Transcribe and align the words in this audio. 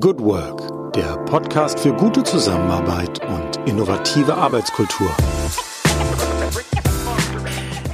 Good 0.00 0.20
Work, 0.20 0.94
der 0.94 1.18
Podcast 1.26 1.78
für 1.78 1.92
gute 1.92 2.22
Zusammenarbeit 2.22 3.20
und 3.26 3.68
innovative 3.68 4.34
Arbeitskultur. 4.34 5.14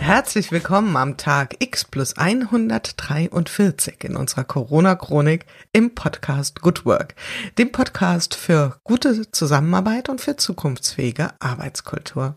Herzlich 0.09 0.51
willkommen 0.53 0.97
am 0.97 1.19
Tag 1.19 1.57
X 1.59 1.85
plus 1.85 2.17
143 2.17 4.05
in 4.05 4.17
unserer 4.17 4.45
Corona-Chronik 4.45 5.45
im 5.75 5.95
Podcast 5.95 6.63
Good 6.63 6.87
Work, 6.87 7.15
dem 7.59 7.73
Podcast 7.73 8.35
für 8.35 8.81
gute 8.85 9.31
Zusammenarbeit 9.33 10.09
und 10.09 10.23
für 10.23 10.37
zukunftsfähige 10.37 11.33
Arbeitskultur. 11.41 12.37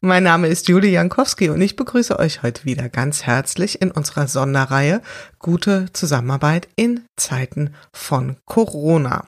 Mein 0.00 0.24
Name 0.24 0.48
ist 0.48 0.66
Julie 0.66 0.90
Jankowski 0.90 1.50
und 1.50 1.60
ich 1.60 1.76
begrüße 1.76 2.18
euch 2.18 2.42
heute 2.42 2.64
wieder 2.64 2.88
ganz 2.88 3.22
herzlich 3.22 3.80
in 3.80 3.92
unserer 3.92 4.26
Sonderreihe 4.26 5.00
Gute 5.42 5.86
Zusammenarbeit 5.92 6.68
in 6.76 7.00
Zeiten 7.16 7.74
von 7.92 8.36
Corona. 8.44 9.26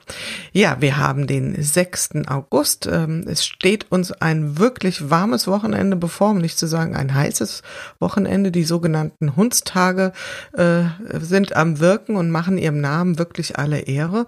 Ja, 0.53 0.77
wir 0.79 0.95
haben 0.95 1.27
den 1.27 1.61
6. 1.61 2.11
August. 2.27 2.87
Ähm, 2.89 3.25
es 3.27 3.45
steht 3.45 3.91
uns 3.91 4.13
ein 4.13 4.57
wirklich 4.57 5.09
warmes 5.09 5.45
Wochenende 5.45 5.97
bevor, 5.97 6.29
um 6.29 6.37
nicht 6.37 6.57
zu 6.57 6.67
sagen 6.67 6.95
ein 6.95 7.13
heißes 7.13 7.63
Wochenende. 7.99 8.51
Die 8.51 8.63
sogenannten 8.63 9.35
Hundstage 9.35 10.13
äh, 10.53 10.83
sind 11.19 11.53
am 11.57 11.81
Wirken 11.81 12.15
und 12.15 12.31
machen 12.31 12.57
ihrem 12.57 12.79
Namen 12.79 13.19
wirklich 13.19 13.59
alle 13.59 13.79
Ehre. 13.79 14.25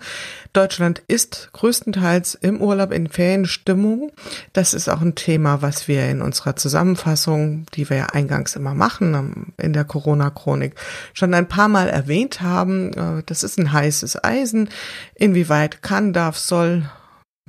Deutschland 0.52 1.04
ist 1.08 1.52
größtenteils 1.54 2.36
im 2.36 2.60
Urlaub 2.60 2.92
in 2.92 3.08
Ferienstimmung. 3.08 4.12
Das 4.52 4.74
ist 4.74 4.90
auch 4.90 5.00
ein 5.00 5.16
Thema, 5.16 5.62
was 5.62 5.88
wir 5.88 6.10
in 6.10 6.22
unserer 6.22 6.58
Zusammenfassung, 6.58 7.66
die 7.76 7.90
wir 7.90 7.96
ja 7.96 8.06
eingangs 8.08 8.58
immer 8.58 8.74
machen, 8.74 9.54
in 9.56 9.72
der 9.72 9.86
Corona-Chronik, 9.86 10.76
schon 11.14 11.34
ein 11.34 11.48
paar 11.48 11.70
Mal 11.70 11.77
erwähnt 11.86 12.42
haben. 12.42 12.94
Äh, 12.94 13.24
das 13.26 13.44
ist 13.44 13.60
ein 13.60 13.72
heißes 13.72 14.24
Eisen. 14.24 14.70
Inwieweit 15.14 15.84
kann, 15.84 16.14
darf, 16.14 16.38
soll 16.38 16.90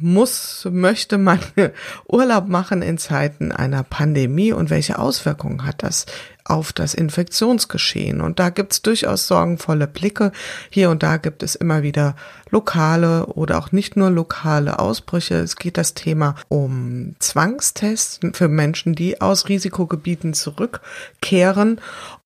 muss, 0.00 0.66
möchte 0.70 1.18
man 1.18 1.40
Urlaub 2.06 2.48
machen 2.48 2.82
in 2.82 2.98
Zeiten 2.98 3.52
einer 3.52 3.82
Pandemie 3.82 4.52
und 4.52 4.70
welche 4.70 4.98
Auswirkungen 4.98 5.64
hat 5.64 5.82
das 5.82 6.06
auf 6.44 6.72
das 6.72 6.94
Infektionsgeschehen? 6.94 8.20
Und 8.20 8.38
da 8.38 8.50
gibt 8.50 8.72
es 8.72 8.82
durchaus 8.82 9.26
sorgenvolle 9.26 9.86
Blicke. 9.86 10.32
Hier 10.70 10.90
und 10.90 11.02
da 11.02 11.16
gibt 11.16 11.42
es 11.42 11.54
immer 11.54 11.82
wieder 11.82 12.14
lokale 12.50 13.26
oder 13.26 13.58
auch 13.58 13.72
nicht 13.72 13.96
nur 13.96 14.10
lokale 14.10 14.78
Ausbrüche. 14.78 15.36
Es 15.36 15.56
geht 15.56 15.76
das 15.76 15.94
Thema 15.94 16.34
um 16.48 17.14
Zwangstests 17.18 18.20
für 18.32 18.48
Menschen, 18.48 18.94
die 18.94 19.20
aus 19.20 19.48
Risikogebieten 19.48 20.34
zurückkehren 20.34 21.80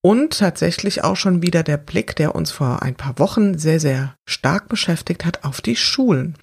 und 0.04 0.36
tatsächlich 0.38 1.04
auch 1.04 1.14
schon 1.14 1.42
wieder 1.42 1.62
der 1.62 1.76
Blick, 1.76 2.16
der 2.16 2.34
uns 2.34 2.50
vor 2.50 2.82
ein 2.82 2.96
paar 2.96 3.20
Wochen 3.20 3.56
sehr, 3.56 3.78
sehr 3.78 4.16
stark 4.24 4.68
beschäftigt 4.68 5.24
hat, 5.24 5.44
auf 5.44 5.60
die 5.60 5.76
Schulen. 5.76 6.34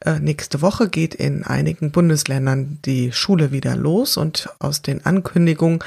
Äh, 0.00 0.18
nächste 0.18 0.62
Woche 0.62 0.88
geht 0.88 1.14
in 1.14 1.44
einigen 1.44 1.90
Bundesländern 1.90 2.78
die 2.86 3.12
Schule 3.12 3.52
wieder 3.52 3.76
los 3.76 4.16
und 4.16 4.48
aus 4.60 4.80
den 4.80 5.04
Ankündigungen, 5.04 5.80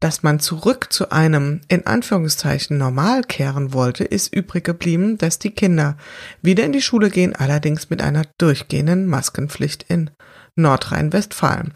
dass 0.00 0.22
man 0.22 0.40
zurück 0.40 0.86
zu 0.90 1.10
einem 1.10 1.60
in 1.68 1.86
Anführungszeichen 1.86 2.78
normal 2.78 3.24
kehren 3.24 3.74
wollte, 3.74 4.04
ist 4.04 4.34
übrig 4.34 4.64
geblieben, 4.64 5.18
dass 5.18 5.38
die 5.38 5.50
Kinder 5.50 5.98
wieder 6.40 6.64
in 6.64 6.72
die 6.72 6.80
Schule 6.90 7.10
gehen, 7.10 7.36
allerdings 7.36 7.88
mit 7.88 8.02
einer 8.02 8.24
durchgehenden 8.38 9.06
Maskenpflicht 9.06 9.84
in 9.84 10.10
Nordrhein-Westfalen. 10.56 11.72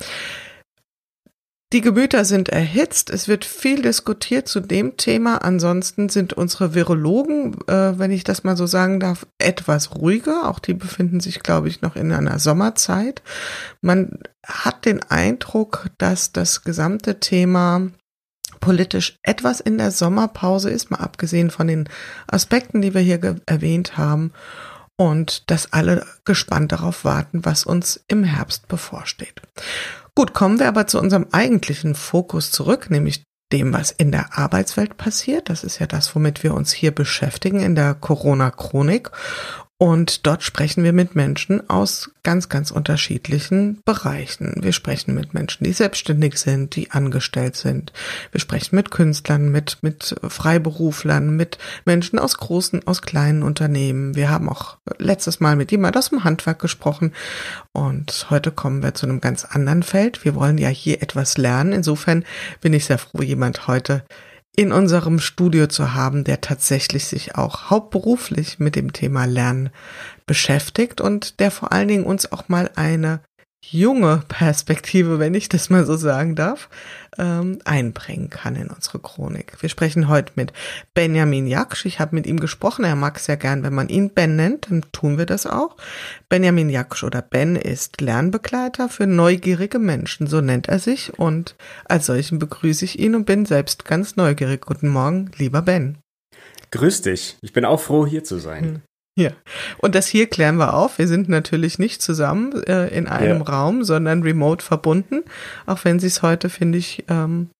Die 1.73 1.83
Gemüter 1.83 2.25
sind 2.25 2.48
erhitzt, 2.48 3.11
es 3.11 3.29
wird 3.29 3.45
viel 3.45 3.83
diskutiert 3.83 4.48
zu 4.48 4.59
dem 4.59 4.97
Thema. 4.97 5.39
Ansonsten 5.39 6.09
sind 6.09 6.33
unsere 6.33 6.75
Virologen, 6.75 7.55
äh, 7.69 7.97
wenn 7.97 8.11
ich 8.11 8.25
das 8.25 8.42
mal 8.42 8.57
so 8.57 8.67
sagen 8.67 8.98
darf, 8.98 9.25
etwas 9.39 9.95
ruhiger. 9.95 10.48
Auch 10.48 10.59
die 10.59 10.75
befinden 10.75 11.20
sich, 11.20 11.41
glaube 11.45 11.69
ich, 11.69 11.81
noch 11.81 11.95
in 11.95 12.12
einer 12.12 12.41
Sommerzeit. 12.41 13.23
Man 13.83 14.19
hat 14.45 14.85
den 14.85 15.01
Eindruck, 15.03 15.91
dass 15.98 16.33
das 16.33 16.62
gesamte 16.62 17.20
Thema 17.20 17.89
politisch 18.59 19.17
etwas 19.23 19.61
in 19.61 19.79
der 19.79 19.92
Sommerpause 19.92 20.70
ist, 20.70 20.91
mal 20.91 20.98
abgesehen 20.98 21.51
von 21.51 21.69
den 21.69 21.89
Aspekten, 22.27 22.83
die 22.83 22.95
wir 22.95 23.01
hier 23.01 23.36
erwähnt 23.47 23.97
haben. 23.97 24.33
Und 24.96 25.50
dass 25.50 25.72
alle 25.72 26.06
gespannt 26.24 26.72
darauf 26.72 27.05
warten, 27.05 27.44
was 27.44 27.64
uns 27.64 28.05
im 28.06 28.22
Herbst 28.22 28.68
bevorsteht. 28.68 29.42
Gut, 30.14 30.34
kommen 30.34 30.60
wir 30.60 30.68
aber 30.68 30.86
zu 30.86 31.00
unserem 31.00 31.27
eigentlichen 31.32 31.96
Fokus 31.96 32.52
zurück, 32.52 32.90
nämlich 32.90 33.24
dem, 33.52 33.72
was 33.72 33.90
in 33.90 34.12
der 34.12 34.38
Arbeitswelt 34.38 34.96
passiert. 34.96 35.50
Das 35.50 35.64
ist 35.64 35.78
ja 35.78 35.86
das, 35.86 36.14
womit 36.14 36.42
wir 36.42 36.55
uns 36.55 36.72
hier 36.72 36.92
beschäftigen 36.92 37.60
in 37.60 37.74
der 37.74 37.94
Corona-Chronik. 37.94 39.10
Und 39.84 40.27
dort 40.27 40.42
sprechen 40.42 40.83
wir 40.83 40.95
mit 40.95 41.14
Menschen 41.14 41.68
aus 41.68 42.11
ganz, 42.22 42.48
ganz 42.48 42.70
unterschiedlichen 42.70 43.83
Bereichen. 43.84 44.55
Wir 44.62 44.72
sprechen 44.72 45.14
mit 45.14 45.34
Menschen, 45.34 45.64
die 45.64 45.74
selbstständig 45.74 46.39
sind, 46.39 46.74
die 46.74 46.90
angestellt 46.90 47.55
sind. 47.55 47.92
Wir 48.33 48.40
sprechen 48.40 48.77
mit 48.77 48.90
Künstlern, 48.90 49.50
mit, 49.50 49.83
mit 49.83 50.14
Freiberuflern, 50.27 51.36
mit 51.36 51.58
Menschen 51.84 52.18
aus 52.18 52.39
großen, 52.39 52.86
aus 52.86 53.02
kleinen 53.02 53.42
Unternehmen. 53.42 54.17
Wir 54.17 54.30
haben 54.30 54.48
auch 54.48 54.78
letztes 54.96 55.40
Mal 55.40 55.55
mit 55.55 55.70
jemand 55.70 55.98
aus 55.98 56.08
dem 56.08 56.24
Handwerk 56.24 56.61
gesprochen. 56.61 57.12
Und 57.73 58.28
heute 58.30 58.52
kommen 58.52 58.83
wir 58.83 58.94
zu 58.94 59.05
einem 59.05 59.20
ganz 59.20 59.44
anderen 59.44 59.83
Feld. 59.83 60.24
Wir 60.24 60.34
wollen 60.34 60.56
ja 60.56 60.68
hier 60.70 61.02
etwas 61.02 61.36
lernen. 61.36 61.74
Insofern 61.74 62.24
bin 62.62 62.73
ich 62.73 62.86
sehr 62.86 62.96
froh, 62.96 63.20
jemand 63.20 63.67
heute 63.67 64.02
in 64.57 64.73
unserem 64.73 65.19
Studio 65.19 65.67
zu 65.67 65.95
haben, 65.95 66.25
der 66.25 66.41
tatsächlich 66.41 67.07
sich 67.07 67.35
auch 67.35 67.70
hauptberuflich 67.70 68.59
mit 68.59 68.77
dem 68.77 68.92
Thema 68.92 69.25
Lernen 69.25 69.70
beschäftigt 70.27 71.01
und 71.01 71.41
der 71.41 71.51
vor 71.51 71.73
allen 71.73 71.89
Dingen 71.89 72.05
uns 72.05 72.31
auch 72.31 72.48
mal 72.48 72.70
eine 72.77 73.20
junge 73.70 74.23
Perspektive, 74.29 75.19
wenn 75.19 75.35
ich 75.35 75.48
das 75.48 75.70
mal 75.70 75.85
so 75.85 75.97
sagen 75.97 76.35
darf, 76.35 76.69
ähm, 77.19 77.58
einbringen 77.64 78.30
kann 78.30 78.57
in 78.57 78.69
unsere 78.69 78.98
Chronik. 78.98 79.57
Wir 79.61 79.69
sprechen 79.69 80.08
heute 80.08 80.33
mit 80.36 80.52
Benjamin 80.95 81.47
Jaksch. 81.47 81.85
Ich 81.86 82.01
habe 82.01 82.14
mit 82.14 82.27
ihm 82.27 82.41
gesprochen. 82.41 82.85
Er 82.85 82.97
mag 82.97 83.19
sehr 83.19 83.36
gern, 83.36 83.63
wenn 83.63 83.74
man 83.74 83.89
ihn 83.89 84.11
Ben 84.11 84.36
nennt, 84.36 84.70
dann 84.70 84.83
tun 84.92 85.19
wir 85.19 85.27
das 85.27 85.47
auch. 85.47 85.77
Benjamin 86.29 86.70
Jaksch 86.70 87.05
oder 87.05 87.23
Ben 87.23 87.57
ist 87.57 88.01
Lernbegleiter 88.01 88.89
für 88.89 89.07
neugierige 89.07 89.79
Menschen, 89.79 90.27
so 90.27 90.41
nennt 90.41 90.69
er 90.69 90.79
sich. 90.79 91.19
Und 91.19 91.57
als 91.85 92.07
solchen 92.07 92.39
begrüße 92.39 92.85
ich 92.85 92.98
ihn 92.98 93.14
und 93.14 93.24
bin 93.24 93.47
selbst 93.47 93.85
ganz 93.85 94.17
neugierig. 94.17 94.67
Guten 94.67 94.89
Morgen, 94.89 95.30
lieber 95.36 95.63
Ben. 95.63 95.98
Grüß 96.70 97.03
dich. 97.03 97.36
Ich 97.41 97.53
bin 97.53 97.64
auch 97.64 97.80
froh, 97.80 98.07
hier 98.07 98.24
zu 98.24 98.39
sein. 98.39 98.83
Ja, 99.17 99.30
und 99.79 99.95
das 99.95 100.08
hier 100.08 100.27
klären 100.27 100.57
wir 100.57 100.75
auf. 100.75 100.98
Wir 100.98 101.07
sind 101.07 101.29
natürlich 101.29 101.79
nicht 101.79 102.02
zusammen 102.02 102.63
äh, 102.64 102.89
in 102.89 103.07
einem 103.07 103.39
ja. 103.39 103.45
Raum, 103.45 103.85
sondern 103.85 104.23
remote 104.23 104.64
verbunden. 104.64 105.23
Auch 105.67 105.85
wenn 105.85 106.01
sie 106.01 106.08
es 106.08 106.23
heute, 106.23 106.51
finde 106.51 106.79
ich, 106.79 107.05
ähm, 107.08 107.51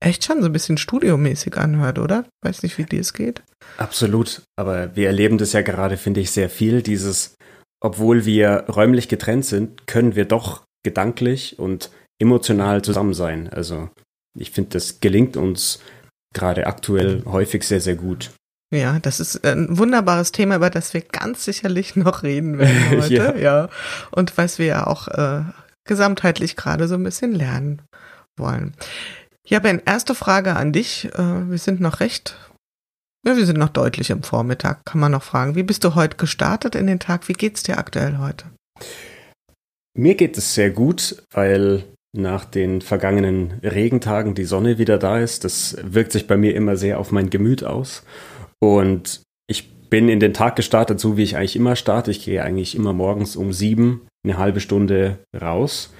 echt 0.00 0.24
schon 0.24 0.40
so 0.40 0.46
ein 0.46 0.52
bisschen 0.52 0.78
studiomäßig 0.78 1.56
anhört, 1.58 1.98
oder? 1.98 2.24
Weiß 2.42 2.62
nicht, 2.62 2.78
wie 2.78 2.84
dir 2.84 3.00
es 3.00 3.12
geht. 3.12 3.42
Absolut. 3.76 4.42
Aber 4.56 4.96
wir 4.96 5.06
erleben 5.06 5.36
das 5.36 5.52
ja 5.52 5.60
gerade, 5.60 5.98
finde 5.98 6.20
ich, 6.20 6.30
sehr 6.30 6.48
viel. 6.48 6.82
Dieses, 6.82 7.36
obwohl 7.80 8.24
wir 8.24 8.64
räumlich 8.68 9.08
getrennt 9.08 9.44
sind, 9.44 9.86
können 9.86 10.16
wir 10.16 10.24
doch 10.24 10.64
gedanklich 10.82 11.58
und 11.58 11.90
emotional 12.20 12.82
zusammen 12.82 13.14
sein. 13.14 13.48
Also 13.48 13.90
ich 14.38 14.50
finde, 14.50 14.70
das 14.70 15.00
gelingt 15.00 15.36
uns 15.36 15.80
gerade 16.34 16.66
aktuell 16.66 17.22
häufig 17.26 17.64
sehr, 17.64 17.80
sehr 17.80 17.96
gut. 17.96 18.30
Ja, 18.72 18.98
das 19.00 19.20
ist 19.20 19.44
ein 19.44 19.76
wunderbares 19.76 20.32
Thema, 20.32 20.56
über 20.56 20.70
das 20.70 20.94
wir 20.94 21.02
ganz 21.02 21.44
sicherlich 21.44 21.94
noch 21.94 22.22
reden 22.22 22.58
werden 22.58 22.90
heute. 23.02 23.14
ja. 23.14 23.36
ja. 23.36 23.68
Und 24.10 24.38
was 24.38 24.58
wir 24.58 24.66
ja 24.66 24.86
auch 24.86 25.08
äh, 25.08 25.42
gesamtheitlich 25.84 26.56
gerade 26.56 26.88
so 26.88 26.94
ein 26.94 27.02
bisschen 27.02 27.34
lernen 27.34 27.82
wollen. 28.36 28.72
Ja, 29.46 29.58
Ben, 29.58 29.82
erste 29.84 30.14
Frage 30.14 30.56
an 30.56 30.72
dich. 30.72 31.10
Äh, 31.14 31.50
wir 31.50 31.58
sind 31.58 31.80
noch 31.80 32.00
recht, 32.00 32.38
ja, 33.26 33.36
wir 33.36 33.44
sind 33.44 33.58
noch 33.58 33.68
deutlich 33.68 34.08
im 34.08 34.22
Vormittag, 34.22 34.84
kann 34.86 35.00
man 35.00 35.12
noch 35.12 35.22
fragen. 35.22 35.54
Wie 35.54 35.62
bist 35.62 35.84
du 35.84 35.94
heute 35.94 36.16
gestartet 36.16 36.74
in 36.74 36.86
den 36.86 36.98
Tag? 36.98 37.28
Wie 37.28 37.34
geht's 37.34 37.62
dir 37.62 37.76
aktuell 37.76 38.18
heute? 38.18 38.46
Mir 39.94 40.14
geht 40.14 40.38
es 40.38 40.54
sehr 40.54 40.70
gut, 40.70 41.22
weil 41.30 41.84
nach 42.14 42.46
den 42.46 42.80
vergangenen 42.80 43.60
Regentagen 43.62 44.34
die 44.34 44.44
Sonne 44.44 44.78
wieder 44.78 44.98
da 44.98 45.18
ist. 45.18 45.44
Das 45.44 45.76
wirkt 45.82 46.12
sich 46.12 46.26
bei 46.26 46.36
mir 46.36 46.54
immer 46.54 46.76
sehr 46.76 46.98
auf 46.98 47.10
mein 47.10 47.28
Gemüt 47.28 47.64
aus. 47.64 48.02
Und 48.62 49.22
ich 49.48 49.74
bin 49.90 50.08
in 50.08 50.20
den 50.20 50.34
Tag 50.34 50.54
gestartet, 50.54 51.00
so 51.00 51.16
wie 51.16 51.24
ich 51.24 51.36
eigentlich 51.36 51.56
immer 51.56 51.74
starte. 51.74 52.12
Ich 52.12 52.24
gehe 52.24 52.44
eigentlich 52.44 52.76
immer 52.76 52.92
morgens 52.92 53.34
um 53.34 53.52
sieben 53.52 54.06
eine 54.24 54.38
halbe 54.38 54.60
Stunde 54.60 55.18
raus. 55.38 55.92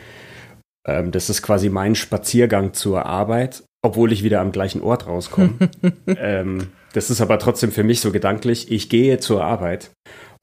Ähm, 0.87 1.11
das 1.11 1.29
ist 1.29 1.43
quasi 1.43 1.69
mein 1.71 1.97
Spaziergang 1.97 2.73
zur 2.73 3.05
Arbeit, 3.05 3.65
obwohl 3.83 4.13
ich 4.13 4.23
wieder 4.23 4.41
am 4.41 4.53
gleichen 4.53 4.81
Ort 4.81 5.09
rauskomme. 5.09 5.55
ähm, 6.07 6.69
das 6.93 7.11
ist 7.11 7.21
aber 7.21 7.41
trotzdem 7.41 7.73
für 7.73 7.83
mich 7.83 8.01
so 8.01 8.13
gedanklich. 8.13 8.71
Ich 8.71 8.89
gehe 8.89 9.19
zur 9.19 9.43
Arbeit 9.43 9.91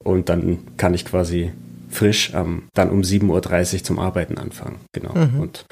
und 0.04 0.28
dann 0.28 0.76
kann 0.76 0.92
ich 0.92 1.06
quasi 1.06 1.52
frisch 1.88 2.32
ähm, 2.34 2.64
dann 2.74 2.90
um 2.90 3.00
7.30 3.00 3.74
Uhr 3.74 3.84
zum 3.84 3.98
Arbeiten 3.98 4.36
anfangen. 4.36 4.80
Genau. 4.92 5.14
Mhm. 5.14 5.40
Und 5.40 5.64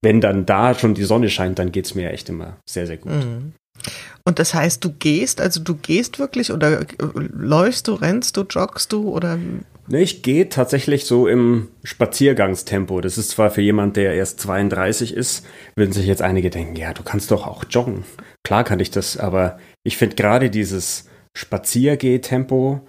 wenn 0.00 0.20
dann 0.20 0.46
da 0.46 0.74
schon 0.74 0.94
die 0.94 1.02
Sonne 1.04 1.28
scheint, 1.28 1.58
dann 1.58 1.72
geht 1.72 1.86
es 1.86 1.96
mir 1.96 2.10
echt 2.10 2.28
immer 2.28 2.58
sehr, 2.68 2.86
sehr 2.86 2.98
gut. 2.98 3.12
Mhm. 3.12 3.52
Und 4.26 4.38
das 4.38 4.54
heißt, 4.54 4.82
du 4.82 4.92
gehst, 4.92 5.40
also 5.40 5.62
du 5.62 5.74
gehst 5.74 6.18
wirklich 6.18 6.50
oder 6.50 6.80
äh, 6.80 6.86
läufst 7.14 7.88
du, 7.88 7.94
rennst 7.94 8.36
du, 8.36 8.42
joggst 8.42 8.92
du 8.92 9.10
oder? 9.10 9.38
Ne, 9.86 10.00
ich 10.00 10.22
gehe 10.22 10.48
tatsächlich 10.48 11.04
so 11.04 11.28
im 11.28 11.68
Spaziergangstempo. 11.82 13.02
Das 13.02 13.18
ist 13.18 13.30
zwar 13.30 13.50
für 13.50 13.60
jemand, 13.60 13.96
der 13.96 14.14
erst 14.14 14.40
32 14.40 15.12
ist, 15.12 15.44
würden 15.76 15.92
sich 15.92 16.06
jetzt 16.06 16.22
einige 16.22 16.48
denken, 16.48 16.76
ja, 16.76 16.94
du 16.94 17.02
kannst 17.02 17.30
doch 17.30 17.46
auch 17.46 17.64
joggen. 17.68 18.04
Klar 18.44 18.64
kann 18.64 18.80
ich 18.80 18.90
das, 18.90 19.18
aber 19.18 19.58
ich 19.82 19.98
finde 19.98 20.16
gerade 20.16 20.48
dieses 20.48 21.06
Spaziergeh-Tempo 21.36 22.80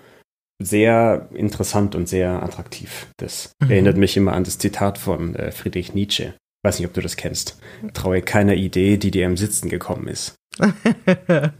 sehr 0.63 1.27
interessant 1.33 1.95
und 1.95 2.07
sehr 2.07 2.43
attraktiv. 2.43 3.07
Das 3.17 3.51
mhm. 3.61 3.71
erinnert 3.71 3.97
mich 3.97 4.15
immer 4.15 4.31
an 4.31 4.45
das 4.45 4.57
Zitat 4.57 4.97
von 4.97 5.35
äh, 5.35 5.51
Friedrich 5.51 5.93
Nietzsche. 5.93 6.33
Weiß 6.63 6.79
nicht, 6.79 6.87
ob 6.87 6.93
du 6.93 7.01
das 7.01 7.17
kennst. 7.17 7.59
Traue 7.93 8.21
keiner 8.21 8.55
Idee, 8.55 8.97
die 8.97 9.11
dir 9.11 9.25
im 9.25 9.37
Sitzen 9.37 9.69
gekommen 9.69 10.07
ist. 10.07 10.35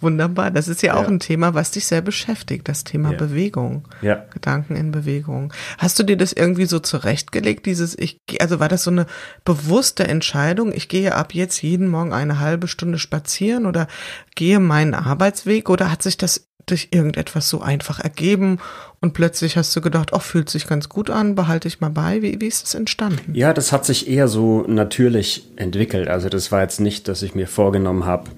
Wunderbar. 0.00 0.50
Das 0.50 0.68
ist 0.68 0.82
ja 0.82 0.94
auch 0.94 1.02
ja. 1.02 1.08
ein 1.08 1.20
Thema, 1.20 1.54
was 1.54 1.72
dich 1.72 1.86
sehr 1.86 2.00
beschäftigt, 2.00 2.68
das 2.68 2.84
Thema 2.84 3.12
ja. 3.12 3.16
Bewegung. 3.16 3.88
Ja. 4.02 4.24
Gedanken 4.30 4.76
in 4.76 4.92
Bewegung. 4.92 5.52
Hast 5.78 5.98
du 5.98 6.04
dir 6.04 6.16
das 6.16 6.32
irgendwie 6.32 6.66
so 6.66 6.78
zurechtgelegt, 6.78 7.66
dieses, 7.66 7.98
ich, 7.98 8.20
also 8.40 8.60
war 8.60 8.68
das 8.68 8.84
so 8.84 8.90
eine 8.90 9.06
bewusste 9.44 10.06
Entscheidung, 10.06 10.72
ich 10.72 10.88
gehe 10.88 11.14
ab 11.14 11.34
jetzt 11.34 11.62
jeden 11.62 11.88
Morgen 11.88 12.12
eine 12.12 12.38
halbe 12.38 12.68
Stunde 12.68 12.98
spazieren 12.98 13.66
oder 13.66 13.88
gehe 14.36 14.60
meinen 14.60 14.94
Arbeitsweg 14.94 15.68
oder 15.68 15.90
hat 15.90 16.02
sich 16.02 16.16
das 16.16 16.51
durch 16.66 16.88
irgendetwas 16.90 17.48
so 17.48 17.60
einfach 17.60 18.00
ergeben 18.00 18.58
und 19.00 19.14
plötzlich 19.14 19.56
hast 19.56 19.74
du 19.74 19.80
gedacht, 19.80 20.12
oh, 20.12 20.18
fühlt 20.18 20.48
sich 20.48 20.66
ganz 20.66 20.88
gut 20.88 21.10
an, 21.10 21.34
behalte 21.34 21.68
ich 21.68 21.80
mal 21.80 21.90
bei. 21.90 22.22
Wie, 22.22 22.40
wie 22.40 22.46
ist 22.46 22.62
das 22.62 22.74
entstanden? 22.74 23.34
Ja, 23.34 23.52
das 23.52 23.72
hat 23.72 23.84
sich 23.84 24.08
eher 24.08 24.28
so 24.28 24.64
natürlich 24.66 25.48
entwickelt. 25.56 26.08
Also 26.08 26.28
das 26.28 26.52
war 26.52 26.62
jetzt 26.62 26.80
nicht, 26.80 27.08
dass 27.08 27.22
ich 27.22 27.34
mir 27.34 27.46
vorgenommen 27.46 28.06
habe, 28.06 28.30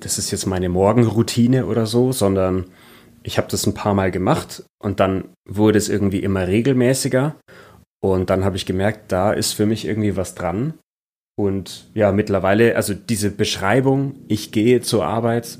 das 0.00 0.18
ist 0.18 0.30
jetzt 0.30 0.46
meine 0.46 0.68
Morgenroutine 0.68 1.66
oder 1.66 1.86
so, 1.86 2.12
sondern 2.12 2.66
ich 3.22 3.38
habe 3.38 3.48
das 3.50 3.66
ein 3.66 3.74
paar 3.74 3.94
Mal 3.94 4.10
gemacht 4.10 4.62
und 4.82 5.00
dann 5.00 5.24
wurde 5.48 5.78
es 5.78 5.88
irgendwie 5.88 6.20
immer 6.20 6.46
regelmäßiger 6.46 7.34
und 8.00 8.30
dann 8.30 8.44
habe 8.44 8.56
ich 8.56 8.66
gemerkt, 8.66 9.10
da 9.12 9.32
ist 9.32 9.52
für 9.52 9.66
mich 9.66 9.86
irgendwie 9.86 10.16
was 10.16 10.34
dran. 10.34 10.74
Und 11.36 11.88
ja, 11.94 12.10
mittlerweile, 12.10 12.74
also 12.74 12.94
diese 12.94 13.30
Beschreibung, 13.30 14.16
ich 14.26 14.50
gehe 14.50 14.80
zur 14.80 15.04
Arbeit, 15.04 15.58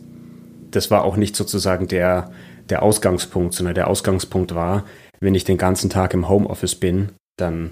das 0.70 0.91
war 0.91 1.05
auch 1.05 1.17
nicht 1.17 1.37
sozusagen 1.37 1.88
der, 1.88 2.31
der 2.69 2.82
Ausgangspunkt, 2.82 3.55
sondern 3.55 3.75
der 3.75 3.88
Ausgangspunkt 3.88 4.55
war, 4.55 4.85
wenn 5.20 5.35
ich 5.35 5.44
den 5.44 5.59
ganzen 5.59 5.91
Tag 5.91 6.15
im 6.15 6.29
Homeoffice 6.29 6.76
bin, 6.76 7.11
dann 7.37 7.70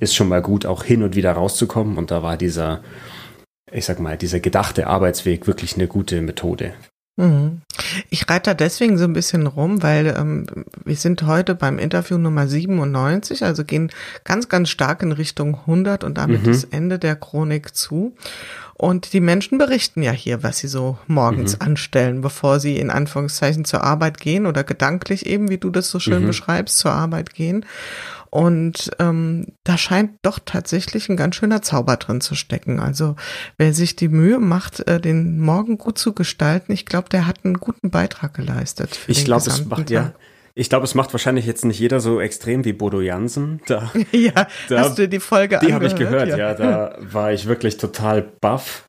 ist 0.00 0.14
schon 0.14 0.28
mal 0.28 0.42
gut, 0.42 0.66
auch 0.66 0.84
hin 0.84 1.02
und 1.02 1.16
wieder 1.16 1.32
rauszukommen. 1.32 1.96
Und 1.96 2.10
da 2.10 2.22
war 2.22 2.36
dieser, 2.36 2.80
ich 3.72 3.84
sag 3.84 4.00
mal, 4.00 4.16
dieser 4.16 4.40
gedachte 4.40 4.86
Arbeitsweg 4.86 5.46
wirklich 5.46 5.74
eine 5.74 5.88
gute 5.88 6.20
Methode. 6.22 6.74
Mhm. 7.18 7.62
Ich 8.10 8.28
reite 8.28 8.50
da 8.50 8.54
deswegen 8.54 8.96
so 8.96 9.04
ein 9.04 9.12
bisschen 9.12 9.48
rum, 9.48 9.82
weil 9.82 10.14
ähm, 10.16 10.46
wir 10.84 10.94
sind 10.94 11.24
heute 11.24 11.56
beim 11.56 11.80
Interview 11.80 12.16
Nummer 12.16 12.46
97, 12.46 13.44
also 13.44 13.64
gehen 13.64 13.90
ganz, 14.22 14.48
ganz 14.48 14.68
stark 14.68 15.02
in 15.02 15.10
Richtung 15.10 15.56
100 15.56 16.04
und 16.04 16.16
damit 16.16 16.42
mhm. 16.42 16.46
das 16.46 16.64
Ende 16.64 17.00
der 17.00 17.16
Chronik 17.16 17.74
zu. 17.74 18.14
Und 18.78 19.12
die 19.12 19.20
Menschen 19.20 19.58
berichten 19.58 20.02
ja 20.02 20.12
hier, 20.12 20.44
was 20.44 20.58
sie 20.58 20.68
so 20.68 20.98
morgens 21.08 21.54
mhm. 21.54 21.62
anstellen, 21.66 22.20
bevor 22.20 22.60
sie 22.60 22.78
in 22.78 22.90
Anführungszeichen 22.90 23.64
zur 23.64 23.82
Arbeit 23.82 24.18
gehen 24.18 24.46
oder 24.46 24.62
gedanklich 24.62 25.26
eben, 25.26 25.50
wie 25.50 25.58
du 25.58 25.70
das 25.70 25.90
so 25.90 25.98
schön 25.98 26.22
mhm. 26.22 26.28
beschreibst, 26.28 26.78
zur 26.78 26.92
Arbeit 26.92 27.34
gehen. 27.34 27.66
Und 28.30 28.90
ähm, 29.00 29.46
da 29.64 29.76
scheint 29.78 30.12
doch 30.22 30.38
tatsächlich 30.44 31.08
ein 31.08 31.16
ganz 31.16 31.34
schöner 31.34 31.60
Zauber 31.62 31.96
drin 31.96 32.20
zu 32.20 32.36
stecken. 32.36 32.78
Also 32.78 33.16
wer 33.56 33.74
sich 33.74 33.96
die 33.96 34.08
Mühe 34.08 34.38
macht, 34.38 34.86
äh, 34.86 35.00
den 35.00 35.40
Morgen 35.40 35.76
gut 35.76 35.98
zu 35.98 36.12
gestalten, 36.12 36.70
ich 36.70 36.86
glaube, 36.86 37.08
der 37.08 37.26
hat 37.26 37.44
einen 37.44 37.54
guten 37.54 37.90
Beitrag 37.90 38.34
geleistet. 38.34 38.98
ich 39.08 39.24
glaube, 39.24 39.48
es 39.48 39.64
macht 39.64 39.90
ja. 39.90 40.12
Ich 40.58 40.68
glaube, 40.68 40.82
es 40.82 40.96
macht 40.96 41.14
wahrscheinlich 41.14 41.46
jetzt 41.46 41.64
nicht 41.64 41.78
jeder 41.78 42.00
so 42.00 42.20
extrem 42.20 42.64
wie 42.64 42.72
Bodo 42.72 43.00
Jansen. 43.00 43.60
Da, 43.68 43.92
ja, 44.10 44.48
da, 44.68 44.80
hast 44.80 44.98
du 44.98 45.08
die 45.08 45.20
Folge 45.20 45.60
Die 45.62 45.72
habe 45.72 45.86
ich 45.86 45.94
gehört, 45.94 46.28
ja. 46.30 46.36
ja. 46.36 46.54
Da 46.54 46.96
war 46.98 47.32
ich 47.32 47.46
wirklich 47.46 47.76
total 47.76 48.22
baff 48.40 48.88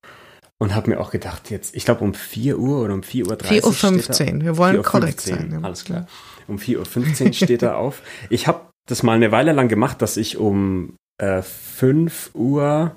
und 0.58 0.74
habe 0.74 0.90
mir 0.90 1.00
auch 1.00 1.12
gedacht, 1.12 1.52
jetzt, 1.52 1.76
ich 1.76 1.86
glaube 1.86 2.04
um 2.04 2.16
4 2.16 2.58
Uhr 2.58 2.84
oder 2.84 2.96
um 2.96 3.02
4.30 3.02 3.30
Uhr. 3.30 3.40
4 3.44 3.66
Uhr 3.66 3.74
15, 3.74 4.44
wir 4.44 4.58
wollen 4.58 4.82
korrekt 4.82 5.22
sein. 5.22 5.52
Ja. 5.52 5.60
Alles 5.62 5.86
klar. 5.86 6.08
Um 6.48 6.58
4.15 6.58 7.28
Uhr 7.28 7.34
steht 7.34 7.62
er 7.62 7.78
auf. 7.78 8.02
Ich 8.32 8.48
habe 8.48 8.62
das 8.88 9.04
mal 9.04 9.14
eine 9.14 9.32
Weile 9.32 9.52
lang 9.52 9.68
gemacht, 9.68 10.02
dass 10.02 10.18
ich 10.18 10.38
um 10.38 10.96
äh, 11.22 11.44
5 11.44 12.32
Uhr 12.34 12.96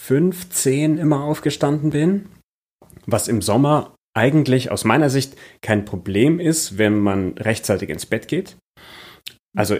15 0.00 0.96
immer 0.96 1.24
aufgestanden 1.24 1.90
bin, 1.90 2.30
was 3.04 3.28
im 3.28 3.42
Sommer 3.42 3.94
eigentlich 4.16 4.70
aus 4.70 4.84
meiner 4.84 5.10
Sicht 5.10 5.36
kein 5.62 5.84
Problem 5.84 6.40
ist, 6.40 6.78
wenn 6.78 6.98
man 6.98 7.36
rechtzeitig 7.38 7.90
ins 7.90 8.06
Bett 8.06 8.28
geht. 8.28 8.56
Also 9.56 9.78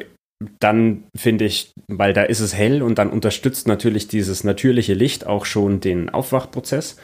dann 0.58 1.04
finde 1.16 1.44
ich, 1.44 1.72
weil 1.88 2.12
da 2.12 2.22
ist 2.22 2.40
es 2.40 2.54
hell 2.54 2.82
und 2.82 2.98
dann 2.98 3.10
unterstützt 3.10 3.66
natürlich 3.66 4.08
dieses 4.08 4.42
natürliche 4.44 4.94
Licht 4.94 5.26
auch 5.26 5.44
schon 5.44 5.80
den 5.80 6.08
Aufwachprozess. 6.08 6.96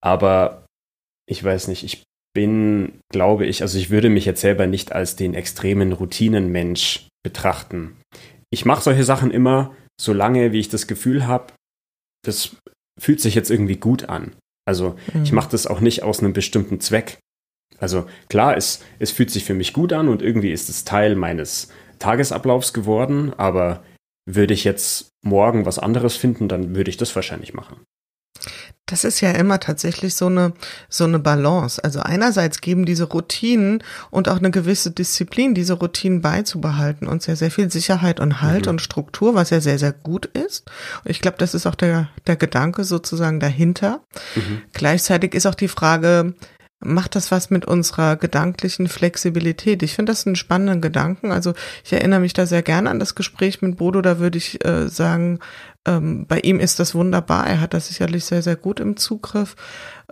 Aber 0.00 0.64
ich 1.28 1.42
weiß 1.42 1.68
nicht, 1.68 1.84
ich 1.84 2.02
bin, 2.34 3.00
glaube 3.10 3.46
ich, 3.46 3.62
also 3.62 3.78
ich 3.78 3.90
würde 3.90 4.08
mich 4.08 4.24
jetzt 4.24 4.40
selber 4.40 4.66
nicht 4.66 4.92
als 4.92 5.16
den 5.16 5.34
extremen 5.34 5.92
Routinenmensch 5.92 7.08
betrachten. 7.22 7.96
Ich 8.50 8.64
mache 8.64 8.82
solche 8.82 9.04
Sachen 9.04 9.30
immer, 9.30 9.76
solange 10.00 10.52
wie 10.52 10.60
ich 10.60 10.68
das 10.68 10.86
Gefühl 10.86 11.26
habe, 11.26 11.52
das 12.24 12.56
fühlt 12.98 13.20
sich 13.20 13.34
jetzt 13.34 13.50
irgendwie 13.50 13.76
gut 13.76 14.08
an. 14.08 14.32
Also 14.64 14.96
mhm. 15.12 15.24
ich 15.24 15.32
mache 15.32 15.50
das 15.50 15.66
auch 15.66 15.80
nicht 15.80 16.02
aus 16.02 16.20
einem 16.20 16.32
bestimmten 16.32 16.80
Zweck. 16.80 17.18
Also 17.78 18.06
klar, 18.28 18.56
es, 18.56 18.84
es 18.98 19.10
fühlt 19.10 19.30
sich 19.30 19.44
für 19.44 19.54
mich 19.54 19.72
gut 19.72 19.92
an 19.92 20.08
und 20.08 20.22
irgendwie 20.22 20.52
ist 20.52 20.68
es 20.68 20.84
Teil 20.84 21.16
meines 21.16 21.68
Tagesablaufs 21.98 22.72
geworden, 22.72 23.32
aber 23.36 23.82
würde 24.24 24.54
ich 24.54 24.64
jetzt 24.64 25.10
morgen 25.22 25.66
was 25.66 25.78
anderes 25.78 26.16
finden, 26.16 26.48
dann 26.48 26.76
würde 26.76 26.90
ich 26.90 26.96
das 26.96 27.14
wahrscheinlich 27.16 27.54
machen. 27.54 27.80
Das 28.92 29.04
ist 29.04 29.22
ja 29.22 29.30
immer 29.30 29.58
tatsächlich 29.58 30.14
so 30.14 30.26
eine, 30.26 30.52
so 30.90 31.04
eine 31.04 31.18
Balance. 31.18 31.82
Also 31.82 32.00
einerseits 32.00 32.60
geben 32.60 32.84
diese 32.84 33.04
Routinen 33.04 33.82
und 34.10 34.28
auch 34.28 34.36
eine 34.36 34.50
gewisse 34.50 34.90
Disziplin, 34.90 35.54
diese 35.54 35.72
Routinen 35.72 36.20
beizubehalten 36.20 37.08
und 37.08 37.22
sehr, 37.22 37.36
sehr 37.36 37.50
viel 37.50 37.72
Sicherheit 37.72 38.20
und 38.20 38.42
Halt 38.42 38.66
mhm. 38.66 38.72
und 38.72 38.82
Struktur, 38.82 39.34
was 39.34 39.48
ja 39.48 39.62
sehr, 39.62 39.78
sehr 39.78 39.92
gut 39.92 40.26
ist. 40.26 40.70
Und 41.04 41.10
ich 41.10 41.22
glaube, 41.22 41.38
das 41.38 41.54
ist 41.54 41.66
auch 41.66 41.74
der, 41.74 42.10
der 42.26 42.36
Gedanke 42.36 42.84
sozusagen 42.84 43.40
dahinter. 43.40 44.02
Mhm. 44.34 44.60
Gleichzeitig 44.74 45.32
ist 45.32 45.46
auch 45.46 45.54
die 45.54 45.68
Frage, 45.68 46.34
macht 46.84 47.14
das 47.14 47.30
was 47.30 47.50
mit 47.50 47.64
unserer 47.64 48.16
gedanklichen 48.16 48.88
Flexibilität? 48.88 49.82
Ich 49.82 49.94
finde 49.94 50.12
das 50.12 50.26
einen 50.26 50.36
spannenden 50.36 50.80
Gedanken. 50.80 51.32
Also 51.32 51.54
ich 51.84 51.92
erinnere 51.92 52.20
mich 52.20 52.32
da 52.32 52.46
sehr 52.46 52.62
gerne 52.62 52.90
an 52.90 52.98
das 52.98 53.14
Gespräch 53.14 53.62
mit 53.62 53.76
Bodo. 53.76 54.02
Da 54.02 54.18
würde 54.18 54.38
ich 54.38 54.64
äh, 54.64 54.88
sagen, 54.88 55.40
ähm, 55.86 56.26
bei 56.26 56.40
ihm 56.40 56.60
ist 56.60 56.78
das 56.78 56.94
wunderbar. 56.94 57.46
Er 57.46 57.60
hat 57.60 57.74
das 57.74 57.88
sicherlich 57.88 58.24
sehr, 58.24 58.42
sehr 58.42 58.56
gut 58.56 58.80
im 58.80 58.96
Zugriff. 58.96 59.56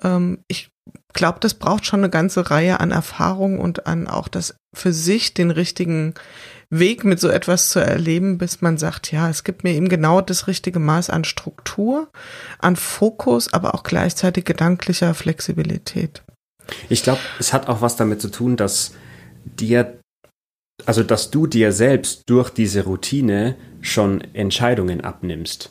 Ähm, 0.03 0.39
ich 0.49 0.71
glaube, 1.13 1.39
das 1.41 1.55
braucht 1.55 1.87
schon 1.87 2.01
eine 2.01 2.11
ganze 2.11 2.51
Reihe 2.51 2.81
an 2.81 2.91
Erfahrungen 2.91 3.59
und 3.59 3.87
an 3.87 4.07
auch 4.07 4.29
das 4.29 4.55
für 4.73 4.93
sich 4.93 5.35
den 5.35 5.51
richtigen 5.51 6.15
Weg 6.71 7.05
mit 7.05 7.19
so 7.19 7.29
etwas 7.29 7.71
zu 7.71 7.81
erleben, 7.81 8.39
bis 8.39 8.61
man 8.61 8.79
sagt, 8.79 9.11
ja, 9.11 9.29
es 9.29 9.43
gibt 9.43 9.65
mir 9.65 9.75
eben 9.75 9.89
genau 9.89 10.21
das 10.21 10.47
richtige 10.47 10.79
Maß 10.79 11.11
an 11.11 11.25
Struktur, 11.25 12.09
an 12.61 12.77
Fokus, 12.77 13.53
aber 13.53 13.75
auch 13.75 13.83
gleichzeitig 13.83 14.45
gedanklicher 14.45 15.15
Flexibilität. 15.15 16.23
Ich 16.89 17.03
glaube, 17.03 17.21
es 17.39 17.53
hat 17.53 17.69
auch 17.69 17.81
was 17.81 17.97
damit 17.97 18.21
zu 18.21 18.31
tun, 18.31 18.57
dass 18.57 18.95
dir, 19.45 19.99
also 20.87 21.03
dass 21.03 21.31
du 21.31 21.47
dir 21.47 21.73
selbst 21.73 22.23
durch 22.27 22.51
diese 22.51 22.85
Routine 22.85 23.57
schon 23.81 24.23
Entscheidungen 24.35 25.01
abnimmst. 25.01 25.71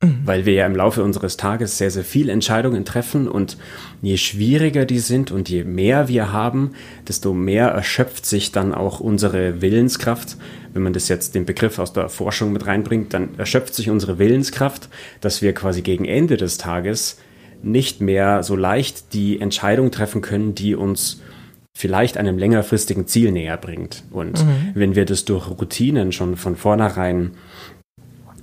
Mhm. 0.00 0.20
Weil 0.24 0.46
wir 0.46 0.52
ja 0.52 0.66
im 0.66 0.76
Laufe 0.76 1.02
unseres 1.02 1.36
Tages 1.36 1.76
sehr, 1.76 1.90
sehr 1.90 2.04
viel 2.04 2.28
Entscheidungen 2.28 2.84
treffen 2.84 3.26
und 3.26 3.56
je 4.00 4.16
schwieriger 4.16 4.84
die 4.84 5.00
sind 5.00 5.32
und 5.32 5.48
je 5.48 5.64
mehr 5.64 6.06
wir 6.06 6.32
haben, 6.32 6.74
desto 7.08 7.34
mehr 7.34 7.68
erschöpft 7.68 8.24
sich 8.24 8.52
dann 8.52 8.72
auch 8.72 9.00
unsere 9.00 9.60
Willenskraft. 9.60 10.36
Wenn 10.72 10.82
man 10.82 10.92
das 10.92 11.08
jetzt 11.08 11.34
den 11.34 11.46
Begriff 11.46 11.80
aus 11.80 11.92
der 11.92 12.08
Forschung 12.08 12.52
mit 12.52 12.66
reinbringt, 12.66 13.12
dann 13.12 13.36
erschöpft 13.38 13.74
sich 13.74 13.90
unsere 13.90 14.20
Willenskraft, 14.20 14.88
dass 15.20 15.42
wir 15.42 15.52
quasi 15.52 15.82
gegen 15.82 16.04
Ende 16.04 16.36
des 16.36 16.58
Tages 16.58 17.18
nicht 17.62 18.00
mehr 18.00 18.42
so 18.42 18.56
leicht 18.56 19.12
die 19.12 19.40
Entscheidung 19.40 19.90
treffen 19.90 20.20
können, 20.20 20.54
die 20.54 20.74
uns 20.74 21.20
vielleicht 21.74 22.16
einem 22.16 22.38
längerfristigen 22.38 23.06
Ziel 23.06 23.30
näher 23.30 23.56
bringt. 23.56 24.02
Und 24.10 24.44
mhm. 24.44 24.72
wenn 24.74 24.94
wir 24.94 25.04
das 25.04 25.24
durch 25.24 25.48
Routinen 25.48 26.12
schon 26.12 26.36
von 26.36 26.56
vornherein 26.56 27.32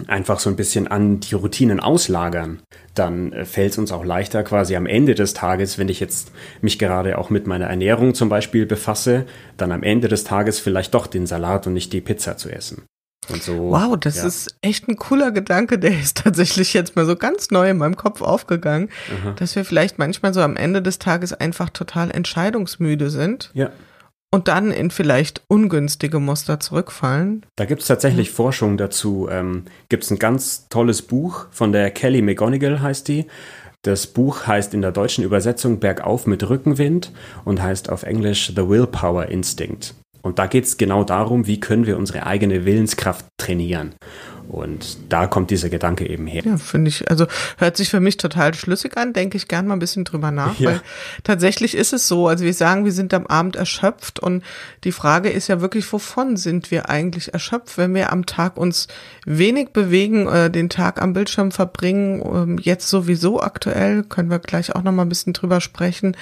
einfach 0.07 0.39
so 0.39 0.50
ein 0.50 0.55
bisschen 0.55 0.88
an 0.88 1.19
die 1.19 1.36
Routinen 1.36 1.79
auslagern, 1.79 2.62
dann 2.93 3.34
äh, 3.34 3.45
fällt 3.45 3.72
es 3.72 3.77
uns 3.77 3.91
auch 3.91 4.05
leichter 4.05 4.43
quasi 4.43 4.75
am 4.75 4.86
Ende 4.86 5.15
des 5.15 5.34
Tages, 5.34 5.77
wenn 5.77 5.89
ich 5.89 6.00
jetzt 6.00 6.31
mich 6.62 6.79
gerade 6.79 7.17
auch 7.17 7.29
mit 7.29 7.48
meiner 7.48 7.67
Ernährung 7.67 8.13
zum 8.13 8.29
Beispiel 8.29 8.65
befasse, 8.65 9.25
dann 9.57 9.72
am 9.72 9.84
Ende 9.84 10.07
des 10.07 10.24
Tages 10.24 10.60
vielleicht 10.60 10.93
doch 10.93 11.07
den 11.07 11.27
Salat 11.27 11.67
und 11.67 11.74
nicht 11.74 11.93
die 11.93 12.01
Pizza 12.01 12.38
zu 12.38 12.50
essen. 12.50 12.84
Und 13.29 13.44
so. 13.44 13.72
Wow, 13.72 13.98
das 14.00 14.17
ja. 14.17 14.25
ist 14.25 14.55
echt 14.62 14.88
ein 14.88 14.98
cooler 14.98 15.32
Gedanke, 15.32 15.79
der 15.79 16.00
ist 16.00 16.17
tatsächlich 16.24 16.74
jetzt 16.74 16.96
mal 16.96 17.05
so 17.05 17.15
ganz 17.15 17.51
neu 17.51 17.70
in 17.70 17.77
meinem 17.77 17.98
Kopf 17.98 18.22
aufgegangen, 18.22 18.89
Aha. 19.22 19.32
dass 19.32 19.55
wir 19.55 19.65
vielleicht 19.65 19.98
manchmal 19.98 20.34
so 20.34 20.41
am 20.41 20.55
Ende 20.55 20.82
des 20.82 21.00
Tages 21.00 21.34
einfach 21.34 21.70
total 21.70 22.12
entscheidungsmüde 22.12 23.10
sind. 23.10 23.51
Ja. 23.53 23.72
Und 24.32 24.50
dann 24.50 24.72
in 24.72 24.91
vielleicht 24.91 25.44
ungünstige 25.48 26.20
Muster 26.20 26.60
zurückfallen. 26.60 27.46
Da 27.55 27.63
gibt 27.63 27.82
es 27.82 27.88
tatsächlich 27.88 28.32
mhm. 28.32 28.36
Forschung 28.36 28.77
dazu. 28.77 29.29
Ähm, 29.32 29.63
gibt 29.88 30.03
es 30.03 30.12
ein 30.12 30.20
ganz 30.20 30.67
tolles 30.67 31.03
Buch 31.03 31.46
von 31.51 31.72
der 31.72 31.89
Kelly 31.91 32.22
McGonigal, 32.22 32.82
heißt 32.82 33.08
die. 33.08 33.27
Das 33.84 34.08
Buch 34.08 34.48
heißt 34.48 34.74
in 34.74 34.82
der 34.82 34.91
deutschen 34.91 35.24
Übersetzung 35.24 35.79
Bergauf 35.79 36.25
mit 36.25 36.50
Rückenwind 36.50 37.12
und 37.46 37.62
heißt 37.62 37.89
auf 37.89 38.03
Englisch 38.03 38.51
The 38.55 38.67
Willpower 38.67 39.27
Instinct. 39.27 39.94
Und 40.25 40.39
da 40.39 40.48
geht 40.48 40.63
es 40.63 40.77
genau 40.77 41.03
darum, 41.03 41.46
wie 41.46 41.60
können 41.60 41.86
wir 41.86 42.00
unsere 42.00 42.25
eigene 42.25 42.65
Willenskraft 42.65 43.27
trainieren. 43.38 43.94
Und 44.48 44.98
da 45.10 45.28
kommt 45.28 45.52
dieser 45.52 45.70
Gedanke 45.70 46.08
eben 46.08 46.28
her. 46.28 46.44
Ja, 46.46 46.58
finde 46.58 46.90
ich, 46.90 47.10
also 47.10 47.28
hört 47.58 47.78
sich 47.78 47.90
für 47.90 48.00
mich 48.00 48.18
total 48.18 48.54
schlüssig 48.54 48.98
an, 48.98 49.14
denke 49.14 49.38
ich 49.38 49.48
gern 49.48 49.68
mal 49.68 49.74
ein 49.74 49.80
bisschen 49.80 50.06
drüber 50.06 50.32
nach, 50.32 50.60
ja. 50.60 50.70
weil 50.70 50.82
tatsächlich 51.24 51.75
ist 51.75 51.94
es 51.94 52.08
so, 52.08 52.28
also 52.28 52.46
wir 52.46 52.54
sagen, 52.54 52.86
wir 52.86 52.92
sind 52.92 53.14
am 53.14 53.28
Abend 53.28 53.56
erschöpft 53.56 54.20
und 54.20 54.44
die 54.84 54.92
Frage 54.92 55.30
ist 55.30 55.48
ja 55.48 55.62
wirklich, 55.62 55.92
wovon 55.92 56.38
sind 56.38 56.72
wir 56.72 56.90
eigentlich 56.90 57.34
erschöpft, 57.34 57.78
wenn 57.78 57.94
wir 57.96 58.12
am 58.12 58.25
Tag 58.25 58.58
uns 58.58 58.88
wenig 59.25 59.70
bewegen, 59.70 60.28
äh, 60.28 60.50
den 60.50 60.70
Tag 60.70 61.02
am 61.02 61.14
Bildschirm 61.14 61.52
verbringen, 61.52 62.22
ähm, 62.22 62.60
jetzt 62.62 62.90
sowieso 62.90 63.42
aktuell, 63.42 64.04
können 64.04 64.30
wir 64.30 64.40
gleich 64.40 64.75
auch 64.75 64.84
noch 64.84 64.92
mal 64.92 65.04
ein 65.04 65.10
bisschen 65.10 65.34
drüber 65.34 65.62
sprechen. 65.62 66.16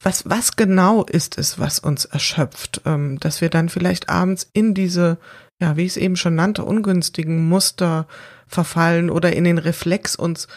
Was, 0.00 0.28
was 0.28 0.56
genau 0.56 1.04
ist 1.04 1.38
es, 1.38 1.58
was 1.58 1.78
uns 1.78 2.04
erschöpft, 2.04 2.82
ähm, 2.84 3.18
dass 3.20 3.40
wir 3.40 3.48
dann 3.48 3.68
vielleicht 3.68 4.08
abends 4.08 4.48
in 4.52 4.74
diese 4.74 5.18
ja, 5.60 5.76
wie 5.76 5.82
ich 5.84 5.92
es 5.92 5.96
eben 5.96 6.16
schon 6.16 6.34
nannte, 6.34 6.64
ungünstigen 6.64 7.48
Muster 7.48 8.06
verfallen 8.46 9.10
oder 9.10 9.32
in 9.32 9.44
den 9.44 9.58
Reflex 9.58 10.16
uns 10.16 10.48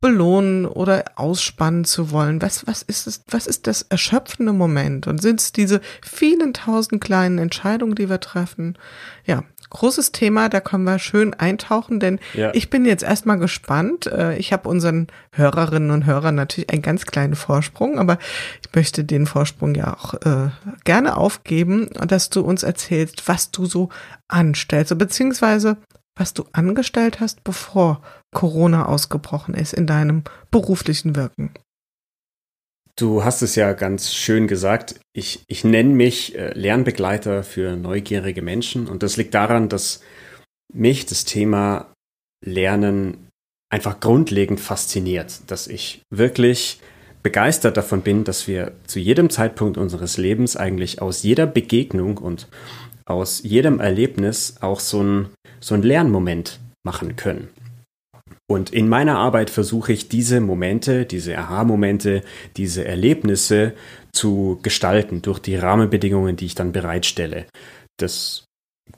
belohnen 0.00 0.66
oder 0.66 1.04
ausspannen 1.16 1.84
zu 1.84 2.10
wollen. 2.10 2.42
Was, 2.42 2.66
was 2.66 2.82
ist 2.82 3.06
es, 3.06 3.24
was 3.30 3.46
ist 3.46 3.66
das 3.66 3.82
erschöpfende 3.82 4.52
Moment? 4.52 5.06
Und 5.06 5.22
sind 5.22 5.40
es 5.40 5.52
diese 5.52 5.80
vielen 6.02 6.52
tausend 6.52 7.02
kleinen 7.02 7.38
Entscheidungen, 7.38 7.94
die 7.94 8.10
wir 8.10 8.20
treffen? 8.20 8.76
Ja, 9.24 9.42
großes 9.70 10.12
Thema, 10.12 10.48
da 10.48 10.60
können 10.60 10.84
wir 10.84 10.98
schön 10.98 11.34
eintauchen, 11.34 12.00
denn 12.00 12.18
ja. 12.34 12.52
ich 12.54 12.70
bin 12.70 12.84
jetzt 12.84 13.02
erstmal 13.02 13.38
gespannt. 13.38 14.06
Äh, 14.06 14.36
ich 14.36 14.52
habe 14.52 14.68
unseren 14.68 15.08
Hörerinnen 15.32 15.90
und 15.90 16.06
Hörern 16.06 16.34
natürlich 16.34 16.70
einen 16.70 16.82
ganz 16.82 17.06
kleinen 17.06 17.34
Vorsprung, 17.34 17.98
aber 17.98 18.18
ich 18.62 18.74
möchte 18.74 19.04
den 19.04 19.26
Vorsprung 19.26 19.74
ja 19.74 19.94
auch 19.94 20.14
äh, 20.14 20.50
gerne 20.84 21.16
aufgeben, 21.16 21.90
dass 22.06 22.30
du 22.30 22.40
uns 22.40 22.62
erzählst, 22.62 23.28
was 23.28 23.50
du 23.50 23.66
so 23.66 23.88
anstellst, 24.28 24.96
beziehungsweise 24.98 25.76
was 26.16 26.32
du 26.32 26.44
angestellt 26.52 27.20
hast, 27.20 27.44
bevor 27.44 28.00
Corona 28.34 28.86
ausgebrochen 28.86 29.54
ist 29.54 29.74
in 29.74 29.86
deinem 29.86 30.24
beruflichen 30.50 31.14
Wirken. 31.14 31.50
Du 32.98 33.24
hast 33.24 33.42
es 33.42 33.56
ja 33.56 33.74
ganz 33.74 34.14
schön 34.14 34.48
gesagt. 34.48 34.98
Ich, 35.12 35.44
ich 35.48 35.64
nenne 35.64 35.90
mich 35.90 36.34
äh, 36.34 36.58
Lernbegleiter 36.58 37.42
für 37.42 37.76
neugierige 37.76 38.40
Menschen 38.40 38.86
und 38.88 39.02
das 39.02 39.18
liegt 39.18 39.34
daran, 39.34 39.68
dass 39.68 40.00
mich 40.72 41.04
das 41.04 41.26
Thema 41.26 41.92
Lernen 42.42 43.28
einfach 43.70 44.00
grundlegend 44.00 44.60
fasziniert, 44.60 45.40
dass 45.48 45.66
ich 45.66 46.00
wirklich 46.10 46.80
begeistert 47.22 47.76
davon 47.76 48.00
bin, 48.00 48.24
dass 48.24 48.48
wir 48.48 48.72
zu 48.86 48.98
jedem 48.98 49.28
Zeitpunkt 49.28 49.76
unseres 49.76 50.16
Lebens 50.16 50.56
eigentlich 50.56 51.02
aus 51.02 51.22
jeder 51.22 51.46
Begegnung 51.46 52.16
und 52.16 52.48
aus 53.04 53.42
jedem 53.42 53.78
Erlebnis 53.78 54.56
auch 54.60 54.80
so 54.80 55.02
ein, 55.02 55.28
so 55.60 55.74
ein 55.74 55.82
Lernmoment 55.82 56.60
machen 56.82 57.16
können. 57.16 57.48
Und 58.48 58.72
in 58.72 58.88
meiner 58.88 59.18
Arbeit 59.18 59.50
versuche 59.50 59.92
ich 59.92 60.08
diese 60.08 60.40
Momente, 60.40 61.04
diese 61.04 61.36
Aha-Momente, 61.36 62.22
diese 62.56 62.84
Erlebnisse 62.84 63.72
zu 64.12 64.60
gestalten 64.62 65.20
durch 65.20 65.40
die 65.40 65.56
Rahmenbedingungen, 65.56 66.36
die 66.36 66.46
ich 66.46 66.54
dann 66.54 66.72
bereitstelle. 66.72 67.46
Das 67.98 68.44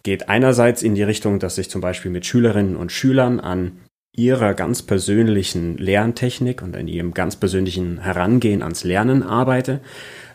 geht 0.02 0.28
einerseits 0.28 0.83
in 0.83 0.95
die 0.95 1.02
Richtung, 1.02 1.38
dass 1.38 1.57
ich 1.57 1.71
zum 1.71 1.81
Beispiel 1.81 2.11
mit 2.11 2.26
Schülerinnen 2.26 2.76
und 2.76 2.93
Schülern 2.93 3.40
an 3.40 3.81
ihrer 4.14 4.52
ganz 4.52 4.83
persönlichen 4.83 5.78
Lerntechnik 5.78 6.61
und 6.61 6.76
an 6.76 6.88
ihrem 6.88 7.14
ganz 7.14 7.37
persönlichen 7.37 8.00
Herangehen 8.00 8.62
ans 8.62 8.85
Lernen 8.85 9.23
arbeite. 9.23 9.81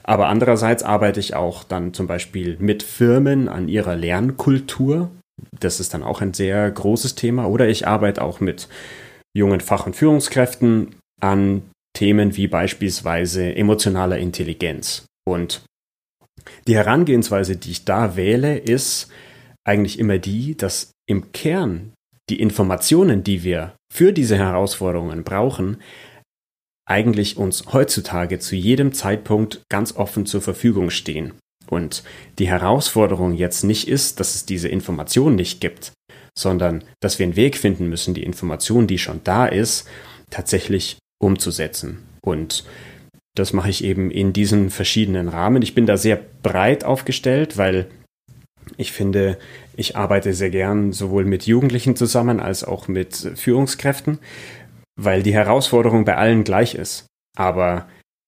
Aber 0.03 0.27
andererseits 0.27 0.84
arbeite 0.84 1.20
ich 1.20 1.36
auch 1.36 1.63
dann 1.63 1.93
zum 1.93 2.08
Beispiel 2.08 2.58
mit 2.60 2.82
Firmen 2.82 3.48
an 3.48 3.67
ihrer 3.67 3.96
Lernkultur. 3.96 5.12
Das 5.60 5.79
ist 5.79 5.93
dann 5.93 6.03
auch 6.03 6.22
ein 6.22 6.34
sehr 6.34 6.70
großes 6.72 7.15
Thema. 7.15 7.46
Oder 7.48 7.67
ich 7.67 7.88
arbeite 7.88 8.22
auch 8.22 8.39
mit 8.39 8.67
jungen 9.36 9.62
Fach- 9.62 9.86
und 9.86 9.96
Führungskräften 9.96 10.96
an 11.22 11.63
Themen 11.96 12.36
wie 12.36 12.48
beispielsweise 12.48 13.56
emotionaler 13.56 14.18
Intelligenz. 14.18 15.06
Und 15.25 15.63
die 16.68 16.75
Herangehensweise, 16.75 17.56
die 17.56 17.72
ich 17.72 17.86
da 17.86 18.16
wähle, 18.16 18.58
ist 18.58 19.12
eigentlich 19.66 20.00
immer 20.00 20.18
die, 20.18 20.58
dass 20.58 20.92
im 21.08 21.32
Kern 21.32 21.94
die 22.30 22.40
Informationen, 22.40 23.24
die 23.24 23.44
wir 23.44 23.75
für 23.92 24.13
diese 24.13 24.38
Herausforderungen 24.38 25.24
brauchen, 25.24 25.78
eigentlich 26.86 27.38
uns 27.38 27.72
heutzutage 27.72 28.40
zu 28.40 28.56
jedem 28.56 28.94
Zeitpunkt 28.94 29.63
ganz 29.70 29.96
offen 29.96 30.25
zur 30.25 30.42
Verfügung 30.42 30.90
stehen. 30.90 31.34
Und 31.70 32.04
die 32.40 32.48
Herausforderung 32.48 33.34
jetzt 33.34 33.63
nicht 33.63 33.88
ist, 33.88 34.20
dass 34.20 34.36
es 34.36 34.46
diese 34.46 34.68
Informationen 34.68 35.36
nicht 35.36 35.62
gibt, 35.62 35.94
sondern 36.38 36.84
dass 37.00 37.20
wir 37.20 37.25
einen 37.25 37.36
Weg 37.36 37.58
finden 37.58 37.90
müssen, 37.90 38.13
die 38.13 38.24
Information, 38.24 38.88
die 38.88 38.98
schon 38.98 39.22
da 39.24 39.46
ist, 39.46 39.88
tatsächlich 40.30 40.98
umzusetzen. 41.22 42.00
Und 42.22 42.66
das 43.36 43.54
mache 43.54 43.70
ich 43.70 43.84
eben 43.84 44.12
in 44.12 44.34
diesen 44.34 44.70
verschiedenen 44.70 45.30
Rahmen. 45.30 45.62
Ich 45.62 45.75
bin 45.75 45.86
da 45.86 45.98
sehr 45.98 46.20
breit 46.44 46.84
aufgestellt, 46.84 47.58
weil 47.58 47.88
ich 48.78 48.92
finde, 48.92 49.38
ich 49.75 49.96
arbeite 49.96 50.34
sehr 50.34 50.50
gern 50.50 50.92
sowohl 50.92 51.25
mit 51.25 51.46
Jugendlichen 51.46 51.96
zusammen 51.96 52.40
als 52.40 52.63
auch 52.63 52.88
mit 52.88 53.16
Führungskräften, 53.36 54.20
weil 54.96 55.24
die 55.24 55.34
Herausforderung 55.34 56.06
bei 56.06 56.16
allen 56.16 56.44
gleich 56.44 56.75
ist. 56.75 57.08
Aber 57.36 57.88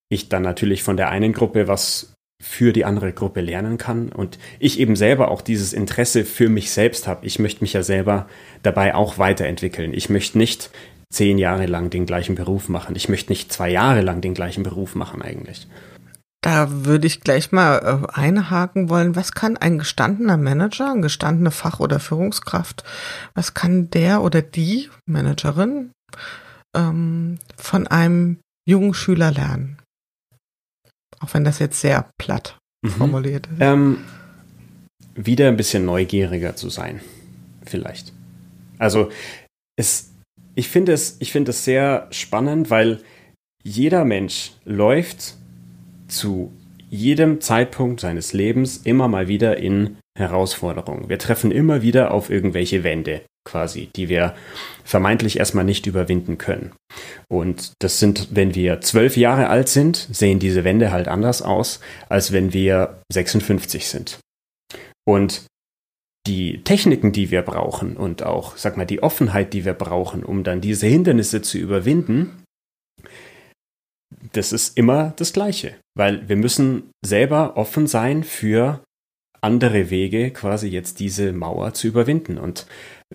ich 0.09 0.29
dann 0.29 0.43
natürlich 0.43 0.83
von 0.83 0.97
der 0.97 1.09
einen 1.09 1.33
Gruppe 1.33 1.67
was 1.67 2.14
für 2.41 2.73
die 2.73 2.85
andere 2.85 3.13
Gruppe 3.13 3.41
lernen 3.41 3.77
kann 3.77 4.09
und 4.09 4.37
ich 4.59 4.79
eben 4.79 4.95
selber 4.95 5.31
auch 5.31 5.41
dieses 5.41 5.73
Interesse 5.73 6.25
für 6.25 6.49
mich 6.49 6.71
selbst 6.71 7.07
habe. 7.07 7.25
Ich 7.25 7.39
möchte 7.39 7.61
mich 7.61 7.73
ja 7.73 7.83
selber 7.83 8.27
dabei 8.61 8.93
auch 8.93 9.17
weiterentwickeln. 9.17 9.93
Ich 9.93 10.09
möchte 10.09 10.37
nicht 10.37 10.69
zehn 11.09 11.37
Jahre 11.37 11.65
lang 11.65 11.89
den 11.89 12.05
gleichen 12.05 12.35
Beruf 12.35 12.67
machen. 12.67 12.95
Ich 12.95 13.09
möchte 13.09 13.31
nicht 13.31 13.53
zwei 13.53 13.69
Jahre 13.69 14.01
lang 14.01 14.21
den 14.21 14.33
gleichen 14.33 14.63
Beruf 14.63 14.95
machen 14.95 15.21
eigentlich. 15.21 15.67
Da 16.41 16.85
würde 16.85 17.07
ich 17.07 17.21
gleich 17.21 17.51
mal 17.51 18.03
äh, 18.13 18.19
einhaken 18.19 18.89
wollen. 18.89 19.15
Was 19.15 19.31
kann 19.31 19.57
ein 19.57 19.79
gestandener 19.79 20.37
Manager, 20.37 20.91
eine 20.91 21.01
gestandene 21.01 21.49
Fach- 21.49 21.79
oder 21.79 21.99
Führungskraft, 21.99 22.83
was 23.33 23.55
kann 23.55 23.89
der 23.89 24.21
oder 24.21 24.43
die 24.43 24.89
Managerin 25.07 25.91
ähm, 26.75 27.39
von 27.57 27.87
einem 27.87 28.37
jungen 28.67 28.93
Schüler 28.93 29.31
lernen? 29.31 29.79
Auch 31.19 31.33
wenn 31.33 31.43
das 31.43 31.59
jetzt 31.59 31.81
sehr 31.81 32.09
platt 32.17 32.57
mhm. 32.81 32.89
formuliert 32.89 33.47
ist. 33.47 33.57
Ähm, 33.59 33.99
wieder 35.15 35.47
ein 35.47 35.57
bisschen 35.57 35.85
neugieriger 35.85 36.55
zu 36.55 36.69
sein, 36.69 37.01
vielleicht. 37.65 38.13
Also 38.77 39.09
es, 39.77 40.11
ich 40.55 40.67
finde 40.67 40.93
es, 40.93 41.17
ich 41.19 41.31
finde 41.31 41.51
es 41.51 41.63
sehr 41.63 42.07
spannend, 42.11 42.69
weil 42.69 43.01
jeder 43.63 44.05
Mensch 44.05 44.51
läuft 44.65 45.35
zu 46.07 46.51
jedem 46.89 47.41
Zeitpunkt 47.41 47.99
seines 47.99 48.33
Lebens 48.33 48.77
immer 48.77 49.07
mal 49.07 49.27
wieder 49.27 49.57
in 49.57 49.97
Herausforderungen. 50.17 51.09
Wir 51.09 51.19
treffen 51.19 51.51
immer 51.51 51.81
wieder 51.81 52.11
auf 52.11 52.29
irgendwelche 52.29 52.83
Wände 52.83 53.21
quasi, 53.45 53.89
die 53.95 54.09
wir 54.09 54.35
vermeintlich 54.83 55.39
erstmal 55.39 55.63
nicht 55.63 55.85
überwinden 55.85 56.37
können. 56.37 56.73
Und 57.29 57.73
das 57.79 57.99
sind, 57.99 58.29
wenn 58.31 58.55
wir 58.55 58.81
zwölf 58.81 59.17
Jahre 59.17 59.47
alt 59.47 59.69
sind, 59.69 60.07
sehen 60.11 60.39
diese 60.39 60.63
Wände 60.63 60.91
halt 60.91 61.07
anders 61.07 61.41
aus, 61.41 61.79
als 62.09 62.31
wenn 62.31 62.53
wir 62.53 63.01
56 63.11 63.87
sind. 63.87 64.19
Und 65.07 65.43
die 66.27 66.63
Techniken, 66.63 67.11
die 67.11 67.29
wir 67.29 67.43
brauchen 67.43 67.97
und 67.97 68.23
auch, 68.23 68.57
sag 68.57 68.77
mal, 68.77 68.85
die 68.85 69.03
Offenheit, 69.03 69.53
die 69.53 69.63
wir 69.63 69.73
brauchen, 69.75 70.23
um 70.23 70.43
dann 70.43 70.59
diese 70.59 70.87
Hindernisse 70.87 71.41
zu 71.41 71.57
überwinden, 71.57 72.43
das 74.33 74.51
ist 74.51 74.77
immer 74.77 75.13
das 75.17 75.33
Gleiche, 75.33 75.75
weil 75.95 76.27
wir 76.27 76.35
müssen 76.35 76.89
selber 77.05 77.57
offen 77.57 77.85
sein 77.85 78.23
für 78.23 78.81
andere 79.41 79.91
Wege, 79.91 80.31
quasi 80.31 80.67
jetzt 80.67 80.99
diese 80.99 81.31
Mauer 81.31 81.73
zu 81.73 81.87
überwinden. 81.87 82.37
Und 82.37 82.65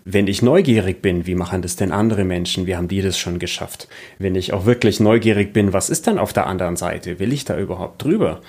wenn 0.04 0.26
ich 0.28 0.42
neugierig 0.42 1.02
bin, 1.02 1.26
wie 1.26 1.35
machen 1.35 1.62
das 1.62 1.76
denn 1.76 1.92
andere 1.92 2.25
Menschen? 2.25 2.66
Wie 2.66 2.76
haben 2.76 2.88
die 2.88 3.02
das 3.02 3.18
schon 3.18 3.38
geschafft? 3.38 3.88
Wenn 4.18 4.37
ich 4.37 4.52
auch 4.52 4.64
wirklich 4.64 5.00
neugierig 5.00 5.52
bin, 5.52 5.73
was 5.73 5.90
ist 5.90 6.06
dann 6.06 6.18
auf 6.18 6.32
der 6.32 6.47
anderen 6.47 6.76
Seite? 6.76 7.18
Will 7.18 7.32
ich 7.32 7.44
da 7.44 7.59
überhaupt 7.59 8.02
drüber? 8.02 8.40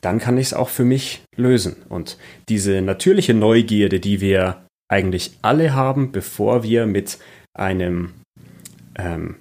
Dann 0.00 0.18
kann 0.18 0.38
ich 0.38 0.48
es 0.48 0.54
auch 0.54 0.68
für 0.68 0.84
mich 0.84 1.22
lösen. 1.36 1.76
Und 1.88 2.18
diese 2.48 2.82
natürliche 2.82 3.34
Neugierde, 3.34 4.00
die 4.00 4.20
wir 4.20 4.66
eigentlich 4.88 5.38
alle 5.42 5.74
haben, 5.74 6.12
bevor 6.12 6.62
wir 6.62 6.86
mit 6.86 7.18
einem 7.54 8.12
ähm, 8.98 9.36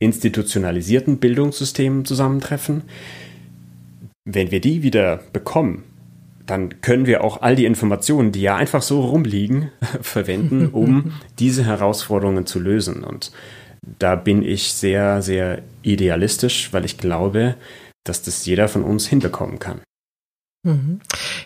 institutionalisierten 0.00 1.18
Bildungssystem 1.18 2.04
zusammentreffen. 2.04 2.82
Wenn 4.24 4.50
wir 4.50 4.60
die 4.60 4.82
wieder 4.82 5.18
bekommen, 5.32 5.84
dann 6.50 6.80
können 6.80 7.06
wir 7.06 7.22
auch 7.22 7.42
all 7.42 7.54
die 7.54 7.64
Informationen, 7.64 8.32
die 8.32 8.42
ja 8.42 8.56
einfach 8.56 8.82
so 8.82 9.02
rumliegen, 9.02 9.70
verwenden, 10.00 10.68
um 10.68 11.12
diese 11.38 11.64
Herausforderungen 11.64 12.44
zu 12.44 12.58
lösen. 12.58 13.04
Und 13.04 13.30
da 13.98 14.16
bin 14.16 14.42
ich 14.42 14.72
sehr, 14.72 15.22
sehr 15.22 15.62
idealistisch, 15.82 16.72
weil 16.72 16.84
ich 16.84 16.98
glaube, 16.98 17.54
dass 18.04 18.22
das 18.22 18.44
jeder 18.46 18.66
von 18.68 18.82
uns 18.82 19.06
hinbekommen 19.06 19.58
kann. 19.60 19.80
Mhm. 20.62 21.00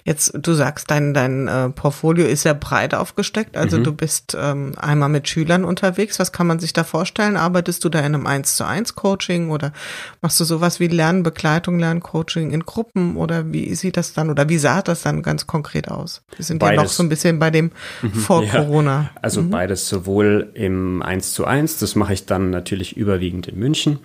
Jetzt, 0.04 0.32
du 0.34 0.54
sagst, 0.54 0.90
dein, 0.90 1.14
dein 1.14 1.46
äh, 1.46 1.70
Portfolio 1.70 2.26
ist 2.26 2.42
sehr 2.42 2.54
breit 2.54 2.94
aufgesteckt. 2.94 3.56
Also 3.56 3.78
mhm. 3.78 3.84
du 3.84 3.92
bist 3.92 4.36
ähm, 4.38 4.72
einmal 4.76 5.08
mit 5.08 5.28
Schülern 5.28 5.64
unterwegs. 5.64 6.18
Was 6.18 6.32
kann 6.32 6.48
man 6.48 6.58
sich 6.58 6.72
da 6.72 6.82
vorstellen? 6.82 7.36
Arbeitest 7.36 7.84
du 7.84 7.88
da 7.88 8.00
in 8.00 8.06
einem 8.06 8.26
1 8.26 8.56
zu 8.56 8.66
1 8.66 8.96
Coaching 8.96 9.50
oder 9.50 9.72
machst 10.20 10.40
du 10.40 10.44
sowas 10.44 10.80
wie 10.80 10.88
Lernbegleitung, 10.88 11.78
Lerncoaching 11.78 12.50
in 12.50 12.64
Gruppen 12.64 13.16
oder 13.16 13.52
wie 13.52 13.72
sieht 13.76 13.96
das 13.96 14.14
dann 14.14 14.30
oder 14.30 14.48
wie 14.48 14.58
sah 14.58 14.82
das 14.82 15.02
dann 15.02 15.22
ganz 15.22 15.46
konkret 15.46 15.88
aus? 15.88 16.24
Wir 16.34 16.44
sind 16.44 16.58
beides. 16.58 16.76
ja 16.76 16.82
noch 16.82 16.90
so 16.90 17.02
ein 17.04 17.08
bisschen 17.08 17.38
bei 17.38 17.50
dem 17.50 17.70
mhm. 18.02 18.12
vor 18.14 18.42
ja. 18.42 18.50
Corona. 18.50 19.10
Also 19.22 19.42
mhm. 19.42 19.50
beides 19.50 19.88
sowohl 19.88 20.50
im 20.54 21.02
1 21.02 21.34
zu 21.34 21.44
1, 21.44 21.78
das 21.78 21.94
mache 21.94 22.14
ich 22.14 22.26
dann 22.26 22.50
natürlich 22.50 22.96
überwiegend 22.96 23.46
in 23.46 23.60
München 23.60 24.00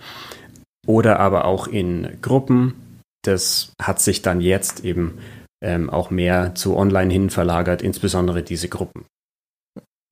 oder 0.86 1.18
aber 1.18 1.46
auch 1.46 1.66
in 1.66 2.08
Gruppen 2.22 2.74
das 3.22 3.72
hat 3.80 4.00
sich 4.00 4.22
dann 4.22 4.40
jetzt 4.40 4.84
eben 4.84 5.18
ähm, 5.62 5.90
auch 5.90 6.10
mehr 6.10 6.54
zu 6.54 6.76
online 6.76 7.12
hin 7.12 7.30
verlagert, 7.30 7.82
insbesondere 7.82 8.42
diese 8.42 8.68
Gruppen. 8.68 9.04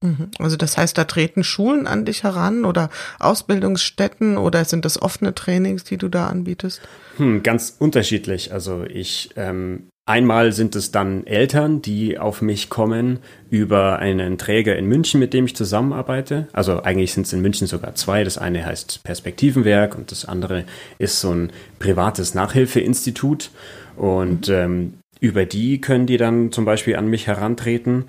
Mhm. 0.05 0.31
Also 0.39 0.57
das 0.57 0.77
heißt, 0.77 0.97
da 0.97 1.05
treten 1.05 1.43
Schulen 1.43 1.87
an 1.87 2.05
dich 2.05 2.23
heran 2.23 2.65
oder 2.65 2.91
Ausbildungsstätten 3.19 4.37
oder 4.37 4.65
sind 4.65 4.85
das 4.85 5.01
offene 5.01 5.35
Trainings, 5.35 5.85
die 5.85 5.97
du 5.97 6.09
da 6.09 6.29
anbietest? 6.29 6.83
Hm, 7.17 7.43
ganz 7.43 7.75
unterschiedlich. 7.79 8.53
Also 8.53 8.85
ich 8.85 9.31
ähm, 9.37 9.89
Einmal 10.09 10.53
sind 10.55 10.75
es 10.75 10.91
dann 10.91 11.27
Eltern, 11.27 11.83
die 11.83 12.19
auf 12.19 12.41
mich 12.41 12.71
kommen 12.71 13.19
über 13.51 13.99
einen 13.99 14.39
Träger 14.39 14.75
in 14.75 14.87
München, 14.87 15.21
mit 15.21 15.35
dem 15.35 15.45
ich 15.45 15.55
zusammenarbeite. 15.55 16.49
Also 16.55 16.83
eigentlich 16.83 17.13
sind 17.13 17.27
es 17.27 17.35
in 17.35 17.43
München 17.43 17.67
sogar 17.67 17.95
zwei. 17.95 18.25
Das 18.25 18.39
eine 18.39 18.65
heißt 18.65 19.05
Perspektivenwerk 19.05 19.99
und 19.99 20.11
das 20.11 20.25
andere 20.25 20.65
ist 20.97 21.21
so 21.21 21.31
ein 21.33 21.53
privates 21.79 22.33
Nachhilfeinstitut. 22.33 23.51
Und 23.97 24.49
ähm, 24.49 24.95
über 25.21 25.45
die 25.45 25.79
können 25.79 26.07
die 26.07 26.17
dann 26.17 26.53
zum 26.53 26.65
Beispiel 26.65 26.97
an 26.97 27.09
mich 27.09 27.27
herantreten 27.27 28.07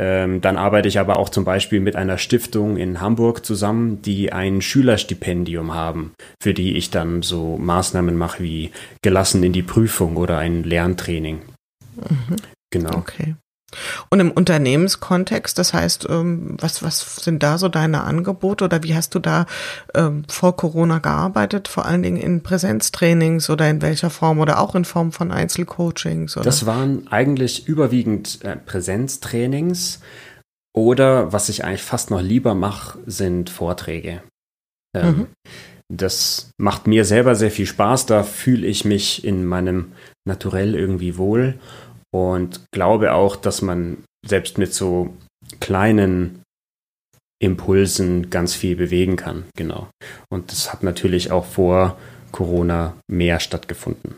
ähm, 0.00 0.40
dann 0.40 0.56
arbeite 0.56 0.88
ich 0.88 1.00
aber 1.00 1.18
auch 1.18 1.28
zum 1.28 1.44
Beispiel 1.44 1.80
mit 1.80 1.96
einer 1.96 2.18
Stiftung 2.18 2.76
in 2.76 3.00
Hamburg 3.00 3.44
zusammen, 3.44 4.00
die 4.02 4.32
ein 4.32 4.62
Schülerstipendium 4.62 5.74
haben, 5.74 6.12
für 6.40 6.54
die 6.54 6.76
ich 6.76 6.90
dann 6.90 7.22
so 7.22 7.58
Maßnahmen 7.58 8.16
mache 8.16 8.42
wie 8.42 8.70
gelassen 9.02 9.42
in 9.42 9.52
die 9.52 9.62
Prüfung 9.62 10.16
oder 10.16 10.38
ein 10.38 10.62
Lerntraining. 10.62 11.42
Mhm. 11.96 12.36
Genau. 12.70 12.98
Okay. 12.98 13.34
Und 14.08 14.20
im 14.20 14.30
Unternehmenskontext, 14.30 15.58
das 15.58 15.74
heißt, 15.74 16.06
ähm, 16.08 16.56
was, 16.58 16.82
was 16.82 17.16
sind 17.16 17.42
da 17.42 17.58
so 17.58 17.68
deine 17.68 18.02
Angebote 18.02 18.64
oder 18.64 18.82
wie 18.82 18.94
hast 18.94 19.14
du 19.14 19.18
da 19.18 19.44
ähm, 19.94 20.24
vor 20.28 20.56
Corona 20.56 20.98
gearbeitet, 20.98 21.68
vor 21.68 21.84
allen 21.84 22.02
Dingen 22.02 22.16
in 22.16 22.42
Präsenztrainings 22.42 23.50
oder 23.50 23.68
in 23.68 23.82
welcher 23.82 24.08
Form 24.08 24.38
oder 24.38 24.60
auch 24.60 24.74
in 24.74 24.86
Form 24.86 25.12
von 25.12 25.30
Einzelcoachings? 25.30 26.36
Oder? 26.36 26.44
Das 26.44 26.64
waren 26.64 27.08
eigentlich 27.08 27.68
überwiegend 27.68 28.42
äh, 28.42 28.56
Präsenztrainings 28.56 30.00
oder 30.74 31.32
was 31.32 31.50
ich 31.50 31.64
eigentlich 31.64 31.82
fast 31.82 32.10
noch 32.10 32.22
lieber 32.22 32.54
mache, 32.54 32.98
sind 33.04 33.50
Vorträge. 33.50 34.22
Ähm, 34.96 35.16
mhm. 35.16 35.26
Das 35.90 36.50
macht 36.58 36.86
mir 36.86 37.04
selber 37.04 37.34
sehr 37.34 37.50
viel 37.50 37.66
Spaß, 37.66 38.06
da 38.06 38.22
fühle 38.22 38.66
ich 38.66 38.84
mich 38.84 39.24
in 39.24 39.44
meinem 39.44 39.92
Naturell 40.26 40.74
irgendwie 40.74 41.16
wohl 41.16 41.58
und 42.12 42.60
glaube 42.72 43.12
auch, 43.12 43.36
dass 43.36 43.62
man 43.62 44.04
selbst 44.26 44.58
mit 44.58 44.74
so 44.74 45.16
kleinen 45.60 46.42
Impulsen 47.40 48.30
ganz 48.30 48.54
viel 48.54 48.76
bewegen 48.76 49.16
kann. 49.16 49.44
Genau. 49.56 49.88
Und 50.28 50.50
das 50.50 50.72
hat 50.72 50.82
natürlich 50.82 51.30
auch 51.30 51.46
vor 51.46 51.96
Corona 52.32 52.94
mehr 53.08 53.40
stattgefunden. 53.40 54.16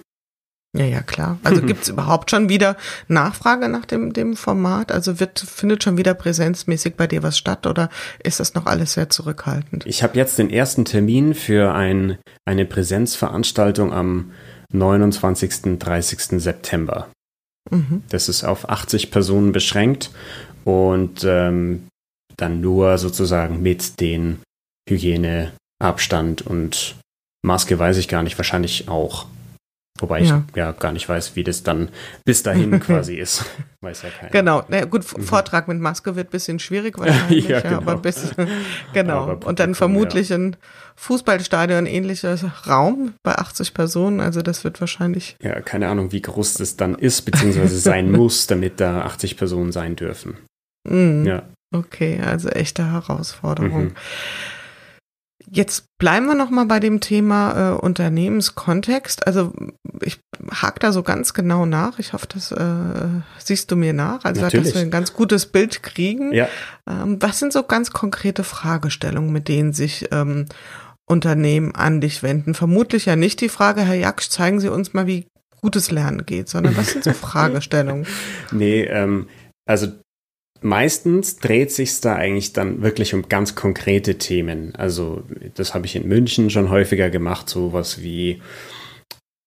Ja, 0.76 0.84
ja, 0.84 1.02
klar. 1.02 1.38
Also 1.42 1.62
gibt 1.66 1.82
es 1.82 1.88
überhaupt 1.88 2.30
schon 2.30 2.48
wieder 2.48 2.76
Nachfrage 3.08 3.68
nach 3.68 3.84
dem, 3.84 4.12
dem 4.12 4.36
Format? 4.36 4.92
Also 4.92 5.20
wird, 5.20 5.40
findet 5.40 5.82
schon 5.82 5.98
wieder 5.98 6.14
präsenzmäßig 6.14 6.94
bei 6.94 7.06
dir 7.06 7.22
was 7.22 7.36
statt 7.36 7.66
oder 7.66 7.90
ist 8.22 8.40
das 8.40 8.54
noch 8.54 8.66
alles 8.66 8.94
sehr 8.94 9.10
zurückhaltend? 9.10 9.84
Ich 9.86 10.02
habe 10.02 10.16
jetzt 10.16 10.38
den 10.38 10.50
ersten 10.50 10.84
Termin 10.84 11.34
für 11.34 11.74
ein, 11.74 12.18
eine 12.44 12.64
Präsenzveranstaltung 12.64 13.92
am 13.92 14.32
29. 14.72 15.78
30. 15.78 16.40
September. 16.40 17.08
Mhm. 17.70 18.02
Das 18.08 18.28
ist 18.28 18.44
auf 18.44 18.68
80 18.68 19.10
Personen 19.10 19.52
beschränkt 19.52 20.10
und 20.64 21.24
ähm, 21.24 21.86
dann 22.36 22.60
nur 22.60 22.98
sozusagen 22.98 23.62
mit 23.62 24.00
den 24.00 24.40
Hygieneabstand 24.88 26.42
und 26.42 26.96
Maske 27.42 27.78
weiß 27.78 27.96
ich 27.96 28.08
gar 28.08 28.22
nicht, 28.22 28.38
wahrscheinlich 28.38 28.88
auch. 28.88 29.26
Wobei 29.98 30.20
ja. 30.20 30.44
ich 30.48 30.56
ja 30.56 30.72
gar 30.72 30.92
nicht 30.92 31.08
weiß, 31.08 31.36
wie 31.36 31.44
das 31.44 31.62
dann 31.62 31.90
bis 32.24 32.42
dahin 32.42 32.80
quasi 32.80 33.16
ist. 33.16 33.44
Weiß 33.82 34.02
ja 34.02 34.08
keiner. 34.10 34.30
Genau, 34.30 34.64
Na 34.68 34.84
gut, 34.84 35.04
mhm. 35.16 35.22
Vortrag 35.22 35.68
mit 35.68 35.78
Maske 35.78 36.16
wird 36.16 36.28
ein 36.28 36.30
bisschen 36.30 36.58
schwierig 36.58 36.98
wahrscheinlich, 36.98 37.48
ja, 37.48 37.60
genau. 37.60 37.76
aber 37.78 37.96
bis, 37.96 38.34
genau. 38.92 39.22
Aber 39.28 39.46
und 39.46 39.58
dann 39.60 39.74
vermutlich 39.74 40.30
ja. 40.30 40.38
ein 40.38 40.56
Fußballstadion 41.00 41.86
ähnlicher 41.86 42.36
Raum 42.68 43.14
bei 43.22 43.34
80 43.34 43.72
Personen, 43.72 44.20
also 44.20 44.42
das 44.42 44.64
wird 44.64 44.80
wahrscheinlich. 44.80 45.34
Ja, 45.40 45.58
keine 45.62 45.88
Ahnung, 45.88 46.12
wie 46.12 46.20
groß 46.20 46.54
das 46.54 46.76
dann 46.76 46.94
ist, 46.94 47.22
beziehungsweise 47.22 47.78
sein 47.78 48.12
muss, 48.12 48.46
damit 48.46 48.80
da 48.80 49.00
80 49.06 49.38
Personen 49.38 49.72
sein 49.72 49.96
dürfen. 49.96 50.36
Mhm. 50.86 51.24
Ja. 51.24 51.42
Okay, 51.74 52.20
also 52.20 52.50
echte 52.50 52.92
Herausforderung. 52.92 53.84
Mhm. 53.84 53.94
Jetzt 55.50 55.86
bleiben 55.98 56.26
wir 56.26 56.34
noch 56.34 56.50
mal 56.50 56.66
bei 56.66 56.80
dem 56.80 57.00
Thema 57.00 57.70
äh, 57.72 57.80
Unternehmenskontext. 57.80 59.26
Also 59.26 59.54
ich 60.02 60.20
hake 60.52 60.80
da 60.80 60.92
so 60.92 61.02
ganz 61.02 61.32
genau 61.32 61.64
nach. 61.64 61.98
Ich 61.98 62.12
hoffe, 62.12 62.26
das 62.28 62.52
äh, 62.52 62.84
siehst 63.38 63.70
du 63.70 63.76
mir 63.76 63.94
nach. 63.94 64.24
Also 64.24 64.42
Natürlich. 64.42 64.66
dass 64.66 64.74
wir 64.74 64.82
ein 64.82 64.90
ganz 64.90 65.14
gutes 65.14 65.46
Bild 65.46 65.82
kriegen. 65.82 66.34
Ja. 66.34 66.46
Ähm, 66.86 67.16
was 67.20 67.38
sind 67.38 67.54
so 67.54 67.62
ganz 67.62 67.90
konkrete 67.90 68.44
Fragestellungen, 68.44 69.32
mit 69.32 69.48
denen 69.48 69.72
sich 69.72 70.08
ähm, 70.12 70.44
Unternehmen 71.10 71.74
an 71.74 72.00
dich 72.00 72.22
wenden? 72.22 72.54
Vermutlich 72.54 73.06
ja 73.06 73.16
nicht 73.16 73.40
die 73.40 73.48
Frage, 73.48 73.82
Herr 73.82 73.94
Jaksch, 73.94 74.28
zeigen 74.28 74.60
Sie 74.60 74.68
uns 74.68 74.92
mal, 74.94 75.06
wie 75.06 75.26
gutes 75.60 75.90
Lernen 75.90 76.24
geht, 76.24 76.48
sondern 76.48 76.76
was 76.76 76.92
sind 76.92 77.04
so 77.04 77.12
Fragestellungen? 77.12 78.06
nee, 78.52 78.82
ähm, 78.84 79.28
also 79.66 79.88
meistens 80.62 81.36
dreht 81.36 81.72
sich 81.72 82.00
da 82.00 82.14
eigentlich 82.14 82.52
dann 82.52 82.82
wirklich 82.82 83.14
um 83.14 83.28
ganz 83.28 83.54
konkrete 83.54 84.18
Themen. 84.18 84.74
Also 84.74 85.24
das 85.54 85.74
habe 85.74 85.86
ich 85.86 85.96
in 85.96 86.08
München 86.08 86.50
schon 86.50 86.70
häufiger 86.70 87.10
gemacht, 87.10 87.48
sowas 87.48 88.02
wie 88.02 88.40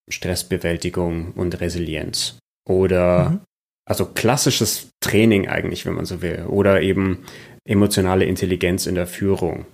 Stressbewältigung 0.10 1.32
und 1.32 1.60
Resilienz. 1.62 2.38
Oder 2.68 3.30
mhm. 3.30 3.40
also 3.86 4.06
klassisches 4.06 4.90
Training 5.02 5.48
eigentlich, 5.48 5.86
wenn 5.86 5.94
man 5.94 6.06
so 6.06 6.22
will. 6.22 6.46
Oder 6.48 6.82
eben 6.82 7.26
emotionale 7.66 8.26
Intelligenz 8.26 8.86
in 8.86 8.96
der 8.96 9.08
Führung. 9.08 9.66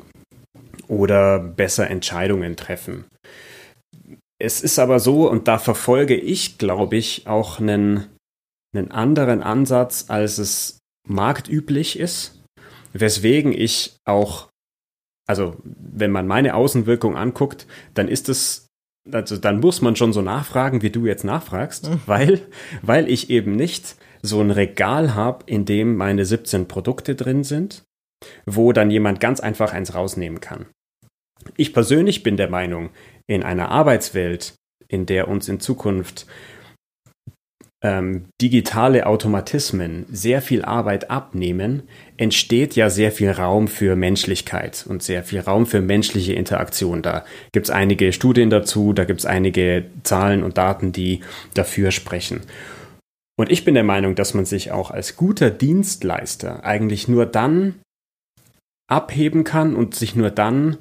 Oder 0.90 1.40
besser 1.40 1.90
Entscheidungen 1.90 2.58
treffen. 2.58 3.06
Es 4.42 4.62
ist 4.62 4.80
aber 4.80 5.00
so, 5.00 5.30
und 5.30 5.48
da 5.48 5.60
verfolge 5.60 6.16
ich, 6.16 6.58
glaube 6.58 6.98
ich, 6.98 7.28
auch 7.28 7.60
einen, 7.60 8.08
einen 8.74 8.92
anderen 8.92 9.44
Ansatz, 9.44 10.06
als 10.08 10.38
es 10.38 10.80
marktüblich 11.08 12.00
ist, 12.00 12.42
weswegen 12.94 13.52
ich 13.52 13.98
auch, 14.06 14.50
also 15.28 15.58
wenn 15.64 16.12
man 16.12 16.26
meine 16.26 16.56
Außenwirkung 16.56 17.18
anguckt, 17.18 17.68
dann 17.94 18.08
ist 18.08 18.30
es, 18.30 18.68
also 19.12 19.38
dann 19.38 19.60
muss 19.60 19.82
man 19.82 19.96
schon 19.96 20.14
so 20.14 20.22
nachfragen, 20.22 20.82
wie 20.82 20.90
du 20.90 21.06
jetzt 21.06 21.24
nachfragst, 21.24 21.90
mhm. 21.90 22.02
weil, 22.06 22.42
weil 22.82 23.10
ich 23.10 23.30
eben 23.30 23.56
nicht 23.56 23.96
so 24.22 24.42
ein 24.42 24.52
Regal 24.52 25.16
habe, 25.16 25.44
in 25.48 25.66
dem 25.66 25.96
meine 25.96 26.26
17 26.26 26.68
Produkte 26.68 27.16
drin 27.16 27.44
sind, 27.44 27.84
wo 28.46 28.74
dann 28.74 28.92
jemand 28.92 29.20
ganz 29.20 29.40
einfach 29.40 29.74
eins 29.74 29.94
rausnehmen 29.94 30.40
kann. 30.40 30.68
Ich 31.58 31.74
persönlich 31.74 32.24
bin 32.24 32.38
der 32.38 32.50
Meinung, 32.50 32.90
in 33.28 33.44
einer 33.44 33.70
Arbeitswelt, 33.70 34.56
in 34.88 35.06
der 35.06 35.28
uns 35.28 35.48
in 35.48 35.60
Zukunft 35.60 36.26
ähm, 37.82 38.26
digitale 38.42 39.06
Automatismen 39.06 40.06
sehr 40.12 40.42
viel 40.42 40.66
Arbeit 40.66 41.10
abnehmen, 41.10 41.84
entsteht 42.18 42.76
ja 42.76 42.90
sehr 42.90 43.12
viel 43.12 43.32
Raum 43.32 43.68
für 43.68 43.96
Menschlichkeit 43.96 44.86
und 44.88 45.02
sehr 45.02 45.24
viel 45.24 45.40
Raum 45.40 45.66
für 45.66 45.80
menschliche 45.80 46.34
Interaktion. 46.34 47.02
Da 47.02 47.24
gibt 47.54 47.68
es 47.68 47.70
einige 47.70 48.12
Studien 48.12 48.50
dazu, 48.50 48.92
da 48.92 49.06
gibt 49.06 49.22
es 49.22 49.26
einige 49.26 49.86
Zahlen 50.04 50.44
und 50.44 50.58
Daten, 50.58 50.92
die 50.92 51.22
dafür 51.54 51.92
sprechen. 51.92 52.42
Und 53.38 53.50
ich 53.50 53.64
bin 53.64 53.76
der 53.76 53.86
Meinung, 53.86 54.16
dass 54.16 54.34
man 54.34 54.44
sich 54.44 54.74
auch 54.74 54.92
als 54.92 55.16
guter 55.16 55.50
Dienstleister 55.50 56.66
eigentlich 56.66 57.08
nur 57.08 57.26
dann 57.26 57.76
abheben 58.90 59.46
kann 59.46 59.76
und 59.76 59.96
sich 59.96 60.16
nur 60.16 60.32
dann 60.32 60.78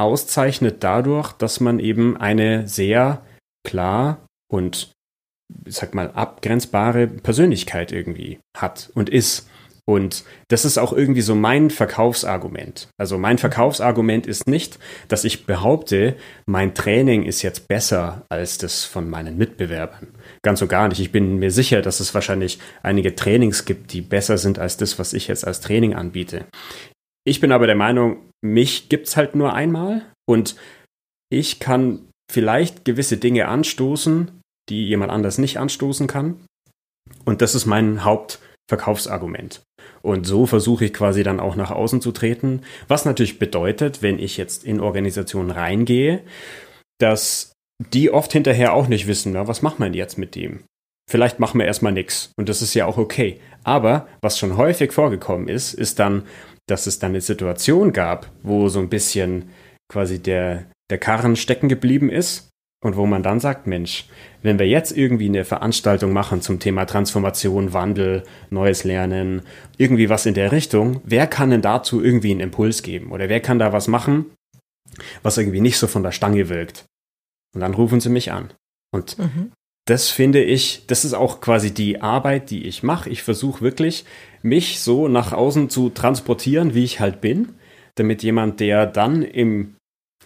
auszeichnet 0.00 0.82
dadurch, 0.82 1.32
dass 1.32 1.60
man 1.60 1.78
eben 1.78 2.16
eine 2.16 2.66
sehr 2.66 3.22
klar 3.64 4.26
und 4.50 4.92
ich 5.66 5.74
sag 5.74 5.94
mal 5.94 6.10
abgrenzbare 6.12 7.06
Persönlichkeit 7.06 7.92
irgendwie 7.92 8.40
hat 8.56 8.90
und 8.94 9.10
ist. 9.10 9.48
Und 9.86 10.22
das 10.48 10.64
ist 10.64 10.78
auch 10.78 10.92
irgendwie 10.92 11.20
so 11.20 11.34
mein 11.34 11.68
Verkaufsargument. 11.68 12.88
Also 12.96 13.18
mein 13.18 13.38
Verkaufsargument 13.38 14.24
ist 14.24 14.46
nicht, 14.46 14.78
dass 15.08 15.24
ich 15.24 15.46
behaupte, 15.46 16.14
mein 16.46 16.74
Training 16.74 17.24
ist 17.24 17.42
jetzt 17.42 17.66
besser 17.66 18.24
als 18.28 18.58
das 18.58 18.84
von 18.84 19.10
meinen 19.10 19.36
Mitbewerbern. 19.36 20.08
Ganz 20.42 20.62
und 20.62 20.68
gar 20.68 20.86
nicht. 20.86 21.00
Ich 21.00 21.10
bin 21.10 21.40
mir 21.40 21.50
sicher, 21.50 21.82
dass 21.82 21.98
es 21.98 22.14
wahrscheinlich 22.14 22.60
einige 22.84 23.16
Trainings 23.16 23.64
gibt, 23.64 23.92
die 23.92 24.00
besser 24.00 24.38
sind 24.38 24.60
als 24.60 24.76
das, 24.76 25.00
was 25.00 25.12
ich 25.12 25.26
jetzt 25.26 25.44
als 25.44 25.60
Training 25.60 25.94
anbiete. 25.94 26.44
Ich 27.24 27.40
bin 27.40 27.52
aber 27.52 27.66
der 27.66 27.76
Meinung, 27.76 28.18
mich 28.42 28.88
gibt's 28.88 29.16
halt 29.16 29.34
nur 29.34 29.52
einmal 29.54 30.06
und 30.26 30.56
ich 31.30 31.60
kann 31.60 32.08
vielleicht 32.30 32.84
gewisse 32.84 33.16
Dinge 33.16 33.48
anstoßen, 33.48 34.40
die 34.68 34.86
jemand 34.86 35.12
anders 35.12 35.38
nicht 35.38 35.58
anstoßen 35.58 36.06
kann. 36.06 36.40
Und 37.24 37.42
das 37.42 37.54
ist 37.54 37.66
mein 37.66 38.04
Hauptverkaufsargument. 38.04 39.62
Und 40.02 40.26
so 40.26 40.46
versuche 40.46 40.86
ich 40.86 40.94
quasi 40.94 41.22
dann 41.22 41.40
auch 41.40 41.56
nach 41.56 41.70
außen 41.70 42.00
zu 42.00 42.12
treten. 42.12 42.62
Was 42.88 43.04
natürlich 43.04 43.38
bedeutet, 43.38 44.02
wenn 44.02 44.18
ich 44.18 44.36
jetzt 44.36 44.64
in 44.64 44.80
Organisationen 44.80 45.50
reingehe, 45.50 46.22
dass 46.98 47.52
die 47.92 48.10
oft 48.10 48.32
hinterher 48.32 48.72
auch 48.74 48.88
nicht 48.88 49.06
wissen, 49.06 49.32
na, 49.32 49.48
was 49.48 49.62
macht 49.62 49.78
man 49.78 49.94
jetzt 49.94 50.18
mit 50.18 50.34
dem? 50.34 50.64
Vielleicht 51.10 51.40
machen 51.40 51.58
wir 51.58 51.66
erstmal 51.66 51.92
nichts. 51.92 52.32
Und 52.36 52.48
das 52.48 52.62
ist 52.62 52.74
ja 52.74 52.86
auch 52.86 52.96
okay. 52.96 53.40
Aber 53.64 54.06
was 54.22 54.38
schon 54.38 54.56
häufig 54.56 54.92
vorgekommen 54.92 55.48
ist, 55.48 55.74
ist 55.74 55.98
dann, 55.98 56.22
dass 56.70 56.86
es 56.86 56.98
dann 56.98 57.12
eine 57.12 57.20
Situation 57.20 57.92
gab, 57.92 58.30
wo 58.42 58.68
so 58.68 58.80
ein 58.80 58.88
bisschen 58.88 59.50
quasi 59.88 60.22
der, 60.22 60.66
der 60.90 60.98
Karren 60.98 61.36
stecken 61.36 61.68
geblieben 61.68 62.10
ist 62.10 62.48
und 62.82 62.96
wo 62.96 63.06
man 63.06 63.22
dann 63.22 63.40
sagt, 63.40 63.66
Mensch, 63.66 64.06
wenn 64.42 64.58
wir 64.58 64.66
jetzt 64.66 64.96
irgendwie 64.96 65.26
eine 65.26 65.44
Veranstaltung 65.44 66.12
machen 66.12 66.40
zum 66.40 66.58
Thema 66.60 66.86
Transformation, 66.86 67.72
Wandel, 67.72 68.22
neues 68.48 68.84
Lernen, 68.84 69.42
irgendwie 69.76 70.08
was 70.08 70.26
in 70.26 70.34
der 70.34 70.52
Richtung, 70.52 71.00
wer 71.04 71.26
kann 71.26 71.50
denn 71.50 71.62
dazu 71.62 72.02
irgendwie 72.02 72.30
einen 72.30 72.40
Impuls 72.40 72.82
geben? 72.82 73.12
Oder 73.12 73.28
wer 73.28 73.40
kann 73.40 73.58
da 73.58 73.72
was 73.72 73.86
machen, 73.86 74.26
was 75.22 75.36
irgendwie 75.36 75.60
nicht 75.60 75.78
so 75.78 75.86
von 75.86 76.02
der 76.02 76.12
Stange 76.12 76.48
wirkt? 76.48 76.86
Und 77.54 77.60
dann 77.60 77.74
rufen 77.74 78.00
sie 78.00 78.08
mich 78.08 78.32
an. 78.32 78.52
Und 78.92 79.18
mhm. 79.18 79.52
Das 79.86 80.10
finde 80.10 80.42
ich, 80.42 80.84
das 80.86 81.04
ist 81.04 81.14
auch 81.14 81.40
quasi 81.40 81.72
die 81.72 82.00
Arbeit, 82.00 82.50
die 82.50 82.66
ich 82.66 82.82
mache. 82.82 83.10
Ich 83.10 83.22
versuche 83.22 83.62
wirklich, 83.62 84.04
mich 84.42 84.80
so 84.80 85.08
nach 85.08 85.32
außen 85.32 85.68
zu 85.68 85.90
transportieren, 85.90 86.74
wie 86.74 86.84
ich 86.84 87.00
halt 87.00 87.20
bin, 87.20 87.50
damit 87.96 88.22
jemand, 88.22 88.60
der 88.60 88.86
dann 88.86 89.22
im 89.22 89.76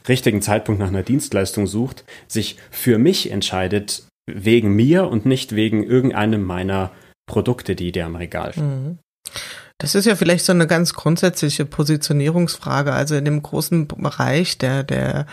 richtigen 0.06 0.42
Zeitpunkt 0.42 0.80
nach 0.80 0.88
einer 0.88 1.02
Dienstleistung 1.02 1.66
sucht, 1.66 2.04
sich 2.28 2.56
für 2.70 2.98
mich 2.98 3.30
entscheidet, 3.30 4.06
wegen 4.26 4.74
mir 4.74 5.08
und 5.08 5.26
nicht 5.26 5.54
wegen 5.54 5.82
irgendeinem 5.82 6.44
meiner 6.44 6.90
Produkte, 7.26 7.74
die 7.74 7.92
der 7.92 8.06
am 8.06 8.16
Regal 8.16 8.52
mhm. 8.56 8.98
Das 9.78 9.96
ist 9.96 10.04
ja 10.06 10.14
vielleicht 10.14 10.44
so 10.44 10.52
eine 10.52 10.68
ganz 10.68 10.94
grundsätzliche 10.94 11.64
Positionierungsfrage. 11.64 12.92
Also 12.92 13.16
in 13.16 13.24
dem 13.24 13.42
großen 13.42 13.88
Bereich 13.88 14.56
der, 14.56 14.84
der 14.84 15.26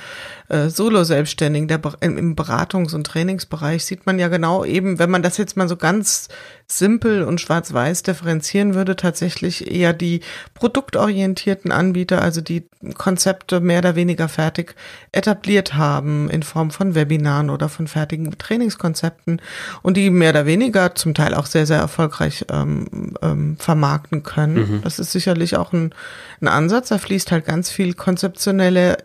äh, 0.49 0.67
Solo-Selbstständigen, 0.67 1.67
der 1.67 1.79
im 2.01 2.35
Beratungs- 2.35 2.95
und 2.95 3.05
Trainingsbereich 3.05 3.85
sieht 3.85 4.07
man 4.07 4.17
ja 4.17 4.29
genau 4.29 4.65
eben, 4.65 4.97
wenn 4.97 5.11
man 5.11 5.21
das 5.21 5.37
jetzt 5.37 5.57
mal 5.57 5.69
so 5.69 5.77
ganz 5.77 6.27
simpel 6.67 7.23
und 7.23 7.39
schwarz-weiß 7.39 8.01
differenzieren 8.01 8.73
würde, 8.73 8.95
tatsächlich 8.95 9.69
eher 9.69 9.93
die 9.93 10.21
produktorientierten 10.55 11.71
Anbieter, 11.71 12.23
also 12.23 12.41
die 12.41 12.67
Konzepte 12.95 13.59
mehr 13.59 13.79
oder 13.79 13.95
weniger 13.95 14.27
fertig 14.27 14.75
etabliert 15.11 15.75
haben 15.75 16.29
in 16.31 16.41
Form 16.41 16.71
von 16.71 16.95
Webinaren 16.95 17.51
oder 17.51 17.69
von 17.69 17.87
fertigen 17.87 18.35
Trainingskonzepten 18.37 19.39
und 19.83 19.97
die 19.97 20.09
mehr 20.09 20.31
oder 20.31 20.47
weniger 20.47 20.95
zum 20.95 21.13
Teil 21.13 21.35
auch 21.35 21.45
sehr, 21.45 21.67
sehr 21.67 21.77
erfolgreich 21.77 22.45
ähm, 22.49 23.15
ähm, 23.21 23.57
vermarkten 23.57 24.23
können. 24.23 24.30
Mhm. 24.37 24.81
Das 24.83 24.99
ist 24.99 25.11
sicherlich 25.11 25.57
auch 25.57 25.73
ein, 25.73 25.93
ein 26.41 26.47
Ansatz. 26.47 26.89
Da 26.89 26.97
fließt 26.97 27.31
halt 27.31 27.45
ganz 27.45 27.69
viel 27.69 27.93
konzeptionelle 27.93 28.97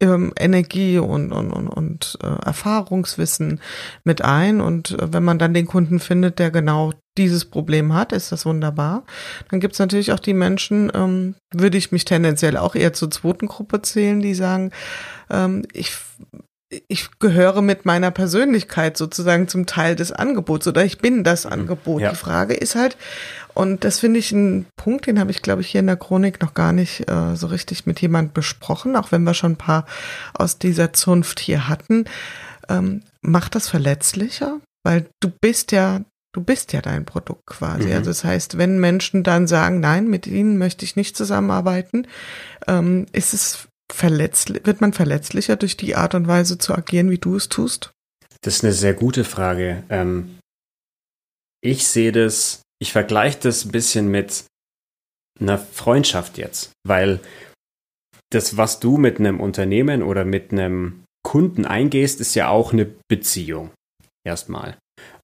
ähm, 0.00 0.32
Energie 0.38 0.98
und, 0.98 1.32
und, 1.32 1.52
und, 1.52 1.68
und 1.68 2.18
äh, 2.22 2.46
Erfahrungswissen 2.46 3.60
mit 4.04 4.22
ein. 4.22 4.60
Und 4.60 4.92
äh, 4.92 5.12
wenn 5.12 5.22
man 5.22 5.38
dann 5.38 5.54
den 5.54 5.66
Kunden 5.66 6.00
findet, 6.00 6.38
der 6.38 6.50
genau 6.50 6.92
dieses 7.18 7.44
Problem 7.44 7.92
hat, 7.92 8.12
ist 8.12 8.32
das 8.32 8.46
wunderbar. 8.46 9.04
Dann 9.50 9.60
gibt's 9.60 9.78
natürlich 9.78 10.12
auch 10.12 10.20
die 10.20 10.34
Menschen, 10.34 10.90
ähm, 10.94 11.34
würde 11.52 11.76
ich 11.76 11.92
mich 11.92 12.04
tendenziell 12.04 12.56
auch 12.56 12.74
eher 12.74 12.92
zur 12.92 13.10
zweiten 13.10 13.46
Gruppe 13.46 13.82
zählen, 13.82 14.20
die 14.20 14.34
sagen, 14.34 14.72
ähm, 15.28 15.64
ich 15.72 15.96
ich 16.88 17.18
gehöre 17.18 17.62
mit 17.62 17.84
meiner 17.84 18.12
Persönlichkeit 18.12 18.96
sozusagen 18.96 19.48
zum 19.48 19.66
Teil 19.66 19.96
des 19.96 20.12
Angebots 20.12 20.68
oder 20.68 20.84
ich 20.84 20.98
bin 20.98 21.24
das 21.24 21.44
mhm. 21.44 21.52
Angebot. 21.52 22.00
Ja. 22.00 22.10
Die 22.10 22.16
Frage 22.16 22.54
ist 22.54 22.76
halt, 22.76 22.96
und 23.54 23.84
das 23.84 24.00
finde 24.00 24.18
ich 24.18 24.32
ein 24.32 24.66
Punkt, 24.76 25.06
den 25.06 25.18
habe 25.18 25.30
ich, 25.30 25.42
glaube 25.42 25.62
ich, 25.62 25.68
hier 25.68 25.80
in 25.80 25.86
der 25.86 25.96
Chronik 25.96 26.40
noch 26.40 26.54
gar 26.54 26.72
nicht 26.72 27.10
äh, 27.10 27.36
so 27.36 27.48
richtig 27.48 27.86
mit 27.86 28.00
jemand 28.00 28.34
besprochen, 28.34 28.96
auch 28.96 29.12
wenn 29.12 29.22
wir 29.22 29.34
schon 29.34 29.52
ein 29.52 29.56
paar 29.56 29.86
aus 30.34 30.58
dieser 30.58 30.92
Zunft 30.92 31.40
hier 31.40 31.68
hatten. 31.68 32.04
Ähm, 32.68 33.02
macht 33.22 33.54
das 33.54 33.68
verletzlicher? 33.68 34.60
Weil 34.84 35.06
du 35.20 35.30
bist 35.30 35.72
ja, 35.72 36.00
du 36.32 36.42
bist 36.42 36.72
ja 36.72 36.80
dein 36.80 37.04
Produkt 37.04 37.46
quasi. 37.46 37.88
Mhm. 37.88 37.94
Also 37.94 38.10
das 38.10 38.24
heißt, 38.24 38.58
wenn 38.58 38.78
Menschen 38.78 39.22
dann 39.22 39.46
sagen, 39.46 39.80
nein, 39.80 40.08
mit 40.08 40.26
ihnen 40.26 40.58
möchte 40.58 40.84
ich 40.84 40.96
nicht 40.96 41.16
zusammenarbeiten, 41.16 42.06
ähm, 42.66 43.06
ist 43.12 43.34
es 43.34 43.68
verletzlich, 43.92 44.64
wird 44.64 44.80
man 44.80 44.92
verletzlicher 44.92 45.56
durch 45.56 45.76
die 45.76 45.96
Art 45.96 46.14
und 46.14 46.28
Weise 46.28 46.58
zu 46.58 46.74
agieren, 46.74 47.10
wie 47.10 47.18
du 47.18 47.36
es 47.36 47.48
tust? 47.48 47.92
Das 48.42 48.56
ist 48.56 48.64
eine 48.64 48.72
sehr 48.72 48.94
gute 48.94 49.24
Frage. 49.24 49.82
Ähm, 49.90 50.38
ich 51.62 51.86
sehe 51.86 52.12
das 52.12 52.62
ich 52.80 52.92
vergleiche 52.92 53.38
das 53.42 53.64
ein 53.64 53.72
bisschen 53.72 54.10
mit 54.10 54.44
einer 55.38 55.58
Freundschaft 55.58 56.38
jetzt, 56.38 56.72
weil 56.86 57.20
das, 58.32 58.56
was 58.56 58.80
du 58.80 58.96
mit 58.96 59.18
einem 59.18 59.40
Unternehmen 59.40 60.02
oder 60.02 60.24
mit 60.24 60.52
einem 60.52 61.04
Kunden 61.22 61.66
eingehst, 61.66 62.20
ist 62.20 62.34
ja 62.34 62.48
auch 62.48 62.72
eine 62.72 62.86
Beziehung. 63.08 63.70
Erstmal. 64.26 64.76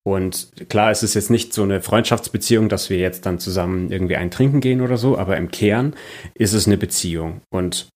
Und 0.07 0.53
klar, 0.69 0.91
es 0.91 1.03
ist 1.03 1.15
jetzt 1.15 1.31
nicht 1.31 1.53
so 1.53 1.63
eine 1.63 1.83
Freundschaftsbeziehung, 1.83 2.69
dass 2.69 2.91
wir 2.91 2.99
jetzt 2.99 3.27
dann 3.27 3.39
zusammen 3.39 3.91
irgendwie 3.91 4.17
ein 4.17 4.31
Trinken 4.31 4.61
gehen 4.61 4.81
oder 4.81 4.97
so, 4.97 5.19
aber 5.19 5.37
im 5.37 5.51
Kern 5.51 5.95
ist 6.35 6.53
es 6.53 6.67
eine 6.67 6.77
Beziehung. 6.77 7.41
Und 7.53 7.89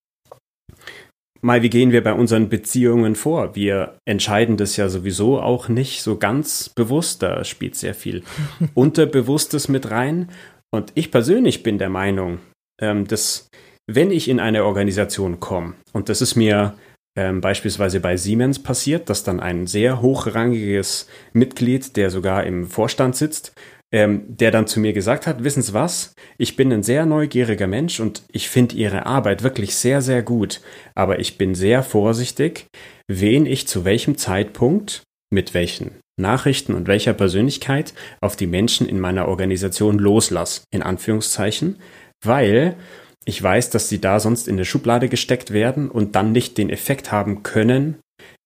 mal, 1.40 1.62
wie 1.62 1.70
gehen 1.70 1.92
wir 1.92 2.02
bei 2.02 2.12
unseren 2.12 2.48
Beziehungen 2.48 3.14
vor? 3.14 3.54
Wir 3.54 3.96
entscheiden 4.04 4.56
das 4.56 4.76
ja 4.76 4.88
sowieso 4.88 5.40
auch 5.40 5.68
nicht 5.68 6.02
so 6.02 6.16
ganz 6.16 6.68
bewusst. 6.68 7.22
Da 7.22 7.44
spielt 7.44 7.76
sehr 7.76 7.94
viel 7.94 8.22
Unterbewusstes 8.74 9.68
mit 9.68 9.90
rein. 9.90 10.30
Und 10.72 10.92
ich 10.94 11.10
persönlich 11.10 11.62
bin 11.62 11.78
der 11.78 11.90
Meinung, 11.90 12.38
ähm, 12.80 13.06
dass 13.06 13.48
wenn 13.86 14.10
ich 14.10 14.28
in 14.28 14.40
eine 14.40 14.64
Organisation 14.64 15.40
komme, 15.40 15.74
und 15.92 16.08
das 16.08 16.22
ist 16.22 16.36
mir 16.36 16.74
ähm, 17.16 17.40
beispielsweise 17.40 17.98
bei 17.98 18.16
Siemens 18.16 18.62
passiert, 18.62 19.10
dass 19.10 19.24
dann 19.24 19.40
ein 19.40 19.66
sehr 19.66 20.00
hochrangiges 20.00 21.08
Mitglied, 21.32 21.96
der 21.96 22.10
sogar 22.10 22.44
im 22.44 22.68
Vorstand 22.68 23.16
sitzt, 23.16 23.52
ähm, 23.92 24.22
der 24.28 24.50
dann 24.50 24.66
zu 24.66 24.80
mir 24.80 24.92
gesagt 24.92 25.26
hat, 25.26 25.42
wissen 25.42 25.62
Sie 25.62 25.74
was, 25.74 26.14
ich 26.38 26.56
bin 26.56 26.72
ein 26.72 26.82
sehr 26.82 27.06
neugieriger 27.06 27.66
Mensch 27.66 28.00
und 28.00 28.22
ich 28.30 28.48
finde 28.48 28.76
Ihre 28.76 29.06
Arbeit 29.06 29.42
wirklich 29.42 29.74
sehr, 29.74 30.00
sehr 30.02 30.22
gut, 30.22 30.60
aber 30.94 31.18
ich 31.18 31.38
bin 31.38 31.54
sehr 31.54 31.82
vorsichtig, 31.82 32.66
wen 33.08 33.46
ich 33.46 33.66
zu 33.66 33.84
welchem 33.84 34.16
Zeitpunkt 34.16 35.02
mit 35.32 35.54
welchen 35.54 35.92
Nachrichten 36.20 36.74
und 36.74 36.86
welcher 36.86 37.14
Persönlichkeit 37.14 37.94
auf 38.20 38.36
die 38.36 38.46
Menschen 38.46 38.88
in 38.88 39.00
meiner 39.00 39.26
Organisation 39.28 39.98
loslasse, 39.98 40.62
in 40.70 40.82
Anführungszeichen, 40.82 41.76
weil 42.22 42.76
ich 43.24 43.42
weiß, 43.42 43.70
dass 43.70 43.88
sie 43.88 44.00
da 44.00 44.20
sonst 44.20 44.48
in 44.48 44.56
der 44.56 44.64
Schublade 44.64 45.08
gesteckt 45.08 45.52
werden 45.52 45.90
und 45.90 46.14
dann 46.14 46.32
nicht 46.32 46.58
den 46.58 46.70
Effekt 46.70 47.12
haben 47.12 47.42
können, 47.42 47.98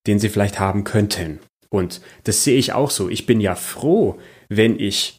den 0.06 0.18
sie 0.18 0.28
vielleicht 0.28 0.58
haben 0.58 0.84
könnten. 0.84 1.40
Und 1.70 2.00
das 2.24 2.44
sehe 2.44 2.58
ich 2.58 2.72
auch 2.72 2.90
so. 2.90 3.08
Ich 3.08 3.26
bin 3.26 3.40
ja 3.40 3.54
froh, 3.54 4.18
wenn 4.48 4.78
ich 4.78 5.16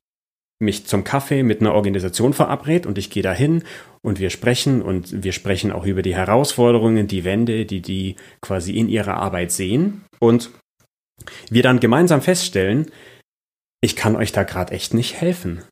mich 0.59 0.85
zum 0.85 1.03
Kaffee 1.03 1.43
mit 1.43 1.59
einer 1.61 1.73
Organisation 1.73 2.33
verabredet 2.33 2.85
und 2.85 2.97
ich 2.97 3.09
gehe 3.09 3.23
dahin 3.23 3.63
und 4.01 4.19
wir 4.19 4.29
sprechen 4.29 4.81
und 4.81 5.23
wir 5.23 5.33
sprechen 5.33 5.71
auch 5.71 5.85
über 5.85 6.01
die 6.01 6.15
Herausforderungen, 6.15 7.07
die 7.07 7.25
Wände, 7.25 7.65
die 7.65 7.81
die 7.81 8.15
quasi 8.41 8.77
in 8.77 8.87
ihrer 8.87 9.17
Arbeit 9.17 9.51
sehen 9.51 10.05
und 10.19 10.51
wir 11.49 11.63
dann 11.63 11.79
gemeinsam 11.79 12.21
feststellen, 12.21 12.91
ich 13.81 13.95
kann 13.95 14.15
euch 14.15 14.31
da 14.31 14.43
gerade 14.43 14.73
echt 14.73 14.93
nicht 14.93 15.19
helfen. 15.19 15.63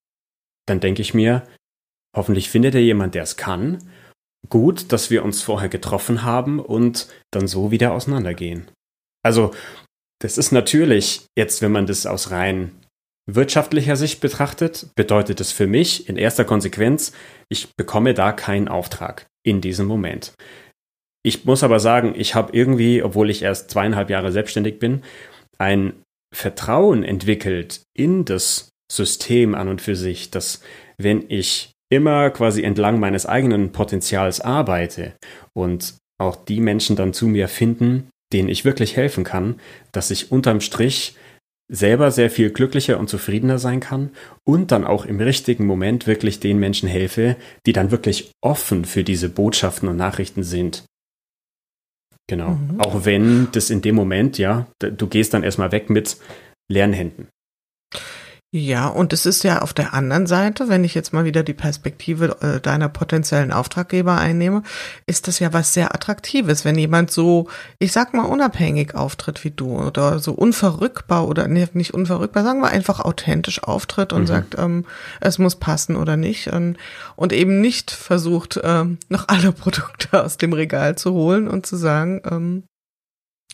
Dann 0.66 0.80
denke 0.80 1.02
ich 1.02 1.14
mir, 1.14 1.48
hoffentlich 2.16 2.50
findet 2.50 2.76
ihr 2.76 2.84
jemand, 2.84 3.16
der 3.16 3.24
es 3.24 3.38
kann. 3.38 3.90
Gut, 4.50 4.92
dass 4.92 5.10
wir 5.10 5.24
uns 5.24 5.42
vorher 5.42 5.70
getroffen 5.70 6.24
haben 6.24 6.60
und 6.60 7.08
dann 7.32 7.48
so 7.48 7.72
wieder 7.72 7.94
auseinandergehen. 7.94 8.70
Also, 9.24 9.54
das 10.20 10.38
ist 10.38 10.52
natürlich 10.52 11.26
jetzt, 11.38 11.62
wenn 11.62 11.72
man 11.72 11.86
das 11.86 12.06
aus 12.06 12.32
rein 12.32 12.72
wirtschaftlicher 13.26 13.96
Sicht 13.96 14.20
betrachtet, 14.20 14.88
bedeutet 14.96 15.40
es 15.40 15.52
für 15.52 15.68
mich 15.68 16.10
in 16.10 16.18
erster 16.18 16.46
Konsequenz, 16.46 17.14
ich 17.50 17.76
bekomme 17.76 18.14
da 18.14 18.32
keinen 18.32 18.68
Auftrag 18.68 19.28
in 19.46 19.62
diesem 19.62 19.88
Moment. 19.88 20.34
Ich 21.26 21.46
muss 21.46 21.64
aber 21.64 21.80
sagen, 21.80 22.14
ich 22.18 22.36
habe 22.36 22.56
irgendwie, 22.56 23.02
obwohl 23.02 23.30
ich 23.30 23.42
erst 23.42 23.72
zweieinhalb 23.72 24.10
Jahre 24.10 24.32
selbstständig 24.32 24.80
bin, 24.80 25.04
ein 25.58 25.94
Vertrauen 26.36 27.04
entwickelt 27.04 27.82
in 27.98 28.26
das 28.26 28.70
System 28.92 29.56
an 29.56 29.70
und 29.70 29.82
für 29.82 29.96
sich, 29.96 30.32
dass 30.32 30.62
wenn 30.98 31.26
ich 31.30 31.72
immer 31.90 32.30
quasi 32.32 32.64
entlang 32.64 33.00
meines 33.00 33.26
eigenen 33.26 33.72
Potenzials 33.72 34.42
arbeite 34.42 35.14
und 35.54 35.96
auch 36.20 36.36
die 36.36 36.60
Menschen 36.60 36.96
dann 36.96 37.14
zu 37.14 37.28
mir 37.28 37.48
finden, 37.48 38.10
denen 38.34 38.50
ich 38.50 38.66
wirklich 38.66 38.98
helfen 38.98 39.24
kann, 39.24 39.60
dass 39.92 40.12
ich 40.12 40.32
unterm 40.32 40.60
Strich 40.60 41.16
selber 41.72 42.12
sehr 42.12 42.30
viel 42.30 42.52
glücklicher 42.52 43.00
und 43.00 43.10
zufriedener 43.10 43.58
sein 43.58 43.80
kann 43.80 44.12
und 44.44 44.72
dann 44.72 44.86
auch 44.86 45.06
im 45.06 45.20
richtigen 45.20 45.66
Moment 45.66 46.08
wirklich 46.08 46.40
den 46.40 46.60
Menschen 46.60 46.90
helfe, 46.90 47.36
die 47.66 47.74
dann 47.74 47.92
wirklich 47.92 48.32
offen 48.42 48.86
für 48.86 49.04
diese 49.04 49.30
Botschaften 49.30 49.90
und 49.90 49.98
Nachrichten 49.98 50.44
sind. 50.44 50.84
Genau. 52.28 52.52
Mhm. 52.52 52.80
Auch 52.80 53.06
wenn 53.06 53.50
das 53.52 53.70
in 53.70 53.82
dem 53.82 53.96
Moment, 53.96 54.38
ja, 54.38 54.68
du 54.80 55.08
gehst 55.08 55.34
dann 55.34 55.44
erstmal 55.44 55.72
weg 55.72 55.90
mit 55.90 56.18
leeren 56.70 56.94
Händen. 56.94 57.28
Ja, 58.56 58.88
und 58.88 59.14
es 59.14 59.26
ist 59.26 59.44
ja 59.44 59.64
auf 59.64 59.74
der 59.74 59.96
anderen 59.96 60.28
Seite, 60.28 60.70
wenn 60.70 60.84
ich 60.84 60.94
jetzt 60.94 61.12
mal 61.12 61.26
wieder 61.26 61.42
die 61.42 61.56
Perspektive 61.56 62.38
äh, 62.42 62.60
deiner 62.60 62.88
potenziellen 62.88 63.52
Auftraggeber 63.52 64.20
einnehme, 64.20 64.62
ist 65.08 65.28
das 65.28 65.40
ja 65.40 65.54
was 65.54 65.74
sehr 65.74 65.96
Attraktives, 65.96 66.64
wenn 66.64 66.78
jemand 66.78 67.10
so, 67.10 67.50
ich 67.80 67.92
sag 67.92 68.14
mal, 68.14 68.26
unabhängig 68.26 68.94
auftritt 68.94 69.44
wie 69.44 69.50
du 69.50 69.82
oder 69.82 70.20
so 70.20 70.34
unverrückbar 70.34 71.28
oder 71.28 71.48
nee, 71.48 71.68
nicht 71.74 71.96
unverrückbar, 71.96 72.44
sagen 72.44 72.62
wir 72.62 72.70
einfach 72.70 73.00
authentisch 73.00 73.64
auftritt 73.64 74.14
und 74.14 74.22
mhm. 74.22 74.28
sagt, 74.28 74.56
ähm, 74.60 74.86
es 75.20 75.40
muss 75.40 75.56
passen 75.56 75.96
oder 75.96 76.16
nicht 76.16 76.50
und, 76.50 76.78
und 77.16 77.34
eben 77.34 77.60
nicht 77.60 77.90
versucht, 77.90 78.62
ähm, 78.64 79.00
noch 79.10 79.30
alle 79.30 79.52
Produkte 79.52 80.24
aus 80.24 80.38
dem 80.38 80.54
Regal 80.54 80.96
zu 80.96 81.14
holen 81.14 81.48
und 81.48 81.66
zu 81.66 81.76
sagen, 81.76 82.22
ähm, 82.30 82.64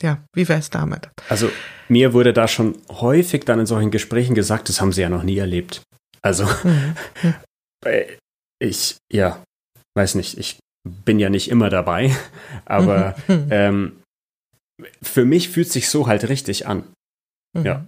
ja, 0.02 0.18
wie 0.34 0.50
wäre 0.50 0.60
es 0.60 0.70
damit? 0.70 1.10
Also 1.30 1.50
mir 1.90 2.14
wurde 2.14 2.34
da 2.34 2.48
schon 2.48 2.78
häufig 2.90 3.46
dann 3.46 3.60
in 3.60 3.66
solchen 3.66 3.92
Gesprächen 3.92 4.36
gesagt, 4.36 4.70
das 4.70 4.80
haben 4.80 4.94
sie 4.94 5.02
ja 5.02 5.10
noch 5.10 5.24
nie 5.24 5.38
erlebt. 5.38 5.82
Also 6.22 6.46
mhm. 6.64 6.96
ich, 8.60 8.98
ja, 9.12 9.44
weiß 9.98 10.16
nicht, 10.16 10.38
ich 10.38 10.60
bin 10.88 11.20
ja 11.20 11.30
nicht 11.30 11.50
immer 11.50 11.70
dabei, 11.70 12.16
aber 12.66 13.16
mhm. 13.28 13.48
ähm, 13.52 14.02
für 15.02 15.26
mich 15.26 15.50
fühlt 15.50 15.72
sich 15.72 15.90
so 15.90 16.08
halt 16.08 16.30
richtig 16.30 16.68
an. 16.68 16.84
Mhm. 17.58 17.66
Ja. 17.66 17.86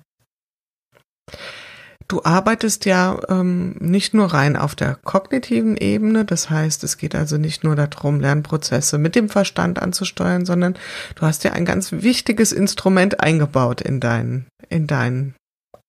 Du 2.12 2.22
arbeitest 2.26 2.84
ja 2.84 3.18
ähm, 3.30 3.78
nicht 3.80 4.14
nur 4.14 4.34
rein 4.34 4.58
auf 4.58 4.76
der 4.76 4.96
kognitiven 4.96 5.78
Ebene, 5.78 6.26
das 6.26 6.50
heißt, 6.50 6.84
es 6.84 6.98
geht 6.98 7.16
also 7.16 7.38
nicht 7.38 7.64
nur 7.64 7.78
darum, 7.78 8.20
Lernprozesse 8.20 8.98
mit 8.98 9.16
dem 9.16 9.30
Verstand 9.30 9.82
anzusteuern, 9.82 10.46
sondern 10.46 10.76
du 11.16 11.22
hast 11.22 11.46
ja 11.46 11.54
ein 11.54 11.64
ganz 11.64 11.94
wichtiges 11.94 12.52
Instrument 12.52 13.22
eingebaut 13.22 13.80
in 13.80 14.02
dein, 14.02 14.46
in 14.68 14.88
dein 14.88 15.36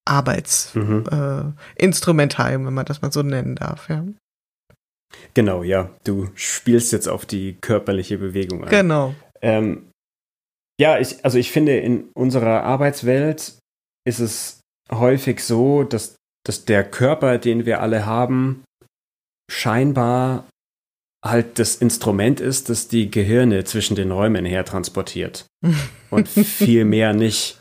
Arbeitsinstrumentarium, 0.04 2.62
mhm. 2.62 2.66
äh, 2.66 2.68
wenn 2.68 2.74
man 2.74 2.86
das 2.86 3.02
mal 3.02 3.10
so 3.10 3.24
nennen 3.24 3.56
darf, 3.56 3.88
ja. 3.88 4.04
Genau, 5.34 5.64
ja. 5.64 5.90
Du 6.04 6.28
spielst 6.36 6.92
jetzt 6.92 7.08
auf 7.08 7.26
die 7.26 7.56
körperliche 7.60 8.18
Bewegung 8.18 8.62
an. 8.62 8.70
Genau. 8.70 9.16
Ähm, 9.40 9.88
ja, 10.80 11.00
ich, 11.00 11.24
also 11.24 11.38
ich 11.38 11.50
finde, 11.50 11.78
in 11.78 12.10
unserer 12.14 12.62
Arbeitswelt 12.62 13.58
ist 14.04 14.20
es 14.20 14.61
häufig 14.90 15.40
so, 15.40 15.84
dass, 15.84 16.16
dass 16.44 16.64
der 16.64 16.84
Körper, 16.84 17.38
den 17.38 17.66
wir 17.66 17.80
alle 17.80 18.06
haben, 18.06 18.64
scheinbar 19.50 20.48
halt 21.24 21.58
das 21.58 21.76
Instrument 21.76 22.40
ist, 22.40 22.68
das 22.68 22.88
die 22.88 23.10
Gehirne 23.10 23.64
zwischen 23.64 23.94
den 23.94 24.10
Räumen 24.10 24.44
her 24.44 24.64
transportiert. 24.64 25.46
Und 26.10 26.28
viel 26.28 26.84
mehr 26.84 27.12
nicht. 27.12 27.60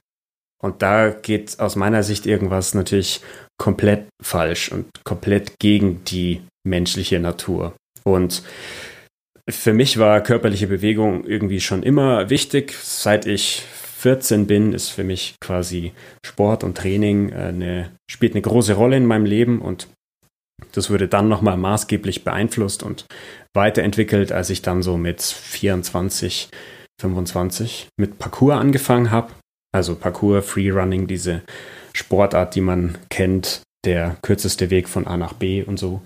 Und 0.62 0.82
da 0.82 1.10
geht 1.10 1.60
aus 1.60 1.76
meiner 1.76 2.04
Sicht 2.04 2.26
irgendwas 2.26 2.74
natürlich 2.74 3.22
komplett 3.58 4.08
falsch 4.22 4.72
und 4.72 4.88
komplett 5.04 5.60
gegen 5.60 6.04
die 6.04 6.42
menschliche 6.64 7.20
Natur. 7.20 7.74
Und 8.04 8.44
für 9.50 9.74
mich 9.74 9.98
war 9.98 10.22
körperliche 10.22 10.68
Bewegung 10.68 11.26
irgendwie 11.26 11.62
schon 11.62 11.82
immer 11.84 12.30
wichtig, 12.30 12.76
seit 12.82 13.26
ich 13.26 13.64
14 14.02 14.48
bin, 14.48 14.74
ist 14.74 14.90
für 14.90 15.04
mich 15.04 15.36
quasi 15.40 15.94
Sport 16.26 16.64
und 16.64 16.76
Training 16.76 17.30
äh, 17.30 17.36
eine, 17.36 17.92
spielt 18.10 18.34
eine 18.34 18.42
große 18.42 18.74
Rolle 18.74 18.98
in 18.98 19.06
meinem 19.06 19.26
Leben 19.26 19.62
und 19.62 19.88
das 20.72 20.90
wurde 20.90 21.08
dann 21.08 21.28
nochmal 21.28 21.58
maßgeblich 21.58 22.24
beeinflusst 22.24 22.82
und 22.82 23.06
weiterentwickelt, 23.54 24.32
als 24.32 24.50
ich 24.50 24.62
dann 24.62 24.82
so 24.82 24.98
mit 24.98 25.22
24, 25.22 26.50
25 27.00 27.90
mit 28.00 28.18
Parkour 28.18 28.56
angefangen 28.56 29.12
habe. 29.12 29.34
Also 29.74 29.96
Parkour, 29.96 30.42
Freerunning, 30.42 31.08
diese 31.08 31.44
Sportart, 31.94 32.56
die 32.56 32.62
man 32.62 32.98
kennt, 33.10 33.62
der 33.86 34.18
kürzeste 34.22 34.70
Weg 34.70 34.90
von 34.90 35.06
A 35.08 35.18
nach 35.18 35.34
B 35.34 35.64
und 35.64 35.78
so. 35.78 36.02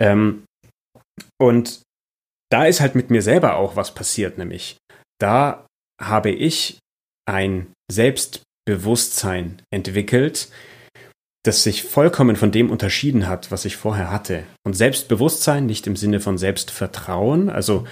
Ähm, 0.00 0.44
und 1.38 1.82
da 2.50 2.64
ist 2.64 2.80
halt 2.80 2.94
mit 2.94 3.10
mir 3.10 3.22
selber 3.22 3.56
auch 3.56 3.76
was 3.76 3.94
passiert, 3.94 4.38
nämlich 4.38 4.76
da 5.20 5.66
habe 6.00 6.30
ich 6.30 6.78
ein 7.26 7.66
Selbstbewusstsein 7.90 9.62
entwickelt, 9.70 10.48
das 11.44 11.62
sich 11.62 11.84
vollkommen 11.84 12.36
von 12.36 12.50
dem 12.50 12.70
unterschieden 12.70 13.28
hat, 13.28 13.50
was 13.50 13.64
ich 13.64 13.76
vorher 13.76 14.10
hatte. 14.10 14.44
Und 14.64 14.74
Selbstbewusstsein 14.74 15.66
nicht 15.66 15.86
im 15.86 15.96
Sinne 15.96 16.20
von 16.20 16.38
Selbstvertrauen, 16.38 17.50
also 17.50 17.86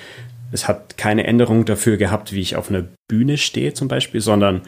es 0.53 0.68
hat 0.68 0.97
keine 0.97 1.27
Änderung 1.27 1.64
dafür 1.64 1.97
gehabt, 1.97 2.33
wie 2.33 2.40
ich 2.40 2.57
auf 2.57 2.68
einer 2.68 2.87
Bühne 3.09 3.38
stehe 3.38 3.75
zum 3.75 3.88
Beispiel, 3.88 4.20
sondern 4.20 4.62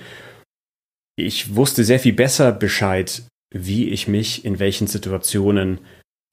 ich 1.16 1.54
wusste 1.54 1.84
sehr 1.84 2.00
viel 2.00 2.12
besser 2.12 2.52
Bescheid, 2.52 3.22
wie 3.54 3.88
ich 3.88 4.08
mich 4.08 4.44
in 4.44 4.58
welchen 4.58 4.86
Situationen 4.86 5.78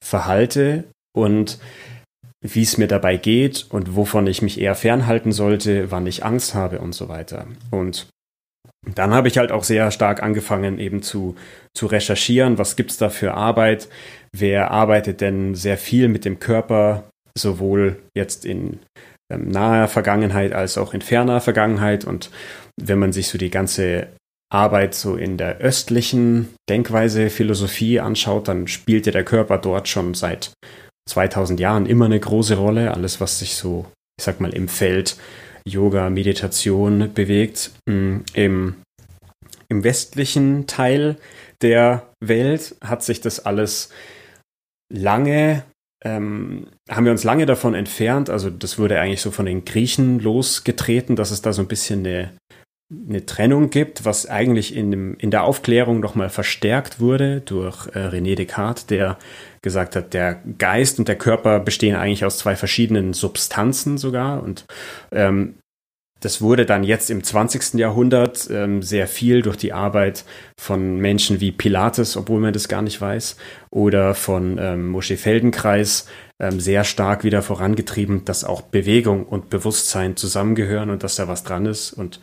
verhalte 0.04 0.84
und 1.16 1.58
wie 2.40 2.62
es 2.62 2.76
mir 2.76 2.88
dabei 2.88 3.16
geht 3.16 3.66
und 3.70 3.96
wovon 3.96 4.26
ich 4.26 4.42
mich 4.42 4.60
eher 4.60 4.74
fernhalten 4.74 5.32
sollte, 5.32 5.90
wann 5.90 6.06
ich 6.06 6.24
Angst 6.24 6.54
habe 6.54 6.80
und 6.80 6.92
so 6.92 7.08
weiter. 7.08 7.46
Und 7.70 8.06
dann 8.94 9.14
habe 9.14 9.28
ich 9.28 9.38
halt 9.38 9.52
auch 9.52 9.64
sehr 9.64 9.90
stark 9.90 10.22
angefangen, 10.22 10.78
eben 10.78 11.02
zu, 11.02 11.36
zu 11.74 11.86
recherchieren, 11.86 12.58
was 12.58 12.76
gibt's 12.76 12.96
da 12.96 13.08
für 13.08 13.34
Arbeit, 13.34 13.88
wer 14.32 14.70
arbeitet 14.70 15.20
denn 15.20 15.54
sehr 15.54 15.78
viel 15.78 16.08
mit 16.08 16.24
dem 16.24 16.38
Körper, 16.38 17.04
sowohl 17.36 17.96
jetzt 18.14 18.44
in 18.44 18.80
ähm, 19.30 19.48
naher 19.48 19.88
Vergangenheit 19.88 20.52
als 20.52 20.78
auch 20.78 20.94
in 20.94 21.00
ferner 21.00 21.40
Vergangenheit. 21.40 22.04
Und 22.04 22.30
wenn 22.80 22.98
man 22.98 23.12
sich 23.12 23.28
so 23.28 23.38
die 23.38 23.50
ganze 23.50 24.08
Arbeit 24.52 24.94
so 24.94 25.16
in 25.16 25.36
der 25.36 25.58
östlichen 25.58 26.54
Denkweise, 26.68 27.30
Philosophie 27.30 28.00
anschaut, 28.00 28.48
dann 28.48 28.68
spielte 28.68 29.10
der 29.10 29.24
Körper 29.24 29.58
dort 29.58 29.88
schon 29.88 30.14
seit 30.14 30.52
2000 31.08 31.58
Jahren 31.60 31.86
immer 31.86 32.04
eine 32.06 32.20
große 32.20 32.56
Rolle. 32.56 32.92
Alles, 32.94 33.20
was 33.20 33.38
sich 33.38 33.56
so, 33.56 33.86
ich 34.18 34.24
sag 34.24 34.40
mal, 34.40 34.54
im 34.54 34.68
Feld 34.68 35.16
Yoga, 35.66 36.10
Meditation 36.10 37.12
bewegt. 37.14 37.72
Mm, 37.86 38.18
Im, 38.34 38.74
Im 39.68 39.84
westlichen 39.84 40.66
Teil 40.66 41.16
der 41.62 42.06
Welt 42.20 42.76
hat 42.82 43.02
sich 43.02 43.20
das 43.20 43.44
alles 43.44 43.88
lange, 44.92 45.64
ähm, 46.04 46.66
haben 46.90 47.04
wir 47.04 47.12
uns 47.12 47.24
lange 47.24 47.46
davon 47.46 47.74
entfernt. 47.74 48.28
Also 48.28 48.50
das 48.50 48.78
wurde 48.78 49.00
eigentlich 49.00 49.22
so 49.22 49.30
von 49.30 49.46
den 49.46 49.64
Griechen 49.64 50.20
losgetreten, 50.20 51.16
dass 51.16 51.30
es 51.30 51.40
da 51.40 51.52
so 51.52 51.62
ein 51.62 51.68
bisschen 51.68 52.06
eine, 52.06 52.32
eine 52.90 53.24
Trennung 53.24 53.70
gibt, 53.70 54.04
was 54.04 54.28
eigentlich 54.28 54.76
in, 54.76 54.90
dem, 54.90 55.16
in 55.18 55.30
der 55.30 55.44
Aufklärung 55.44 56.00
nochmal 56.00 56.28
verstärkt 56.28 57.00
wurde 57.00 57.40
durch 57.40 57.86
äh, 57.88 58.08
René 58.08 58.36
Descartes, 58.36 58.86
der 58.86 59.18
gesagt 59.62 59.96
hat, 59.96 60.12
der 60.12 60.40
Geist 60.58 60.98
und 60.98 61.08
der 61.08 61.16
Körper 61.16 61.60
bestehen 61.60 61.96
eigentlich 61.96 62.24
aus 62.24 62.38
zwei 62.38 62.56
verschiedenen 62.56 63.14
Substanzen 63.14 63.96
sogar. 63.96 64.42
Und 64.42 64.66
ähm, 65.12 65.54
das 66.20 66.40
wurde 66.40 66.64
dann 66.64 66.84
jetzt 66.84 67.10
im 67.10 67.22
20. 67.22 67.74
Jahrhundert 67.74 68.48
ähm, 68.50 68.82
sehr 68.82 69.08
viel 69.08 69.42
durch 69.42 69.56
die 69.56 69.72
Arbeit 69.72 70.24
von 70.58 70.96
Menschen 70.98 71.40
wie 71.40 71.52
Pilates, 71.52 72.16
obwohl 72.16 72.40
man 72.40 72.52
das 72.52 72.68
gar 72.68 72.82
nicht 72.82 73.00
weiß, 73.00 73.36
oder 73.70 74.14
von 74.14 74.58
ähm, 74.58 74.88
Mosche 74.88 75.16
Feldenkreis 75.16 76.06
ähm, 76.40 76.60
sehr 76.60 76.84
stark 76.84 77.24
wieder 77.24 77.42
vorangetrieben, 77.42 78.24
dass 78.24 78.44
auch 78.44 78.62
Bewegung 78.62 79.24
und 79.24 79.50
Bewusstsein 79.50 80.16
zusammengehören 80.16 80.90
und 80.90 81.02
dass 81.02 81.16
da 81.16 81.28
was 81.28 81.44
dran 81.44 81.66
ist. 81.66 81.92
Und 81.92 82.20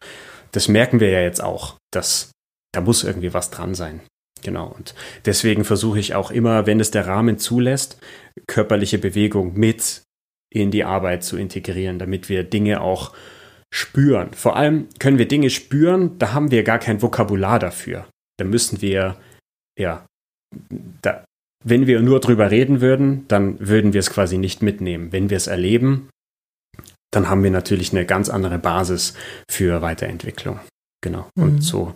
das 0.52 0.68
merken 0.68 1.00
wir 1.00 1.10
ja 1.10 1.22
jetzt 1.22 1.44
auch, 1.44 1.78
dass 1.92 2.32
da 2.74 2.82
muss 2.82 3.04
irgendwie 3.04 3.34
was 3.34 3.52
dran 3.52 3.76
sein. 3.76 4.02
Genau. 4.44 4.68
Und 4.68 4.96
deswegen 5.26 5.66
versuche 5.66 6.00
ich 6.00 6.16
auch 6.16 6.32
immer, 6.32 6.66
wenn 6.66 6.80
es 6.80 6.92
der 6.92 7.08
Rahmen 7.08 7.38
zulässt, 7.38 8.00
körperliche 8.48 8.98
Bewegung 8.98 9.54
mit 9.54 10.04
in 10.54 10.72
die 10.72 10.84
Arbeit 10.84 11.24
zu 11.24 11.38
integrieren, 11.38 12.00
damit 12.00 12.28
wir 12.28 12.44
Dinge 12.44 12.82
auch 12.82 13.14
spüren. 13.74 14.34
Vor 14.34 14.56
allem 14.56 14.88
können 15.00 15.18
wir 15.18 15.28
Dinge 15.28 15.50
spüren, 15.50 16.18
da 16.18 16.34
haben 16.34 16.52
wir 16.52 16.64
gar 16.64 16.80
kein 16.80 17.02
Vokabular 17.02 17.60
dafür. 17.60 18.08
Da 18.38 18.46
müssen 18.46 18.82
wir 18.82 19.18
ja 19.80 20.06
da, 21.02 21.24
wenn 21.64 21.88
wir 21.88 22.02
nur 22.02 22.20
drüber 22.20 22.52
reden 22.52 22.82
würden, 22.82 23.26
dann 23.28 23.60
würden 23.60 23.94
wir 23.94 24.00
es 24.00 24.10
quasi 24.10 24.38
nicht 24.38 24.62
mitnehmen. 24.62 25.12
Wenn 25.12 25.30
wir 25.30 25.38
es 25.38 25.48
erleben, 25.48 26.10
dann 27.12 27.30
haben 27.30 27.44
wir 27.44 27.52
natürlich 27.52 27.92
eine 27.92 28.06
ganz 28.06 28.30
andere 28.30 28.58
Basis 28.58 29.14
für 29.50 29.82
Weiterentwicklung. 29.82 30.60
Genau. 31.02 31.28
Mhm. 31.36 31.44
Und 31.44 31.62
so, 31.62 31.94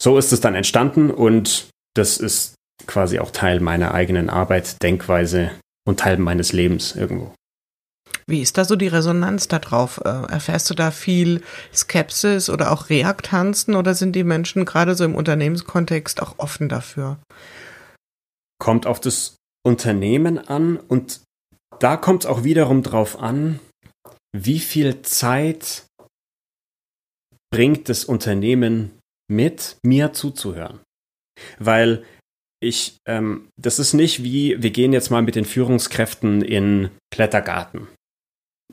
so 0.00 0.18
ist 0.18 0.32
es 0.32 0.40
dann 0.40 0.54
entstanden 0.54 1.10
und 1.10 1.68
das 1.94 2.16
ist 2.16 2.54
quasi 2.86 3.18
auch 3.18 3.30
Teil 3.30 3.60
meiner 3.60 3.94
eigenen 3.94 4.30
Arbeit, 4.30 4.82
Denkweise 4.82 5.50
und 5.86 6.00
Teil 6.00 6.16
meines 6.18 6.52
Lebens 6.52 6.96
irgendwo. 6.96 7.34
Wie 8.26 8.40
ist 8.40 8.58
da 8.58 8.64
so 8.64 8.76
die 8.76 8.88
Resonanz 8.88 9.48
darauf? 9.48 10.00
Äh, 10.04 10.08
erfährst 10.08 10.70
du 10.70 10.74
da 10.74 10.90
viel 10.90 11.42
Skepsis 11.74 12.48
oder 12.48 12.70
auch 12.70 12.88
Reaktanzen 12.88 13.74
oder 13.74 13.94
sind 13.94 14.14
die 14.14 14.24
Menschen 14.24 14.64
gerade 14.64 14.94
so 14.94 15.04
im 15.04 15.14
Unternehmenskontext 15.14 16.22
auch 16.22 16.34
offen 16.38 16.68
dafür? 16.68 17.18
Kommt 18.58 18.86
auf 18.86 19.00
das 19.00 19.36
Unternehmen 19.64 20.38
an 20.38 20.76
und 20.76 21.20
da 21.78 21.96
kommt 21.96 22.24
es 22.24 22.30
auch 22.30 22.44
wiederum 22.44 22.82
drauf 22.82 23.20
an, 23.20 23.58
wie 24.32 24.60
viel 24.60 25.02
Zeit 25.02 25.86
bringt 27.52 27.88
das 27.88 28.04
Unternehmen 28.04 28.98
mit, 29.28 29.76
mir 29.84 30.12
zuzuhören. 30.12 30.80
Weil 31.58 32.04
ich, 32.62 32.98
ähm, 33.08 33.48
das 33.56 33.78
ist 33.78 33.94
nicht 33.94 34.22
wie, 34.22 34.62
wir 34.62 34.70
gehen 34.70 34.92
jetzt 34.92 35.10
mal 35.10 35.22
mit 35.22 35.34
den 35.34 35.44
Führungskräften 35.44 36.42
in 36.42 36.90
Klettergarten 37.12 37.88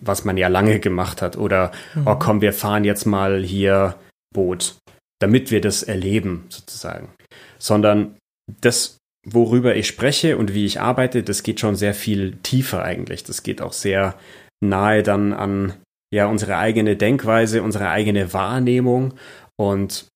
was 0.01 0.25
man 0.25 0.37
ja 0.37 0.47
lange 0.47 0.79
gemacht 0.79 1.21
hat. 1.21 1.37
Oder, 1.37 1.71
mhm. 1.95 2.07
oh 2.07 2.15
komm, 2.15 2.41
wir 2.41 2.53
fahren 2.53 2.83
jetzt 2.83 3.05
mal 3.05 3.43
hier 3.43 3.95
Boot, 4.33 4.77
damit 5.19 5.51
wir 5.51 5.61
das 5.61 5.83
erleben, 5.83 6.45
sozusagen. 6.49 7.09
Sondern 7.57 8.17
das, 8.61 8.97
worüber 9.25 9.75
ich 9.75 9.87
spreche 9.87 10.37
und 10.37 10.53
wie 10.53 10.65
ich 10.65 10.79
arbeite, 10.79 11.23
das 11.23 11.43
geht 11.43 11.59
schon 11.59 11.75
sehr 11.75 11.93
viel 11.93 12.37
tiefer 12.43 12.83
eigentlich. 12.83 13.23
Das 13.23 13.43
geht 13.43 13.61
auch 13.61 13.73
sehr 13.73 14.15
nahe 14.63 15.03
dann 15.03 15.33
an 15.33 15.73
ja 16.13 16.27
unsere 16.27 16.57
eigene 16.57 16.95
Denkweise, 16.95 17.63
unsere 17.63 17.89
eigene 17.89 18.33
Wahrnehmung. 18.33 19.13
Und 19.59 20.07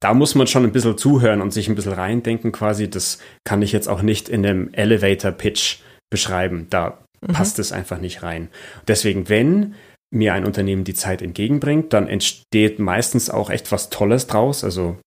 da 0.00 0.12
muss 0.12 0.34
man 0.34 0.46
schon 0.46 0.64
ein 0.64 0.72
bisschen 0.72 0.98
zuhören 0.98 1.40
und 1.40 1.52
sich 1.52 1.68
ein 1.68 1.74
bisschen 1.74 1.92
reindenken 1.92 2.52
quasi. 2.52 2.90
Das 2.90 3.18
kann 3.44 3.62
ich 3.62 3.72
jetzt 3.72 3.88
auch 3.88 4.02
nicht 4.02 4.28
in 4.28 4.44
einem 4.44 4.68
Elevator-Pitch 4.72 5.78
beschreiben. 6.10 6.66
Da 6.70 6.98
mhm. 7.20 7.32
passt 7.32 7.58
es 7.58 7.72
einfach 7.72 7.98
nicht 7.98 8.22
rein. 8.22 8.48
Deswegen, 8.86 9.28
wenn 9.28 9.74
mir 10.12 10.34
ein 10.34 10.44
Unternehmen 10.44 10.84
die 10.84 10.94
Zeit 10.94 11.22
entgegenbringt, 11.22 11.92
dann 11.92 12.06
entsteht 12.06 12.78
meistens 12.78 13.30
auch 13.30 13.50
echt 13.50 13.72
was 13.72 13.90
Tolles 13.90 14.26
draus. 14.26 14.62
Also 14.62 14.98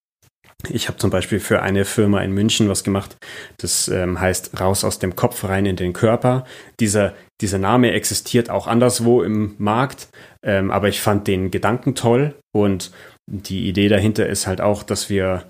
ich 0.69 0.87
habe 0.87 0.97
zum 0.97 1.11
Beispiel 1.11 1.39
für 1.39 1.61
eine 1.61 1.85
Firma 1.85 2.21
in 2.21 2.31
München 2.31 2.67
was 2.67 2.83
gemacht, 2.83 3.15
das 3.57 3.87
ähm, 3.87 4.19
heißt 4.19 4.59
raus 4.59 4.83
aus 4.83 4.99
dem 4.99 5.15
Kopf 5.15 5.43
rein 5.43 5.65
in 5.65 5.75
den 5.75 5.93
Körper. 5.93 6.45
Dieser, 6.79 7.13
dieser 7.41 7.59
Name 7.59 7.91
existiert 7.91 8.49
auch 8.49 8.67
anderswo 8.67 9.21
im 9.21 9.55
Markt, 9.57 10.09
ähm, 10.43 10.71
aber 10.71 10.87
ich 10.87 11.01
fand 11.01 11.27
den 11.27 11.51
Gedanken 11.51 11.95
toll 11.95 12.35
und 12.51 12.91
die 13.27 13.67
Idee 13.67 13.89
dahinter 13.89 14.27
ist 14.27 14.47
halt 14.47 14.61
auch, 14.61 14.83
dass 14.83 15.09
wir 15.09 15.45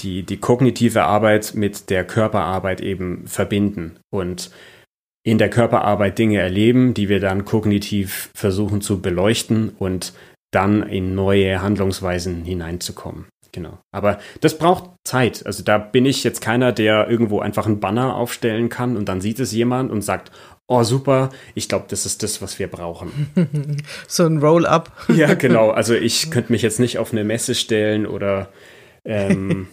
die, 0.00 0.22
die 0.22 0.36
kognitive 0.38 1.04
Arbeit 1.04 1.54
mit 1.54 1.90
der 1.90 2.04
Körperarbeit 2.04 2.80
eben 2.80 3.26
verbinden 3.26 3.98
und 4.10 4.50
in 5.24 5.38
der 5.38 5.48
Körperarbeit 5.48 6.18
Dinge 6.18 6.38
erleben, 6.38 6.94
die 6.94 7.08
wir 7.08 7.20
dann 7.20 7.44
kognitiv 7.44 8.30
versuchen 8.34 8.80
zu 8.80 9.00
beleuchten 9.00 9.70
und 9.70 10.12
dann 10.52 10.82
in 10.82 11.14
neue 11.14 11.62
Handlungsweisen 11.62 12.44
hineinzukommen. 12.44 13.26
Genau. 13.50 13.78
Aber 13.92 14.18
das 14.40 14.58
braucht 14.58 14.90
Zeit. 15.04 15.46
Also 15.46 15.62
da 15.62 15.78
bin 15.78 16.06
ich 16.06 16.24
jetzt 16.24 16.40
keiner, 16.40 16.72
der 16.72 17.08
irgendwo 17.08 17.38
einfach 17.38 17.66
einen 17.66 17.78
Banner 17.80 18.16
aufstellen 18.16 18.68
kann 18.68 18.96
und 18.96 19.08
dann 19.08 19.20
sieht 19.20 19.38
es 19.38 19.52
jemand 19.52 19.92
und 19.92 20.02
sagt, 20.02 20.32
oh 20.68 20.82
super, 20.82 21.30
ich 21.54 21.68
glaube, 21.68 21.86
das 21.88 22.06
ist 22.06 22.22
das, 22.22 22.40
was 22.40 22.58
wir 22.58 22.68
brauchen. 22.68 23.28
so 24.08 24.24
ein 24.24 24.38
Roll-up. 24.38 24.92
ja, 25.08 25.34
genau. 25.34 25.70
Also 25.74 25.94
ich 25.94 26.30
könnte 26.30 26.52
mich 26.52 26.62
jetzt 26.62 26.80
nicht 26.80 26.98
auf 26.98 27.12
eine 27.12 27.24
Messe 27.24 27.54
stellen 27.54 28.06
oder 28.06 28.48
ähm, 29.04 29.68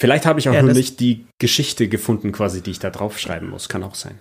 vielleicht 0.00 0.26
habe 0.26 0.40
ich 0.40 0.48
auch 0.48 0.54
ja, 0.54 0.62
noch 0.62 0.74
nicht 0.74 0.98
die 1.00 1.26
Geschichte 1.40 1.88
gefunden, 1.88 2.32
quasi, 2.32 2.62
die 2.62 2.72
ich 2.72 2.78
da 2.78 2.90
draufschreiben 2.90 3.48
muss. 3.48 3.68
Kann 3.68 3.82
auch 3.82 3.94
sein. 3.94 4.18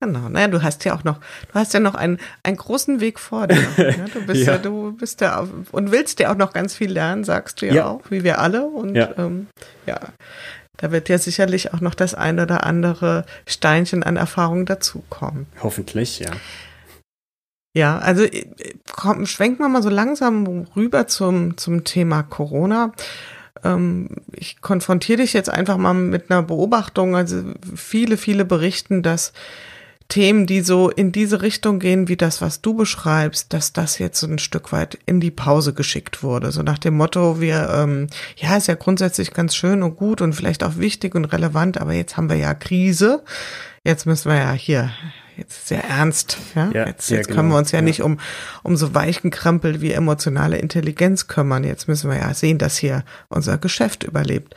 Genau, 0.00 0.28
naja, 0.28 0.46
du 0.46 0.62
hast 0.62 0.84
ja 0.84 0.94
auch 0.94 1.02
noch, 1.02 1.18
du 1.18 1.54
hast 1.54 1.74
ja 1.74 1.80
noch 1.80 1.96
einen, 1.96 2.18
einen 2.44 2.56
großen 2.56 3.00
Weg 3.00 3.18
vor 3.18 3.48
dir. 3.48 3.66
Ja, 3.76 4.06
du 4.06 4.24
bist 4.24 4.46
ja. 4.46 4.52
ja. 4.52 4.58
du 4.58 4.92
bist 4.92 5.20
ja 5.20 5.48
und 5.72 5.90
willst 5.90 6.20
ja 6.20 6.30
auch 6.30 6.36
noch 6.36 6.52
ganz 6.52 6.76
viel 6.76 6.92
lernen, 6.92 7.24
sagst 7.24 7.60
du 7.60 7.66
ja, 7.66 7.74
ja. 7.74 7.86
auch, 7.86 8.02
wie 8.08 8.22
wir 8.22 8.38
alle. 8.38 8.64
Und 8.64 8.94
ja. 8.94 9.12
Ähm, 9.18 9.48
ja, 9.86 9.98
da 10.78 10.90
wird 10.90 11.08
ja 11.08 11.18
sicherlich 11.18 11.74
auch 11.74 11.80
noch 11.80 11.94
das 11.94 12.14
ein 12.14 12.40
oder 12.40 12.64
andere 12.64 13.24
Steinchen 13.46 14.02
an 14.02 14.16
Erfahrung 14.16 14.64
dazukommen. 14.66 15.46
Hoffentlich, 15.62 16.18
ja. 16.18 16.30
Ja, 17.74 17.98
also 17.98 18.24
äh, 18.24 18.46
komm, 18.90 19.26
schwenken 19.26 19.62
wir 19.62 19.68
mal 19.68 19.82
so 19.82 19.90
langsam 19.90 20.66
rüber 20.74 21.06
zum, 21.06 21.58
zum 21.58 21.84
Thema 21.84 22.22
Corona 22.22 22.92
ähm, 23.64 24.08
ich 24.32 24.60
konfrontiere 24.60 25.22
dich 25.22 25.32
jetzt 25.32 25.50
einfach 25.50 25.76
mal 25.76 25.94
mit 25.94 26.30
einer 26.30 26.42
Beobachtung. 26.42 27.16
Also 27.16 27.42
viele, 27.74 28.16
viele 28.16 28.44
berichten, 28.44 29.02
dass 29.02 29.32
Themen, 30.08 30.46
die 30.46 30.62
so 30.62 30.88
in 30.88 31.12
diese 31.12 31.42
Richtung 31.42 31.80
gehen, 31.80 32.08
wie 32.08 32.16
das, 32.16 32.40
was 32.40 32.62
du 32.62 32.74
beschreibst, 32.74 33.52
dass 33.52 33.74
das 33.74 33.98
jetzt 33.98 34.18
so 34.18 34.26
ein 34.26 34.38
Stück 34.38 34.72
weit 34.72 34.98
in 35.04 35.20
die 35.20 35.30
Pause 35.30 35.74
geschickt 35.74 36.22
wurde. 36.22 36.50
So 36.50 36.62
nach 36.62 36.78
dem 36.78 36.96
Motto, 36.96 37.42
wir, 37.42 37.68
ähm, 37.74 38.06
ja, 38.36 38.56
ist 38.56 38.68
ja 38.68 38.74
grundsätzlich 38.74 39.34
ganz 39.34 39.54
schön 39.54 39.82
und 39.82 39.96
gut 39.96 40.22
und 40.22 40.32
vielleicht 40.32 40.64
auch 40.64 40.78
wichtig 40.78 41.14
und 41.14 41.26
relevant, 41.26 41.78
aber 41.78 41.92
jetzt 41.92 42.16
haben 42.16 42.30
wir 42.30 42.36
ja 42.36 42.54
Krise. 42.54 43.22
Jetzt 43.84 44.06
müssen 44.06 44.30
wir 44.30 44.38
ja 44.38 44.52
hier 44.52 44.90
jetzt 45.36 45.68
sehr 45.68 45.84
ernst. 45.84 46.38
Ja, 46.54 46.70
ja 46.72 46.86
jetzt, 46.86 47.10
jetzt 47.10 47.28
ja, 47.28 47.34
können 47.34 47.48
wir 47.48 47.52
genau. 47.52 47.58
uns 47.58 47.72
ja, 47.72 47.78
ja, 47.78 47.84
nicht 47.84 48.02
um, 48.02 48.18
um 48.62 48.76
so 48.76 48.94
weichen 48.94 49.30
Krempel 49.30 49.82
wie 49.82 49.92
emotionale 49.92 50.56
Intelligenz 50.56 51.26
kümmern. 51.26 51.64
Jetzt 51.64 51.86
müssen 51.86 52.10
wir 52.10 52.18
ja 52.18 52.32
sehen, 52.32 52.56
dass 52.56 52.78
hier 52.78 53.04
unser 53.28 53.58
Geschäft 53.58 54.04
überlebt. 54.04 54.54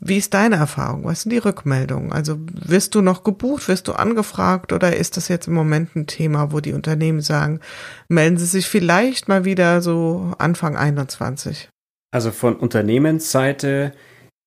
Wie 0.00 0.18
ist 0.18 0.32
deine 0.34 0.56
Erfahrung? 0.56 1.04
Was 1.04 1.22
sind 1.22 1.32
die 1.32 1.38
Rückmeldungen? 1.38 2.12
Also 2.12 2.38
wirst 2.52 2.94
du 2.94 3.02
noch 3.02 3.24
gebucht, 3.24 3.66
wirst 3.68 3.88
du 3.88 3.92
angefragt 3.92 4.72
oder 4.72 4.96
ist 4.96 5.16
das 5.16 5.28
jetzt 5.28 5.48
im 5.48 5.54
Moment 5.54 5.96
ein 5.96 6.06
Thema, 6.06 6.52
wo 6.52 6.60
die 6.60 6.72
Unternehmen 6.72 7.20
sagen, 7.20 7.60
melden 8.08 8.38
sie 8.38 8.46
sich 8.46 8.68
vielleicht 8.68 9.28
mal 9.28 9.44
wieder 9.44 9.82
so 9.82 10.32
Anfang 10.38 10.76
21? 10.76 11.68
Also 12.12 12.30
von 12.30 12.56
Unternehmensseite 12.56 13.92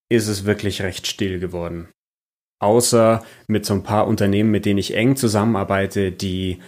ist 0.10 0.28
es 0.28 0.46
wirklich 0.46 0.82
recht 0.82 1.08
still 1.08 1.40
geworden. 1.40 1.90
Außer 2.62 3.24
mit 3.48 3.66
so 3.66 3.74
ein 3.74 3.84
paar 3.84 4.08
Unternehmen, 4.08 4.52
mit 4.52 4.66
denen 4.66 4.80
ich 4.80 4.94
eng 4.94 5.16
zusammenarbeite, 5.16 6.12
die 6.12 6.60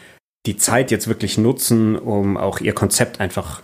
die 0.46 0.58
Zeit 0.58 0.91
jetzt 0.91 1.08
wirklich 1.08 1.38
nutzen, 1.38 1.98
um 1.98 2.36
auch 2.36 2.60
ihr 2.60 2.74
Konzept 2.74 3.19
einfach 3.22 3.62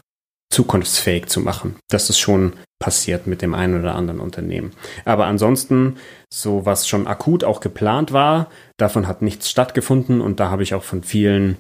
zukunftsfähig 0.51 1.27
zu 1.27 1.41
machen. 1.41 1.75
Das 1.89 2.09
ist 2.09 2.19
schon 2.19 2.53
passiert 2.79 3.27
mit 3.27 3.41
dem 3.41 3.53
einen 3.53 3.79
oder 3.79 3.95
anderen 3.95 4.19
Unternehmen. 4.19 4.71
Aber 5.05 5.25
ansonsten, 5.25 5.97
so 6.33 6.65
was 6.65 6.87
schon 6.87 7.07
akut 7.07 7.43
auch 7.43 7.59
geplant 7.59 8.13
war, 8.13 8.49
davon 8.77 9.07
hat 9.07 9.21
nichts 9.21 9.49
stattgefunden 9.49 10.21
und 10.21 10.39
da 10.39 10.49
habe 10.49 10.63
ich 10.63 10.73
auch 10.73 10.83
von 10.83 11.03
vielen 11.03 11.57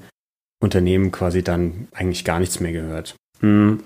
Unternehmen 0.61 1.11
quasi 1.11 1.43
dann 1.43 1.87
eigentlich 1.93 2.25
gar 2.25 2.39
nichts 2.39 2.59
mehr 2.59 2.71
gehört. 2.71 3.15
Hm. 3.41 3.83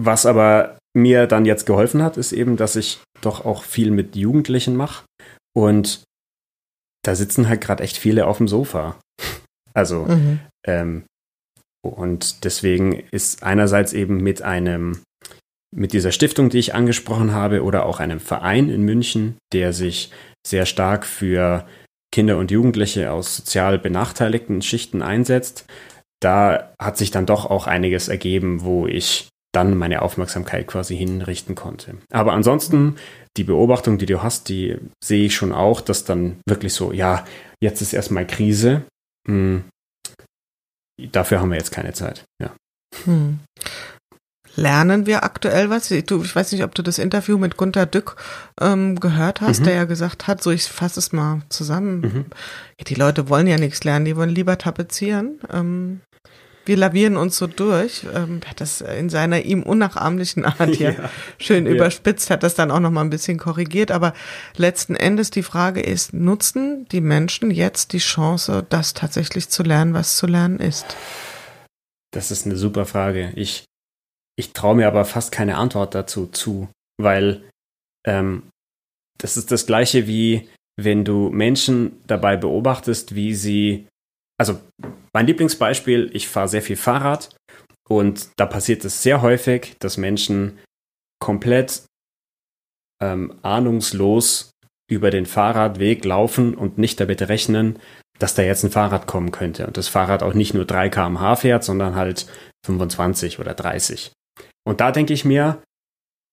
Was 0.00 0.26
aber 0.26 0.78
mir 0.94 1.26
dann 1.26 1.44
jetzt 1.44 1.66
geholfen 1.66 2.02
hat, 2.02 2.16
ist 2.16 2.32
eben, 2.32 2.56
dass 2.56 2.76
ich 2.76 3.00
doch 3.20 3.44
auch 3.44 3.64
viel 3.64 3.90
mit 3.90 4.16
Jugendlichen 4.16 4.76
mache 4.76 5.04
und 5.54 6.04
da 7.04 7.14
sitzen 7.14 7.48
halt 7.48 7.60
gerade 7.60 7.82
echt 7.82 7.96
viele 7.96 8.26
auf 8.26 8.38
dem 8.38 8.48
Sofa. 8.48 8.98
Also 9.74 10.06
mhm. 10.06 10.40
ähm, 10.66 11.04
und 11.86 12.44
deswegen 12.44 12.92
ist 13.10 13.42
einerseits 13.42 13.92
eben 13.92 14.18
mit 14.18 14.42
einem, 14.42 15.02
mit 15.74 15.92
dieser 15.92 16.12
Stiftung, 16.12 16.50
die 16.50 16.58
ich 16.58 16.74
angesprochen 16.74 17.32
habe, 17.32 17.62
oder 17.62 17.86
auch 17.86 18.00
einem 18.00 18.20
Verein 18.20 18.68
in 18.68 18.82
München, 18.82 19.36
der 19.52 19.72
sich 19.72 20.10
sehr 20.46 20.66
stark 20.66 21.06
für 21.06 21.66
Kinder 22.12 22.38
und 22.38 22.50
Jugendliche 22.50 23.10
aus 23.12 23.36
sozial 23.36 23.78
benachteiligten 23.78 24.62
Schichten 24.62 25.02
einsetzt, 25.02 25.66
da 26.20 26.72
hat 26.80 26.96
sich 26.96 27.10
dann 27.10 27.26
doch 27.26 27.44
auch 27.46 27.66
einiges 27.66 28.08
ergeben, 28.08 28.62
wo 28.62 28.86
ich 28.86 29.28
dann 29.52 29.76
meine 29.76 30.02
Aufmerksamkeit 30.02 30.66
quasi 30.66 30.96
hinrichten 30.96 31.54
konnte. 31.54 31.96
Aber 32.10 32.32
ansonsten, 32.32 32.96
die 33.36 33.44
Beobachtung, 33.44 33.98
die 33.98 34.06
du 34.06 34.22
hast, 34.22 34.48
die 34.48 34.76
sehe 35.02 35.26
ich 35.26 35.34
schon 35.34 35.52
auch, 35.52 35.80
dass 35.80 36.04
dann 36.04 36.36
wirklich 36.46 36.74
so, 36.74 36.92
ja, 36.92 37.24
jetzt 37.60 37.80
ist 37.80 37.92
erstmal 37.92 38.26
Krise. 38.26 38.82
Dafür 40.98 41.40
haben 41.40 41.50
wir 41.50 41.58
jetzt 41.58 41.72
keine 41.72 41.92
Zeit. 41.92 42.24
Ja. 42.40 42.54
Hm. 43.04 43.40
Lernen 44.56 45.04
wir 45.04 45.22
aktuell 45.22 45.68
was? 45.68 45.88
Du, 45.88 46.22
ich 46.22 46.34
weiß 46.34 46.52
nicht, 46.52 46.64
ob 46.64 46.74
du 46.74 46.82
das 46.82 46.98
Interview 46.98 47.36
mit 47.36 47.58
Gunter 47.58 47.84
Dück 47.84 48.16
ähm, 48.58 48.98
gehört 48.98 49.42
hast, 49.42 49.60
mhm. 49.60 49.64
der 49.64 49.74
ja 49.74 49.84
gesagt 49.84 50.26
hat, 50.26 50.42
so 50.42 50.50
ich 50.50 50.64
fasse 50.64 50.98
es 50.98 51.12
mal 51.12 51.42
zusammen. 51.50 52.00
Mhm. 52.00 52.24
Ja, 52.78 52.84
die 52.86 52.94
Leute 52.94 53.28
wollen 53.28 53.46
ja 53.46 53.58
nichts 53.58 53.84
lernen, 53.84 54.06
die 54.06 54.16
wollen 54.16 54.30
lieber 54.30 54.56
tapezieren. 54.56 55.40
Ähm, 55.52 56.00
wir 56.66 56.76
lavieren 56.76 57.16
uns 57.16 57.38
so 57.38 57.46
durch. 57.46 58.04
Ähm, 58.14 58.40
hat 58.46 58.60
das 58.60 58.80
in 58.80 59.08
seiner 59.08 59.42
ihm 59.42 59.62
unnachahmlichen 59.62 60.44
Art 60.44 60.74
hier 60.74 60.92
ja. 60.92 61.10
schön 61.38 61.66
ja. 61.66 61.72
überspitzt, 61.72 62.30
hat 62.30 62.42
das 62.42 62.54
dann 62.54 62.70
auch 62.70 62.80
noch 62.80 62.90
mal 62.90 63.02
ein 63.02 63.10
bisschen 63.10 63.38
korrigiert. 63.38 63.90
Aber 63.90 64.12
letzten 64.56 64.94
Endes 64.94 65.30
die 65.30 65.42
Frage 65.42 65.80
ist, 65.80 66.12
nutzen 66.12 66.86
die 66.90 67.00
Menschen 67.00 67.50
jetzt 67.50 67.92
die 67.92 67.98
Chance, 67.98 68.66
das 68.68 68.94
tatsächlich 68.94 69.48
zu 69.48 69.62
lernen, 69.62 69.94
was 69.94 70.16
zu 70.16 70.26
lernen 70.26 70.60
ist? 70.60 70.96
Das 72.12 72.30
ist 72.30 72.46
eine 72.46 72.56
super 72.56 72.86
Frage. 72.86 73.32
Ich, 73.36 73.64
ich 74.36 74.52
traue 74.52 74.76
mir 74.76 74.88
aber 74.88 75.04
fast 75.04 75.32
keine 75.32 75.56
Antwort 75.56 75.94
dazu 75.94 76.26
zu, 76.26 76.68
weil 77.00 77.42
ähm, 78.06 78.44
das 79.18 79.36
ist 79.36 79.50
das 79.50 79.66
gleiche 79.66 80.06
wie 80.06 80.48
wenn 80.76 81.04
du 81.04 81.30
Menschen 81.30 82.02
dabei 82.06 82.36
beobachtest, 82.36 83.14
wie 83.14 83.34
sie, 83.34 83.88
also 84.38 84.60
mein 85.12 85.26
Lieblingsbeispiel, 85.26 86.10
ich 86.12 86.28
fahre 86.28 86.48
sehr 86.48 86.62
viel 86.62 86.76
Fahrrad 86.76 87.34
und 87.88 88.28
da 88.36 88.46
passiert 88.46 88.84
es 88.84 89.02
sehr 89.02 89.22
häufig, 89.22 89.76
dass 89.78 89.96
Menschen 89.96 90.58
komplett 91.20 91.84
ähm, 93.02 93.38
ahnungslos 93.42 94.50
über 94.90 95.10
den 95.10 95.26
Fahrradweg 95.26 96.04
laufen 96.04 96.54
und 96.54 96.78
nicht 96.78 97.00
damit 97.00 97.22
rechnen, 97.22 97.78
dass 98.18 98.34
da 98.34 98.42
jetzt 98.42 98.64
ein 98.64 98.70
Fahrrad 98.70 99.06
kommen 99.06 99.30
könnte 99.30 99.66
und 99.66 99.76
das 99.76 99.88
Fahrrad 99.88 100.22
auch 100.22 100.34
nicht 100.34 100.54
nur 100.54 100.64
3 100.64 100.88
km/h 100.88 101.36
fährt, 101.36 101.64
sondern 101.64 101.94
halt 101.94 102.26
25 102.64 103.38
oder 103.38 103.54
30. 103.54 104.12
Und 104.66 104.80
da 104.80 104.92
denke 104.92 105.12
ich 105.12 105.24
mir, 105.24 105.62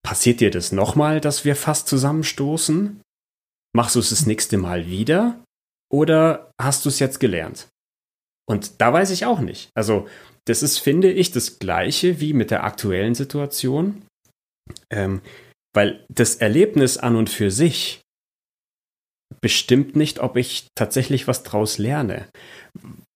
passiert 0.06 0.40
dir 0.40 0.52
das 0.52 0.72
nochmal, 0.72 1.20
dass 1.20 1.46
wir 1.46 1.56
fast 1.56 1.88
zusammenstoßen? 1.88 3.02
Machst 3.76 3.96
du 3.96 4.00
es 4.00 4.10
das 4.10 4.26
nächste 4.26 4.58
Mal 4.58 4.88
wieder 4.88 5.44
oder 5.92 6.52
hast 6.62 6.86
du 6.86 6.90
es 6.90 7.00
jetzt 7.00 7.20
gelernt? 7.20 7.68
Und 8.50 8.82
da 8.82 8.92
weiß 8.92 9.12
ich 9.12 9.26
auch 9.26 9.40
nicht. 9.40 9.70
Also, 9.76 10.08
das 10.46 10.64
ist, 10.64 10.80
finde 10.80 11.12
ich, 11.12 11.32
das 11.32 11.60
gleiche 11.60 12.20
wie 12.20 12.34
mit 12.34 12.52
der 12.52 12.64
aktuellen 12.64 13.16
Situation. 13.16 14.04
Ähm, 14.90 15.22
weil 15.74 16.06
das 16.10 16.36
Erlebnis 16.36 16.98
an 16.98 17.16
und 17.16 17.30
für 17.30 17.50
sich 17.50 18.02
bestimmt 19.42 19.96
nicht, 19.96 20.20
ob 20.20 20.38
ich 20.38 20.68
tatsächlich 20.76 21.28
was 21.28 21.44
draus 21.44 21.78
lerne. 21.78 22.28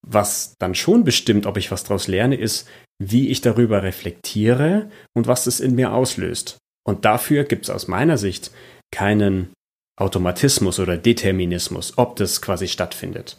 Was 0.06 0.56
dann 0.60 0.76
schon 0.76 1.04
bestimmt, 1.04 1.46
ob 1.46 1.58
ich 1.58 1.72
was 1.72 1.84
draus 1.84 2.08
lerne, 2.08 2.36
ist, 2.36 2.68
wie 3.02 3.30
ich 3.30 3.42
darüber 3.42 3.84
reflektiere 3.84 4.90
und 5.16 5.28
was 5.28 5.48
es 5.48 5.60
in 5.60 5.76
mir 5.76 5.94
auslöst. 5.94 6.58
Und 6.86 7.06
dafür 7.06 7.44
gibt 7.44 7.66
es 7.66 7.70
aus 7.70 7.88
meiner 7.88 8.18
Sicht 8.18 8.52
keinen 8.92 9.54
Automatismus 10.00 10.80
oder 10.80 10.98
Determinismus, 10.98 11.98
ob 11.98 12.16
das 12.16 12.42
quasi 12.42 12.68
stattfindet. 12.68 13.38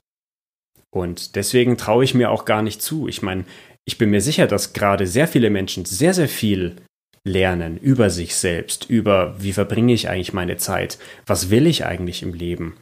Und 0.95 1.37
deswegen 1.37 1.77
traue 1.77 2.05
ich 2.05 2.15
mir 2.15 2.31
auch 2.31 2.45
gar 2.45 2.63
nicht 2.63 2.81
zu. 2.83 3.09
Ich 3.09 3.23
meine, 3.23 3.45
ich 3.87 3.99
bin 3.99 4.11
mir 4.11 4.21
sicher, 4.21 4.47
dass 4.47 4.73
gerade 4.73 5.07
sehr 5.07 5.29
viele 5.29 5.51
Menschen 5.51 5.85
sehr, 5.85 6.15
sehr 6.15 6.29
viel 6.29 6.77
lernen 7.25 7.77
über 7.77 8.11
sich 8.11 8.37
selbst, 8.37 8.89
über 8.89 9.35
wie 9.39 9.53
verbringe 9.53 9.93
ich 9.93 10.09
eigentlich 10.09 10.33
meine 10.33 10.57
Zeit, 10.57 10.99
was 11.27 11.51
will 11.51 11.67
ich 11.67 11.85
eigentlich 11.85 12.23
im 12.23 12.33
Leben. 12.33 12.77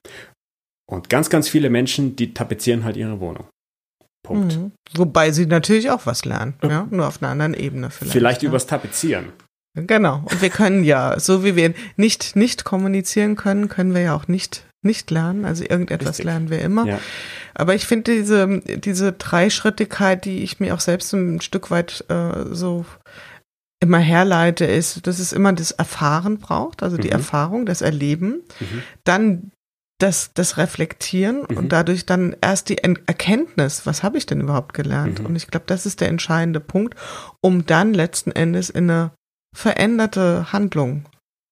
Und 0.89 1.09
ganz, 1.09 1.31
ganz 1.31 1.49
viele 1.49 1.69
Menschen, 1.69 2.17
die 2.17 2.33
tapezieren 2.33 2.85
halt 2.85 2.97
ihre 2.97 3.19
Wohnung. 3.19 3.47
Punkt. 4.23 4.57
Mhm. 4.57 4.73
Wobei 4.95 5.31
sie 5.31 5.47
natürlich 5.47 5.91
auch 5.91 6.07
was 6.07 6.25
lernen, 6.25 6.55
ja? 6.63 6.87
nur 6.91 7.07
auf 7.07 7.23
einer 7.23 7.31
anderen 7.31 7.55
Ebene 7.55 7.91
vielleicht. 7.91 8.13
Vielleicht 8.13 8.43
ja. 8.43 8.49
übers 8.49 8.67
Tapezieren. 8.67 9.33
Genau. 9.75 10.25
Und 10.25 10.43
wir 10.43 10.51
können 10.51 10.85
ja, 10.85 11.21
so 11.21 11.45
wie 11.45 11.55
wir 11.55 11.75
nicht 11.97 12.35
nicht 12.35 12.65
kommunizieren 12.65 13.37
können, 13.37 13.69
können 13.69 13.95
wir 13.95 14.01
ja 14.01 14.17
auch 14.17 14.27
nicht 14.27 14.66
nicht 14.87 15.11
lernen. 15.11 15.45
Also 15.45 15.65
irgendetwas 15.65 16.11
Richtig. 16.11 16.25
lernen 16.27 16.51
wir 16.51 16.61
immer. 16.61 16.87
Ja. 16.87 16.99
Aber 17.55 17.75
ich 17.75 17.87
finde 17.87 18.15
diese 18.15 18.61
diese 18.61 19.13
Dreischrittigkeit, 19.13 20.25
die 20.25 20.43
ich 20.43 20.61
mir 20.61 20.75
auch 20.75 20.81
selbst 20.81 21.13
ein 21.13 21.41
Stück 21.41 21.71
weit 21.71 22.05
äh, 22.09 22.45
so 22.51 22.87
immer 23.81 23.99
herleite, 23.99 24.65
ist, 24.65 25.07
dass 25.07 25.19
es 25.19 25.33
immer 25.33 25.53
das 25.53 25.71
Erfahren 25.71 26.39
braucht, 26.39 26.83
also 26.83 26.97
die 26.97 27.09
mhm. 27.09 27.15
Erfahrung, 27.15 27.67
das 27.67 27.83
Erleben, 27.83 28.43
mhm. 28.61 28.83
dann 29.05 29.53
das, 29.99 30.33
das 30.35 30.57
Reflektieren 30.57 31.45
mhm. 31.49 31.57
und 31.57 31.69
dadurch 31.71 32.07
dann 32.07 32.37
erst 32.41 32.69
die 32.69 32.79
Erkenntnis, 32.79 33.87
was 33.87 34.03
habe 34.03 34.19
ich 34.19 34.27
denn 34.27 34.41
überhaupt 34.41 34.75
gelernt? 34.75 35.21
Mhm. 35.21 35.27
Und 35.27 35.37
ich 35.37 35.49
glaube, 35.49 35.67
das 35.67 35.87
ist 35.87 36.01
der 36.01 36.09
entscheidende 36.09 36.61
Punkt, 36.61 36.95
um 37.41 37.67
dann 37.67 37.95
letzten 37.95 38.33
Endes 38.33 38.71
in 38.71 38.91
eine 38.91 39.13
veränderte 39.55 40.53
Handlung 40.53 41.07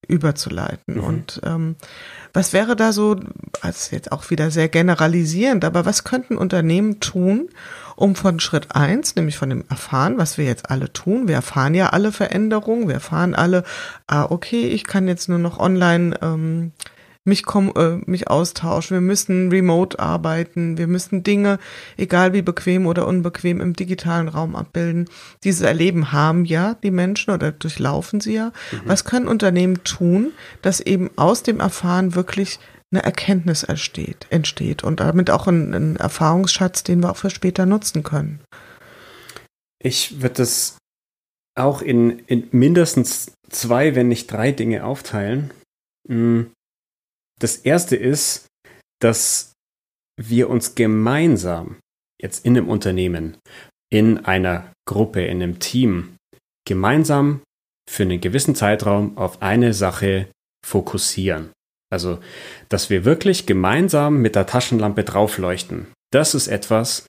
überzuleiten. 0.07 0.97
Mhm. 0.97 1.05
Und 1.05 1.41
ähm, 1.45 1.77
was 2.35 2.53
wäre 2.53 2.75
da 2.75 2.93
so, 2.93 3.17
also 3.63 3.95
jetzt 3.95 4.13
auch 4.13 4.29
wieder 4.29 4.51
sehr 4.51 4.69
generalisierend, 4.69 5.65
aber 5.65 5.87
was 5.87 6.03
könnten 6.03 6.37
Unternehmen 6.37 6.99
tun, 6.99 7.49
um 7.97 8.17
von 8.17 8.41
Schritt 8.41 8.75
eins, 8.75 9.15
nämlich 9.15 9.39
von 9.39 9.51
dem 9.51 9.65
Erfahren, 9.71 10.19
was 10.19 10.37
wir 10.37 10.45
jetzt 10.45 10.69
alle 10.69 10.93
tun, 10.93 11.29
wir 11.29 11.37
erfahren 11.37 11.75
ja 11.75 11.91
alle 11.91 12.11
Veränderungen, 12.11 12.89
wir 12.89 12.95
erfahren 12.95 13.37
alle, 13.37 13.63
ah, 14.09 14.27
okay, 14.29 14.67
ich 14.67 14.85
kann 14.85 15.07
jetzt 15.07 15.29
nur 15.29 15.39
noch 15.39 15.61
online 15.61 16.19
ähm, 16.21 16.73
mich, 17.25 17.45
komm, 17.45 17.73
äh, 17.77 17.97
mich 18.07 18.29
austauschen, 18.29 18.97
wir 18.97 19.01
müssen 19.01 19.51
remote 19.51 19.99
arbeiten, 19.99 20.77
wir 20.77 20.87
müssen 20.87 21.23
Dinge, 21.23 21.59
egal 21.97 22.35
wie 22.35 22.43
bequem 22.43 22.87
oder 22.87 23.07
unbequem, 23.07 23.61
im 23.61 23.75
digitalen 23.75 24.29
Raum 24.29 24.55
abbilden. 24.55 25.09
Dieses 25.43 25.63
Erleben 25.63 26.13
haben 26.13 26.45
ja 26.45 26.75
die 26.75 26.91
Menschen 26.91 27.33
oder 27.33 27.51
durchlaufen 27.51 28.21
sie 28.21 28.35
ja. 28.35 28.53
Mhm. 28.73 28.81
Was 28.85 29.05
können 29.05 29.27
Unternehmen 29.27 29.83
tun, 29.85 30.33
dass 30.61 30.81
eben 30.81 31.11
aus 31.17 31.43
dem 31.43 31.61
Erfahren 31.61 32.15
wirklich 32.15 32.59
eine 32.93 33.03
Erkenntnis 33.03 33.65
entsteht, 33.65 34.27
entsteht 34.31 34.85
und 34.85 35.01
damit 35.01 35.31
auch 35.31 35.47
ein, 35.47 35.75
ein 35.75 35.97
Erfahrungsschatz, 35.97 36.85
den 36.85 37.03
wir 37.03 37.11
auch 37.11 37.17
für 37.17 37.31
später 37.31 37.67
nutzen 37.67 38.03
können? 38.03 38.41
Ich 39.83 40.23
würde 40.23 40.37
das 40.37 40.79
auch 41.57 41.83
in, 41.83 42.19
in 42.21 42.49
mindestens 42.53 43.33
zwei, 43.49 43.95
wenn 43.95 44.09
nicht 44.09 44.31
drei 44.31 44.53
Dinge 44.53 44.85
aufteilen. 44.85 45.53
Hm. 46.09 46.51
Das 47.41 47.57
erste 47.57 47.97
ist, 47.97 48.47
dass 49.01 49.53
wir 50.21 50.49
uns 50.49 50.75
gemeinsam 50.75 51.79
jetzt 52.21 52.45
in 52.45 52.57
einem 52.57 52.69
Unternehmen, 52.69 53.37
in 53.91 54.25
einer 54.25 54.73
Gruppe, 54.87 55.25
in 55.25 55.43
einem 55.43 55.59
Team, 55.59 56.17
gemeinsam 56.67 57.43
für 57.89 58.05
einen 58.05 58.21
gewissen 58.21 58.55
Zeitraum 58.55 59.19
auf 59.19 59.43
eine 59.43 59.75
Sache 59.75 60.29
fokussieren. 60.65 61.51
Also, 61.93 62.19
dass 62.69 62.91
wir 62.91 63.05
wirklich 63.05 63.47
gemeinsam 63.47 64.21
mit 64.21 64.35
der 64.37 64.47
Taschenlampe 64.47 65.05
draufleuchten. 65.05 65.89
Das 66.13 66.35
ist 66.35 66.49
etwas, 66.49 67.07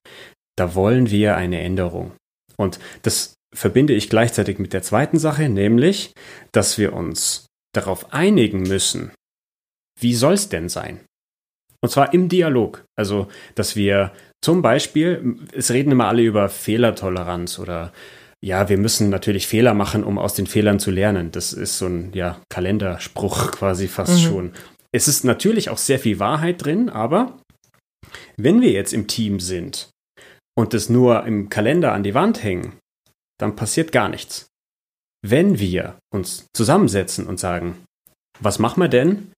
da 0.57 0.76
wollen 0.76 1.09
wir 1.09 1.38
eine 1.38 1.61
Änderung. 1.61 2.11
Und 2.57 2.80
das 3.03 3.34
verbinde 3.55 3.93
ich 3.93 4.09
gleichzeitig 4.09 4.59
mit 4.59 4.73
der 4.73 4.84
zweiten 4.84 5.17
Sache, 5.17 5.49
nämlich, 5.49 6.13
dass 6.51 6.78
wir 6.78 6.93
uns 6.93 7.47
darauf 7.73 8.13
einigen 8.13 8.63
müssen, 8.63 9.11
wie 9.99 10.13
soll 10.13 10.33
es 10.33 10.49
denn 10.49 10.69
sein? 10.69 11.01
Und 11.81 11.89
zwar 11.89 12.13
im 12.13 12.29
Dialog. 12.29 12.83
Also, 12.97 13.27
dass 13.53 13.75
wir 13.75 14.11
zum 14.43 14.61
Beispiel, 14.61 15.37
es 15.53 15.71
reden 15.71 15.91
immer 15.91 16.07
alle 16.07 16.23
über 16.23 16.49
Fehlertoleranz 16.49 17.59
oder 17.59 17.93
ja, 18.43 18.69
wir 18.69 18.77
müssen 18.77 19.09
natürlich 19.09 19.47
Fehler 19.47 19.73
machen, 19.73 20.03
um 20.03 20.17
aus 20.17 20.35
den 20.35 20.47
Fehlern 20.47 20.79
zu 20.79 20.91
lernen. 20.91 21.31
Das 21.31 21.53
ist 21.53 21.77
so 21.77 21.87
ein 21.87 22.11
ja, 22.13 22.41
Kalenderspruch 22.49 23.51
quasi 23.51 23.87
fast 23.87 24.13
mhm. 24.13 24.27
schon. 24.27 24.53
Es 24.91 25.07
ist 25.07 25.23
natürlich 25.23 25.69
auch 25.69 25.77
sehr 25.77 25.99
viel 25.99 26.19
Wahrheit 26.19 26.63
drin, 26.63 26.89
aber 26.89 27.39
wenn 28.37 28.61
wir 28.61 28.71
jetzt 28.71 28.93
im 28.93 29.07
Team 29.07 29.39
sind 29.39 29.89
und 30.57 30.73
das 30.73 30.89
nur 30.89 31.25
im 31.25 31.49
Kalender 31.49 31.93
an 31.93 32.03
die 32.03 32.13
Wand 32.13 32.43
hängen, 32.43 32.73
dann 33.39 33.55
passiert 33.55 33.91
gar 33.91 34.09
nichts. 34.09 34.47
Wenn 35.21 35.59
wir 35.59 35.97
uns 36.13 36.47
zusammensetzen 36.55 37.25
und 37.25 37.39
sagen, 37.39 37.83
was 38.39 38.59
machen 38.59 38.81
wir 38.81 38.89
denn, 38.89 39.31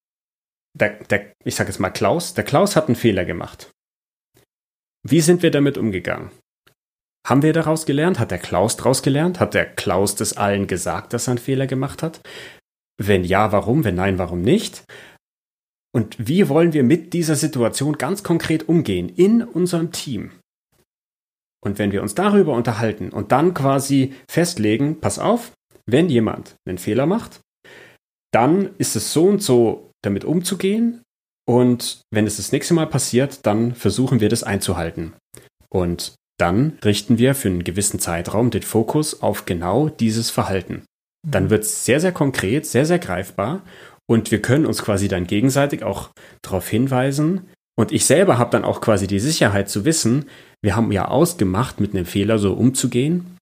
der, 0.78 1.04
der, 1.06 1.34
ich 1.44 1.56
sage 1.56 1.70
jetzt 1.70 1.80
mal 1.80 1.90
Klaus, 1.90 2.34
der 2.34 2.44
Klaus 2.44 2.76
hat 2.76 2.88
einen 2.88 2.96
Fehler 2.96 3.26
gemacht. 3.26 3.72
Wie 5.04 5.22
sind 5.22 5.42
wir 5.42 5.52
damit 5.52 5.78
umgegangen? 5.78 6.32
Haben 7.26 7.42
wir 7.42 7.54
daraus 7.54 7.86
gelernt? 7.86 8.20
Hat 8.20 8.32
der 8.32 8.40
Klaus 8.40 8.78
daraus 8.78 9.02
gelernt? 9.02 9.40
Hat 9.40 9.54
der 9.54 9.66
Klaus 9.66 10.16
das 10.16 10.38
allen 10.38 10.68
gesagt, 10.68 11.14
dass 11.14 11.28
er 11.28 11.32
einen 11.32 11.38
Fehler 11.40 11.68
gemacht 11.68 12.02
hat? 12.02 12.22
Wenn 12.98 13.24
ja, 13.24 13.52
warum? 13.52 13.84
Wenn 13.84 13.96
nein, 13.96 14.18
warum 14.18 14.42
nicht? 14.42 14.84
Und 15.94 16.16
wie 16.28 16.48
wollen 16.50 16.74
wir 16.74 16.84
mit 16.84 17.14
dieser 17.14 17.36
Situation 17.36 17.98
ganz 17.98 18.24
konkret 18.24 18.70
umgehen 18.70 19.10
in 19.10 19.44
unserem 19.44 19.92
Team? 19.92 20.32
Und 21.64 21.80
wenn 21.80 21.92
wir 21.92 22.02
uns 22.02 22.16
darüber 22.16 22.54
unterhalten 22.54 23.10
und 23.10 23.32
dann 23.32 23.54
quasi 23.54 24.14
festlegen, 24.30 25.00
pass 25.00 25.20
auf, 25.20 25.52
wenn 25.86 26.10
jemand 26.10 26.56
einen 26.68 26.78
Fehler 26.78 27.06
macht, 27.06 27.42
dann 28.32 28.76
ist 28.78 28.96
es 28.96 29.12
so 29.12 29.26
und 29.26 29.42
so 29.42 29.87
damit 30.04 30.26
umzugehen. 30.26 31.02
Und 31.48 32.02
wenn 32.12 32.28
es 32.28 32.38
das 32.38 32.52
nächste 32.52 32.74
Mal 32.74 32.88
passiert, 32.88 33.46
dann 33.46 33.74
versuchen 33.74 34.20
wir 34.20 34.30
das 34.30 34.44
einzuhalten. 34.44 35.14
Und 35.70 36.16
dann 36.40 36.78
richten 36.84 37.18
wir 37.18 37.36
für 37.36 37.48
einen 37.48 37.64
gewissen 37.64 38.00
Zeitraum 38.00 38.52
den 38.52 38.64
Fokus 38.64 39.22
auf 39.22 39.46
genau 39.46 39.90
dieses 39.90 40.30
Verhalten. 40.30 40.84
Dann 41.28 41.46
mhm. 41.46 41.50
wird 41.50 41.64
es 41.64 41.86
sehr, 41.86 42.00
sehr 42.00 42.12
konkret, 42.12 42.66
sehr, 42.66 42.86
sehr 42.86 43.00
greifbar 43.00 43.64
und 44.10 44.32
wir 44.32 44.42
können 44.42 44.66
uns 44.66 44.84
quasi 44.84 45.08
dann 45.08 45.28
gegenseitig 45.28 45.84
auch 45.84 46.12
darauf 46.42 46.68
hinweisen, 46.68 47.48
Und 47.80 47.92
ich 47.92 48.06
selber 48.06 48.40
habe 48.40 48.50
dann 48.50 48.66
auch 48.66 48.82
quasi 48.82 49.06
die 49.08 49.20
Sicherheit 49.20 49.70
zu 49.70 49.86
wissen, 49.86 50.26
wir 50.64 50.76
haben 50.76 50.92
ja 50.92 51.08
ausgemacht, 51.08 51.80
mit 51.80 51.94
einem 51.94 52.06
Fehler 52.06 52.40
so 52.40 52.54
umzugehen. 52.54 53.38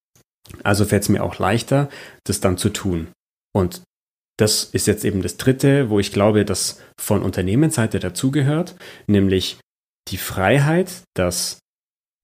Also 0.62 0.86
fällt 0.86 1.04
es 1.04 1.10
mir 1.10 1.24
auch 1.24 1.40
leichter, 1.40 1.90
das 2.26 2.42
dann 2.42 2.58
zu 2.58 2.70
tun. 2.70 3.08
Und 3.56 3.82
das 4.38 4.66
ist 4.66 4.88
jetzt 4.88 5.06
eben 5.06 5.22
das 5.22 5.38
Dritte, 5.38 5.90
wo 5.90 6.00
ich 6.00 6.12
glaube, 6.12 6.46
dass 6.46 6.82
von 7.00 7.22
Unternehmensseite 7.22 8.00
dazugehört, 8.00 8.76
nämlich 9.08 9.58
die 10.10 10.18
Freiheit, 10.18 10.92
dass 11.16 11.60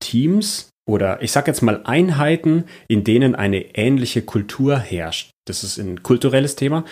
Teams 0.00 0.68
oder 0.88 1.22
ich 1.22 1.32
sage 1.32 1.50
jetzt 1.50 1.62
mal 1.62 1.82
Einheiten, 1.84 2.64
in 2.88 3.04
denen 3.04 3.34
eine 3.34 3.76
ähnliche 3.76 4.22
Kultur 4.22 4.78
herrscht. 4.78 5.30
Das 5.46 5.64
ist 5.64 5.78
ein 5.78 6.02
kulturelles 6.02 6.56
Thema. 6.56 6.84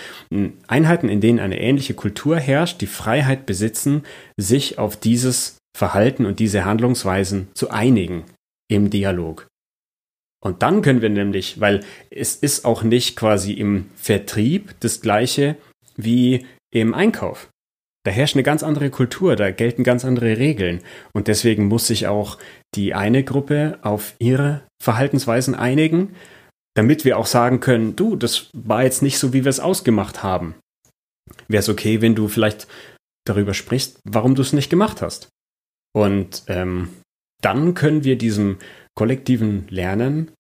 Einheiten, 0.69 1.09
in 1.09 1.21
denen 1.21 1.41
eine 1.41 1.61
ähnliche 1.61 1.95
Kultur 1.95 2.39
herrscht, 2.39 2.81
die 2.81 2.87
Freiheit 2.87 3.47
besitzen, 3.47 4.05
sich 4.37 4.79
auf 4.79 4.97
dieses 4.97 5.59
Verhalten 5.77 6.25
und 6.25 6.39
diese 6.39 6.65
Handlungsweisen 6.65 7.49
zu 7.55 7.71
einigen 7.71 8.25
im 8.69 8.91
Dialog. 8.91 9.50
Und 10.43 10.63
dann 10.63 10.83
können 10.83 11.03
wir 11.03 11.11
nämlich, 11.11 11.61
weil 11.61 11.85
es 12.11 12.35
ist 12.37 12.65
auch 12.65 12.83
nicht 12.83 13.17
quasi 13.17 13.53
im 13.53 13.91
Vertrieb 13.95 14.75
das 14.81 15.01
gleiche 15.01 15.57
wie 15.97 16.47
im 16.73 16.95
Einkauf. 16.95 17.51
Da 18.05 18.11
herrscht 18.11 18.35
eine 18.35 18.43
ganz 18.43 18.63
andere 18.63 18.89
Kultur, 18.89 19.37
da 19.37 19.51
gelten 19.51 19.85
ganz 19.85 20.07
andere 20.07 20.39
Regeln. 20.39 20.81
Und 21.13 21.29
deswegen 21.29 21.67
muss 21.67 21.87
sich 21.87 22.07
auch 22.07 22.39
die 22.75 22.95
eine 22.95 23.23
Gruppe 23.23 23.79
auf 23.83 24.15
ihre 24.19 24.63
Verhaltensweisen 24.83 25.55
einigen, 25.55 26.15
damit 26.75 27.05
wir 27.05 27.19
auch 27.19 27.27
sagen 27.27 27.61
können, 27.61 27.97
du, 27.97 28.17
das 28.17 28.49
war 28.55 28.85
jetzt 28.85 29.03
nicht 29.03 29.19
so, 29.19 29.35
wie 29.35 29.45
wir 29.45 29.51
es 29.51 29.61
ausgemacht 29.61 30.23
haben. 30.23 30.55
Wäre 31.49 31.61
es 31.61 31.69
okay, 31.69 32.01
wenn 32.01 32.15
du 32.15 32.29
vielleicht 32.29 32.67
darüber 33.27 33.53
sprichst, 33.53 34.01
warum 34.05 34.35
du 34.35 34.41
es 34.41 34.55
nicht 34.55 34.71
gemacht 34.71 35.03
hast. 35.03 35.29
Und 35.93 36.45
ähm, 36.47 36.89
dann 37.43 37.75
können 37.75 38.05
wir 38.05 38.17
diesem 38.17 38.59
kollektiven 38.97 39.67
Lernen 39.69 40.33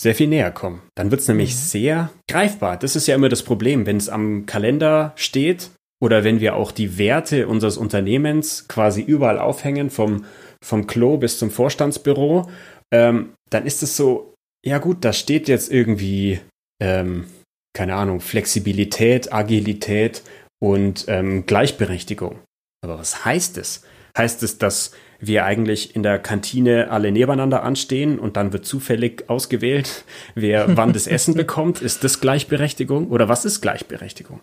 sehr 0.00 0.14
viel 0.14 0.28
näher 0.28 0.52
kommen. 0.52 0.82
Dann 0.94 1.10
wird 1.10 1.20
es 1.20 1.28
nämlich 1.28 1.50
mhm. 1.50 1.58
sehr 1.58 2.10
greifbar. 2.30 2.76
Das 2.76 2.96
ist 2.96 3.06
ja 3.08 3.14
immer 3.14 3.28
das 3.28 3.42
Problem, 3.42 3.86
wenn 3.86 3.96
es 3.96 4.08
am 4.08 4.46
Kalender 4.46 5.12
steht 5.16 5.70
oder 6.00 6.22
wenn 6.22 6.40
wir 6.40 6.54
auch 6.54 6.70
die 6.70 6.98
Werte 6.98 7.48
unseres 7.48 7.76
Unternehmens 7.76 8.68
quasi 8.68 9.02
überall 9.02 9.38
aufhängen, 9.38 9.90
vom, 9.90 10.24
vom 10.62 10.86
Klo 10.86 11.16
bis 11.16 11.38
zum 11.38 11.50
Vorstandsbüro, 11.50 12.48
ähm, 12.92 13.34
dann 13.50 13.66
ist 13.66 13.82
es 13.82 13.96
so, 13.96 14.34
ja 14.64 14.78
gut, 14.78 15.04
da 15.04 15.12
steht 15.12 15.48
jetzt 15.48 15.72
irgendwie, 15.72 16.40
ähm, 16.80 17.26
keine 17.74 17.96
Ahnung, 17.96 18.20
Flexibilität, 18.20 19.32
Agilität 19.32 20.22
und 20.62 21.06
ähm, 21.08 21.46
Gleichberechtigung. 21.46 22.38
Aber 22.84 22.98
was 22.98 23.24
heißt 23.24 23.58
es? 23.58 23.82
Heißt 24.16 24.42
es, 24.44 24.58
dass 24.58 24.92
wir 25.20 25.44
eigentlich 25.44 25.96
in 25.96 26.02
der 26.02 26.18
Kantine 26.18 26.90
alle 26.90 27.10
nebeneinander 27.10 27.62
anstehen 27.62 28.18
und 28.18 28.36
dann 28.36 28.52
wird 28.52 28.64
zufällig 28.66 29.28
ausgewählt, 29.28 30.04
wer 30.34 30.76
wann 30.76 30.92
das 30.92 31.06
Essen 31.06 31.34
bekommt? 31.34 31.80
Ist 31.82 32.04
das 32.04 32.20
Gleichberechtigung 32.20 33.08
oder 33.08 33.28
was 33.28 33.44
ist 33.44 33.60
Gleichberechtigung? 33.60 34.40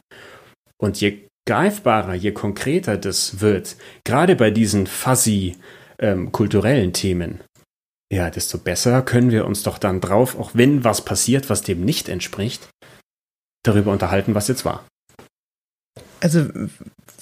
Und 0.78 1.00
je 1.00 1.28
greifbarer, 1.48 2.16
je 2.16 2.32
konkreter 2.32 2.98
das 2.98 3.40
wird, 3.40 3.78
gerade 4.04 4.36
bei 4.36 4.52
diesen 4.52 4.88
fuzzy 4.88 5.58
ähm, 6.00 6.32
kulturellen 6.32 6.92
Themen, 6.92 7.40
ja, 8.12 8.30
desto 8.30 8.58
besser 8.58 9.02
können 9.02 9.32
wir 9.32 9.46
uns 9.46 9.64
doch 9.64 9.78
dann 9.78 10.02
drauf, 10.02 10.38
auch 10.38 10.52
wenn 10.54 10.84
was 10.84 11.06
passiert, 11.06 11.50
was 11.50 11.62
dem 11.62 11.84
nicht 11.84 12.10
entspricht, 12.10 12.70
darüber 13.64 13.92
unterhalten, 13.92 14.36
was 14.36 14.48
jetzt 14.48 14.66
war. 14.66 14.86
Also 16.20 16.48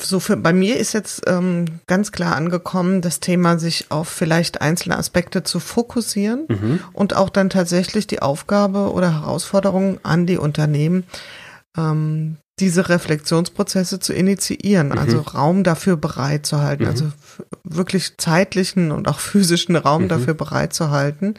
so 0.06 0.20
für, 0.20 0.38
bei 0.38 0.54
mir 0.54 0.78
ist 0.78 0.94
jetzt 0.94 1.24
ähm, 1.28 1.66
ganz 1.88 2.12
klar 2.12 2.36
angekommen, 2.36 3.02
das 3.02 3.20
Thema, 3.20 3.58
sich 3.60 3.92
auf 3.92 4.08
vielleicht 4.08 4.62
einzelne 4.62 4.98
Aspekte 4.98 5.44
zu 5.44 5.60
fokussieren 5.60 6.46
mhm. 6.48 6.80
und 6.94 7.16
auch 7.16 7.30
dann 7.30 7.50
tatsächlich 7.50 8.08
die 8.08 8.22
Aufgabe 8.22 8.92
oder 8.92 9.22
Herausforderung 9.22 10.00
an 10.04 10.26
die 10.26 10.38
Unternehmen, 10.38 11.04
ähm, 11.78 12.38
diese 12.60 12.90
Reflexionsprozesse 12.90 14.00
zu 14.00 14.14
initiieren, 14.14 14.90
mhm. 14.90 14.98
also 14.98 15.20
Raum 15.22 15.64
dafür 15.64 15.98
bereitzuhalten, 15.98 16.86
mhm. 16.86 16.92
also 16.92 17.12
wirklich 17.64 18.18
zeitlichen 18.18 18.92
und 18.92 19.08
auch 19.08 19.20
physischen 19.20 19.76
Raum 19.76 20.04
mhm. 20.04 20.10
dafür 20.10 20.34
bereitzuhalten 20.34 21.36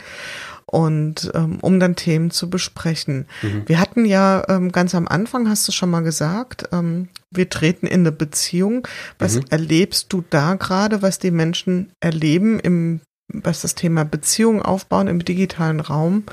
und 0.75 1.31
ähm, 1.35 1.59
um 1.61 1.79
dann 1.79 1.95
Themen 1.95 2.33
zu 2.33 2.51
besprechen. 2.51 3.27
Mhm. 3.43 3.63
Wir 3.67 3.79
hatten 3.79 4.05
ja 4.05 4.43
ähm, 4.49 4.73
ganz 4.73 4.93
am 4.97 5.07
Anfang, 5.07 5.49
hast 5.49 5.69
du 5.69 5.73
schon 5.73 5.89
mal 5.89 6.01
gesagt, 6.01 6.69
ähm, 6.73 7.09
wir 7.31 7.49
treten 7.49 7.87
in 7.87 8.01
eine 8.01 8.11
Beziehung. 8.11 8.89
Was 9.21 9.37
mhm. 9.37 9.45
erlebst 9.51 10.13
du 10.13 10.25
da 10.31 10.55
gerade, 10.55 11.01
was 11.01 11.21
die 11.21 11.31
Menschen 11.31 11.93
erleben 12.01 12.59
im 12.59 13.01
was 13.29 13.63
das 13.63 13.75
Thema 13.75 14.05
Beziehung 14.05 14.61
aufbauen 14.61 15.09
im 15.09 15.25
digitalen 15.25 15.81
Raum 15.81 16.25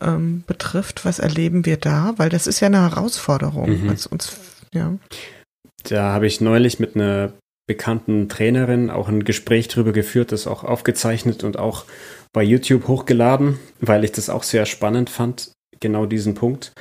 ähm, 0.00 0.44
betrifft, 0.46 1.04
was 1.04 1.18
erleben 1.18 1.66
wir 1.66 1.78
da? 1.78 2.14
Weil 2.16 2.28
das 2.28 2.46
ist 2.46 2.60
ja 2.60 2.66
eine 2.66 2.82
Herausforderung. 2.82 3.70
Mhm. 3.70 3.88
uns, 3.88 4.36
ja. 4.72 4.94
Da 5.84 6.12
habe 6.12 6.26
ich 6.26 6.40
neulich 6.40 6.78
mit 6.78 6.94
einer 6.94 7.32
bekannten 7.66 8.28
Trainerin 8.28 8.88
auch 8.90 9.08
ein 9.08 9.24
Gespräch 9.24 9.68
drüber 9.68 9.92
geführt, 9.92 10.32
das 10.32 10.46
auch 10.46 10.62
aufgezeichnet 10.64 11.42
und 11.42 11.58
auch 11.58 11.84
bei 12.32 12.42
YouTube 12.42 12.88
hochgeladen, 12.88 13.58
weil 13.80 14.04
ich 14.04 14.12
das 14.12 14.30
auch 14.30 14.42
sehr 14.42 14.66
spannend 14.66 15.10
fand, 15.10 15.52
genau 15.80 16.06
diesen 16.06 16.34
Punkt. 16.34 16.72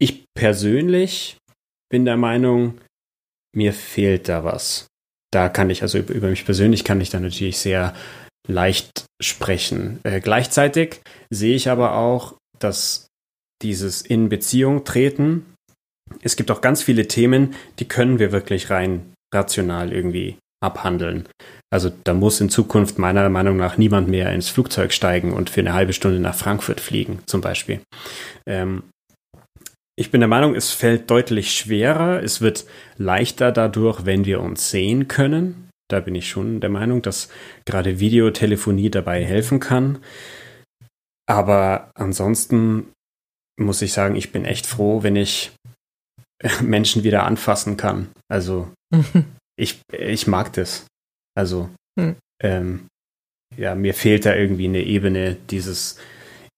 Ich 0.00 0.24
persönlich 0.34 1.36
bin 1.90 2.04
der 2.04 2.16
Meinung, 2.16 2.80
mir 3.54 3.72
fehlt 3.72 4.28
da 4.28 4.44
was. 4.44 4.86
Da 5.32 5.48
kann 5.48 5.70
ich, 5.70 5.82
also 5.82 5.98
über, 5.98 6.28
mich 6.28 6.44
persönlich 6.44 6.84
kann 6.84 7.00
ich 7.00 7.10
da 7.10 7.20
natürlich 7.20 7.58
sehr 7.58 7.94
leicht 8.46 9.04
sprechen. 9.20 10.00
Äh, 10.04 10.20
gleichzeitig 10.20 11.00
sehe 11.30 11.54
ich 11.54 11.68
aber 11.68 11.96
auch, 11.96 12.34
dass 12.58 13.08
dieses 13.62 14.02
in 14.02 14.28
Beziehung 14.28 14.84
treten, 14.84 15.54
es 16.22 16.36
gibt 16.36 16.50
auch 16.50 16.60
ganz 16.60 16.82
viele 16.82 17.08
Themen, 17.08 17.54
die 17.78 17.88
können 17.88 18.18
wir 18.18 18.32
wirklich 18.32 18.70
rein 18.70 19.12
rational 19.34 19.92
irgendwie 19.92 20.38
abhandeln. 20.60 21.28
Also 21.70 21.90
da 22.04 22.14
muss 22.14 22.40
in 22.40 22.48
Zukunft 22.48 22.98
meiner 22.98 23.28
Meinung 23.28 23.56
nach 23.56 23.76
niemand 23.76 24.08
mehr 24.08 24.32
ins 24.32 24.48
Flugzeug 24.48 24.92
steigen 24.92 25.32
und 25.32 25.50
für 25.50 25.60
eine 25.60 25.74
halbe 25.74 25.92
Stunde 25.92 26.18
nach 26.18 26.34
Frankfurt 26.34 26.80
fliegen, 26.80 27.20
zum 27.26 27.40
Beispiel. 27.40 27.80
Ähm, 28.46 28.84
ich 29.98 30.10
bin 30.10 30.20
der 30.20 30.28
Meinung, 30.28 30.54
es 30.54 30.70
fällt 30.70 31.10
deutlich 31.10 31.52
schwerer, 31.52 32.22
es 32.22 32.40
wird 32.40 32.64
leichter 32.96 33.52
dadurch, 33.52 34.06
wenn 34.06 34.24
wir 34.24 34.40
uns 34.40 34.70
sehen 34.70 35.08
können. 35.08 35.68
Da 35.90 36.00
bin 36.00 36.14
ich 36.14 36.28
schon 36.28 36.60
der 36.60 36.70
Meinung, 36.70 37.02
dass 37.02 37.28
gerade 37.64 37.98
Videotelefonie 37.98 38.90
dabei 38.90 39.24
helfen 39.24 39.58
kann. 39.58 39.98
Aber 41.26 41.90
ansonsten 41.94 42.92
muss 43.58 43.82
ich 43.82 43.92
sagen, 43.92 44.16
ich 44.16 44.32
bin 44.32 44.44
echt 44.44 44.66
froh, 44.66 45.02
wenn 45.02 45.16
ich 45.16 45.50
Menschen 46.62 47.04
wieder 47.04 47.24
anfassen 47.24 47.76
kann. 47.76 48.08
Also 48.30 48.70
ich, 49.56 49.80
ich 49.92 50.26
mag 50.26 50.52
das. 50.52 50.86
Also 51.38 51.70
hm. 51.96 52.16
ähm, 52.42 52.88
ja, 53.56 53.76
mir 53.76 53.94
fehlt 53.94 54.26
da 54.26 54.34
irgendwie 54.34 54.64
eine 54.64 54.82
Ebene 54.82 55.36
dieses 55.50 55.96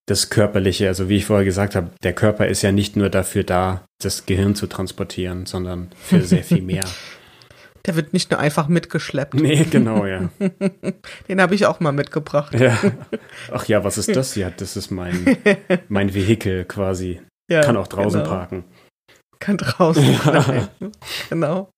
das 0.08 0.30
Körperliche. 0.30 0.88
Also 0.88 1.10
wie 1.10 1.18
ich 1.18 1.26
vorher 1.26 1.44
gesagt 1.44 1.76
habe, 1.76 1.90
der 2.02 2.14
Körper 2.14 2.46
ist 2.46 2.62
ja 2.62 2.72
nicht 2.72 2.96
nur 2.96 3.10
dafür 3.10 3.44
da, 3.44 3.84
das 4.02 4.24
Gehirn 4.24 4.54
zu 4.54 4.66
transportieren, 4.66 5.44
sondern 5.44 5.90
für 5.94 6.22
sehr 6.22 6.44
viel 6.44 6.62
mehr. 6.62 6.84
Der 7.86 7.96
wird 7.96 8.12
nicht 8.12 8.30
nur 8.30 8.38
einfach 8.38 8.68
mitgeschleppt. 8.68 9.32
Nee, 9.32 9.64
genau, 9.64 10.04
ja. 10.04 10.28
Den 11.28 11.40
habe 11.40 11.54
ich 11.54 11.64
auch 11.64 11.80
mal 11.80 11.92
mitgebracht. 11.92 12.52
Ja. 12.52 12.78
Ach 13.50 13.64
ja, 13.64 13.82
was 13.84 13.96
ist 13.96 14.14
das? 14.14 14.34
Ja, 14.34 14.50
das 14.54 14.76
ist 14.76 14.90
mein, 14.90 15.38
mein 15.88 16.12
Vehikel 16.12 16.66
quasi. 16.66 17.22
Ja, 17.50 17.62
Kann 17.62 17.78
auch 17.78 17.86
draußen 17.86 18.20
genau. 18.20 18.30
parken. 18.30 18.64
Kann 19.40 19.56
draußen 19.56 20.04
ja. 20.04 20.68
Genau. 21.30 21.72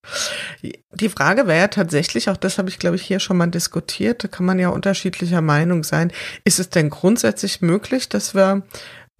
Die 0.61 1.09
Frage 1.09 1.47
wäre 1.47 1.59
ja 1.59 1.67
tatsächlich, 1.69 2.29
auch 2.29 2.37
das 2.37 2.57
habe 2.57 2.69
ich, 2.69 2.77
glaube 2.77 2.97
ich, 2.97 3.03
hier 3.03 3.19
schon 3.19 3.37
mal 3.37 3.47
diskutiert, 3.47 4.23
da 4.23 4.27
kann 4.27 4.45
man 4.45 4.59
ja 4.59 4.69
unterschiedlicher 4.69 5.41
Meinung 5.41 5.83
sein. 5.83 6.11
Ist 6.43 6.59
es 6.59 6.69
denn 6.69 6.89
grundsätzlich 6.89 7.61
möglich, 7.61 8.09
dass 8.09 8.35
wir 8.35 8.63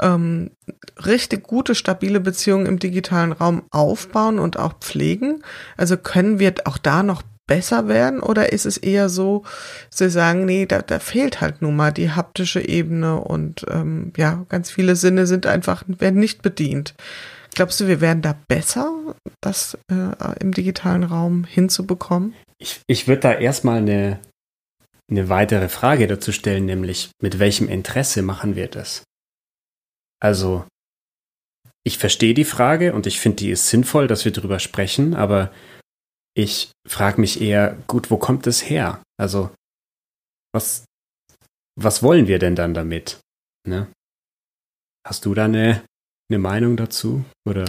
ähm, 0.01 0.51
richtig 1.05 1.43
gute, 1.43 1.73
stabile 1.73 2.19
Beziehungen 2.19 2.65
im 2.65 2.79
digitalen 2.79 3.31
Raum 3.31 3.63
aufbauen 3.71 4.39
und 4.39 4.59
auch 4.59 4.73
pflegen? 4.79 5.41
Also 5.77 5.95
können 5.95 6.37
wir 6.37 6.53
auch 6.65 6.77
da 6.77 7.01
noch 7.01 7.23
besser 7.47 7.87
werden 7.87 8.19
oder 8.19 8.51
ist 8.51 8.65
es 8.65 8.77
eher 8.77 9.09
so, 9.09 9.43
Sie 9.89 10.09
sagen, 10.09 10.45
nee, 10.45 10.65
da, 10.65 10.81
da 10.81 10.99
fehlt 10.99 11.39
halt 11.39 11.61
nun 11.61 11.75
mal 11.75 11.91
die 11.91 12.11
haptische 12.11 12.61
Ebene 12.61 13.19
und 13.19 13.65
ähm, 13.69 14.11
ja, 14.17 14.45
ganz 14.49 14.69
viele 14.69 14.95
Sinne 14.95 15.27
sind 15.27 15.45
einfach, 15.45 15.83
werden 15.87 16.19
nicht 16.19 16.41
bedient. 16.41 16.93
Glaubst 17.56 17.80
du, 17.80 17.88
wir 17.88 18.01
werden 18.01 18.22
da 18.22 18.34
besser, 18.47 19.16
das 19.41 19.78
äh, 19.91 20.39
im 20.39 20.54
digitalen 20.54 21.04
Raum 21.04 21.43
hinzubekommen? 21.43 22.34
Ich, 22.58 22.82
ich 22.88 23.08
würde 23.08 23.22
da 23.22 23.34
erstmal 23.34 23.78
eine, 23.78 24.20
eine 25.10 25.30
weitere 25.30 25.70
Frage 25.70 26.08
dazu 26.08 26.32
stellen, 26.32 26.66
nämlich 26.66 27.12
mit 27.22 27.39
welchem 27.39 27.70
Interesse 27.70 28.22
machen 28.22 28.56
wir 28.56 28.68
das? 28.68 29.04
Also, 30.20 30.66
ich 31.86 31.97
verstehe 31.97 32.34
die 32.34 32.45
Frage 32.45 32.93
und 32.93 33.06
ich 33.06 33.20
finde, 33.20 33.38
die 33.38 33.51
ist 33.51 33.68
sinnvoll, 33.70 34.08
dass 34.08 34.24
wir 34.26 34.32
darüber 34.32 34.60
sprechen, 34.60 35.14
aber 35.14 35.54
ich 36.36 36.72
frage 36.88 37.22
mich 37.22 37.41
eher, 37.41 37.78
gut, 37.88 38.10
wo 38.10 38.18
kommt 38.18 38.47
es 38.47 38.68
her? 38.68 39.04
Also, 39.20 39.54
was, 40.54 40.86
was 41.76 42.01
wollen 42.01 42.28
wir 42.28 42.39
denn 42.39 42.56
dann 42.56 42.74
damit? 42.74 43.20
Ne? 43.68 43.91
Hast 45.06 45.26
du 45.26 45.34
da 45.34 45.45
eine, 45.45 45.84
eine 46.30 46.39
Meinung 46.39 46.78
dazu? 46.78 47.26
Oder? 47.47 47.65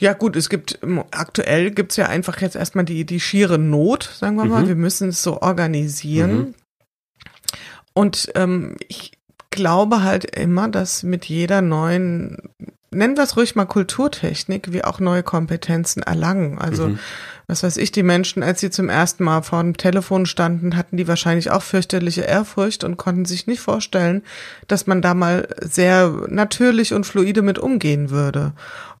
Ja 0.00 0.12
gut, 0.12 0.36
es 0.36 0.48
gibt 0.48 0.78
aktuell 1.10 1.72
gibt 1.72 1.90
es 1.90 1.96
ja 1.96 2.06
einfach 2.06 2.40
jetzt 2.40 2.54
erstmal 2.54 2.84
die, 2.84 3.04
die 3.04 3.18
schiere 3.20 3.58
Not, 3.58 4.04
sagen 4.04 4.36
wir 4.36 4.44
mal. 4.44 4.62
Mhm. 4.62 4.68
Wir 4.68 4.76
müssen 4.76 5.08
es 5.08 5.22
so 5.22 5.42
organisieren. 5.42 6.36
Mhm. 6.36 6.54
Und 7.94 8.30
ähm, 8.36 8.76
ich 8.86 9.12
glaube 9.50 10.04
halt 10.04 10.24
immer, 10.24 10.68
dass 10.68 11.02
mit 11.02 11.24
jeder 11.24 11.62
neuen, 11.62 12.38
nennen 12.92 13.16
wir 13.16 13.24
es 13.24 13.36
ruhig 13.36 13.56
mal 13.56 13.66
Kulturtechnik, 13.66 14.72
wir 14.72 14.86
auch 14.86 15.00
neue 15.00 15.24
Kompetenzen 15.24 16.04
erlangen. 16.04 16.58
Also 16.58 16.90
mhm. 16.90 16.98
Was 17.48 17.62
weiß 17.62 17.78
ich, 17.78 17.90
die 17.90 18.02
Menschen, 18.02 18.42
als 18.42 18.60
sie 18.60 18.68
zum 18.68 18.90
ersten 18.90 19.24
Mal 19.24 19.40
vor 19.40 19.62
dem 19.62 19.76
Telefon 19.76 20.26
standen, 20.26 20.76
hatten 20.76 20.98
die 20.98 21.08
wahrscheinlich 21.08 21.50
auch 21.50 21.62
fürchterliche 21.62 22.20
Ehrfurcht 22.20 22.84
und 22.84 22.98
konnten 22.98 23.24
sich 23.24 23.46
nicht 23.46 23.60
vorstellen, 23.60 24.22
dass 24.68 24.86
man 24.86 25.00
da 25.00 25.14
mal 25.14 25.48
sehr 25.62 26.26
natürlich 26.28 26.92
und 26.92 27.04
fluide 27.04 27.40
mit 27.40 27.58
umgehen 27.58 28.10
würde. 28.10 28.52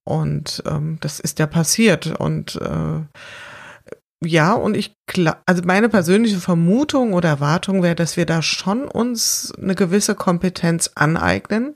Und 0.02 0.62
ähm, 0.66 0.96
das 1.02 1.20
ist 1.20 1.38
ja 1.38 1.46
passiert. 1.46 2.18
Und 2.18 2.56
äh, 2.56 3.02
ja, 4.24 4.54
und 4.54 4.74
ich 4.74 4.94
also 5.44 5.62
meine 5.64 5.90
persönliche 5.90 6.38
Vermutung 6.38 7.12
oder 7.12 7.28
Erwartung 7.28 7.82
wäre, 7.82 7.94
dass 7.94 8.16
wir 8.16 8.24
da 8.24 8.40
schon 8.40 8.88
uns 8.88 9.52
eine 9.60 9.74
gewisse 9.74 10.14
Kompetenz 10.14 10.90
aneignen, 10.94 11.74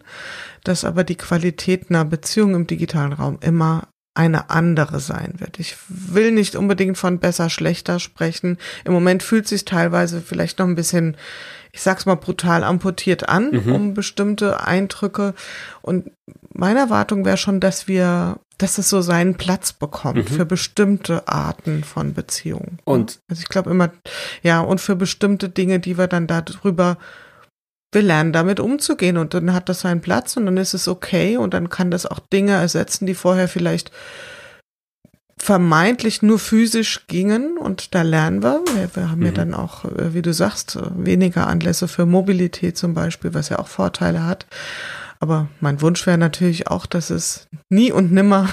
dass 0.64 0.84
aber 0.84 1.04
die 1.04 1.16
Qualität 1.16 1.90
einer 1.90 2.06
Beziehung 2.06 2.54
im 2.54 2.66
digitalen 2.66 3.12
Raum 3.12 3.38
immer 3.42 3.88
eine 4.14 4.50
andere 4.50 5.00
sein 5.00 5.34
wird. 5.38 5.58
Ich 5.58 5.76
will 5.88 6.32
nicht 6.32 6.54
unbedingt 6.54 6.98
von 6.98 7.18
besser, 7.18 7.48
schlechter 7.48 7.98
sprechen. 7.98 8.58
Im 8.84 8.92
Moment 8.92 9.22
fühlt 9.22 9.48
sich 9.48 9.64
teilweise 9.64 10.20
vielleicht 10.20 10.58
noch 10.58 10.66
ein 10.66 10.74
bisschen, 10.74 11.16
ich 11.72 11.80
sag's 11.80 12.04
mal 12.04 12.16
brutal 12.16 12.62
amputiert 12.62 13.28
an, 13.28 13.50
mhm. 13.50 13.72
um 13.72 13.94
bestimmte 13.94 14.66
Eindrücke. 14.66 15.34
Und 15.80 16.10
meine 16.52 16.80
Erwartung 16.80 17.24
wäre 17.24 17.38
schon, 17.38 17.58
dass 17.58 17.88
wir, 17.88 18.38
dass 18.58 18.76
es 18.76 18.90
so 18.90 19.00
seinen 19.00 19.36
Platz 19.36 19.72
bekommt 19.72 20.30
mhm. 20.30 20.34
für 20.34 20.44
bestimmte 20.44 21.26
Arten 21.26 21.82
von 21.82 22.12
Beziehungen. 22.12 22.78
Und 22.84 23.20
also 23.30 23.40
ich 23.40 23.48
glaube 23.48 23.70
immer, 23.70 23.90
ja, 24.42 24.60
und 24.60 24.82
für 24.82 24.94
bestimmte 24.94 25.48
Dinge, 25.48 25.80
die 25.80 25.96
wir 25.96 26.06
dann 26.06 26.26
darüber 26.26 26.98
wir 27.93 28.03
lernen 28.03 28.32
damit 28.32 28.59
umzugehen 28.59 29.18
und 29.18 29.34
dann 29.34 29.53
hat 29.53 29.68
das 29.68 29.80
seinen 29.80 30.01
Platz 30.01 30.36
und 30.36 30.47
dann 30.47 30.57
ist 30.57 30.74
es 30.74 30.88
okay 30.88 31.36
und 31.36 31.55
dann 31.55 31.68
kann 31.68 31.90
das 31.90 32.07
auch 32.07 32.18
Dinge 32.18 32.53
ersetzen, 32.53 33.07
die 33.07 33.14
vorher 33.14 33.49
vielleicht 33.49 33.93
vermeintlich 35.38 36.22
nur 36.22 36.38
physisch 36.38 37.07
gingen 37.09 37.59
und 37.59 37.95
da 37.95 38.03
lernen 38.03 38.43
wir. 38.43 38.62
Wir, 38.74 38.95
wir 38.95 39.11
haben 39.11 39.20
mhm. 39.20 39.26
ja 39.26 39.32
dann 39.32 39.55
auch, 39.55 39.84
äh, 39.84 40.14
wie 40.14 40.22
du 40.22 40.32
sagst, 40.32 40.78
weniger 40.97 41.49
Anlässe 41.49 41.88
für 41.88 42.07
Mobilität 42.07 42.78
zum 42.78 42.95
Beispiel, 42.95 43.34
was 43.34 43.49
ja 43.49 43.59
auch 43.59 43.68
Vorteile 43.68 44.24
hat. 44.24 44.47
Aber 45.18 45.49
mein 45.61 45.80
Wunsch 45.80 46.07
wäre 46.07 46.18
natürlich 46.18 46.68
auch, 46.68 46.86
dass 46.86 47.11
es 47.11 47.49
nie 47.68 47.93
und 47.93 48.12
nimmer 48.12 48.49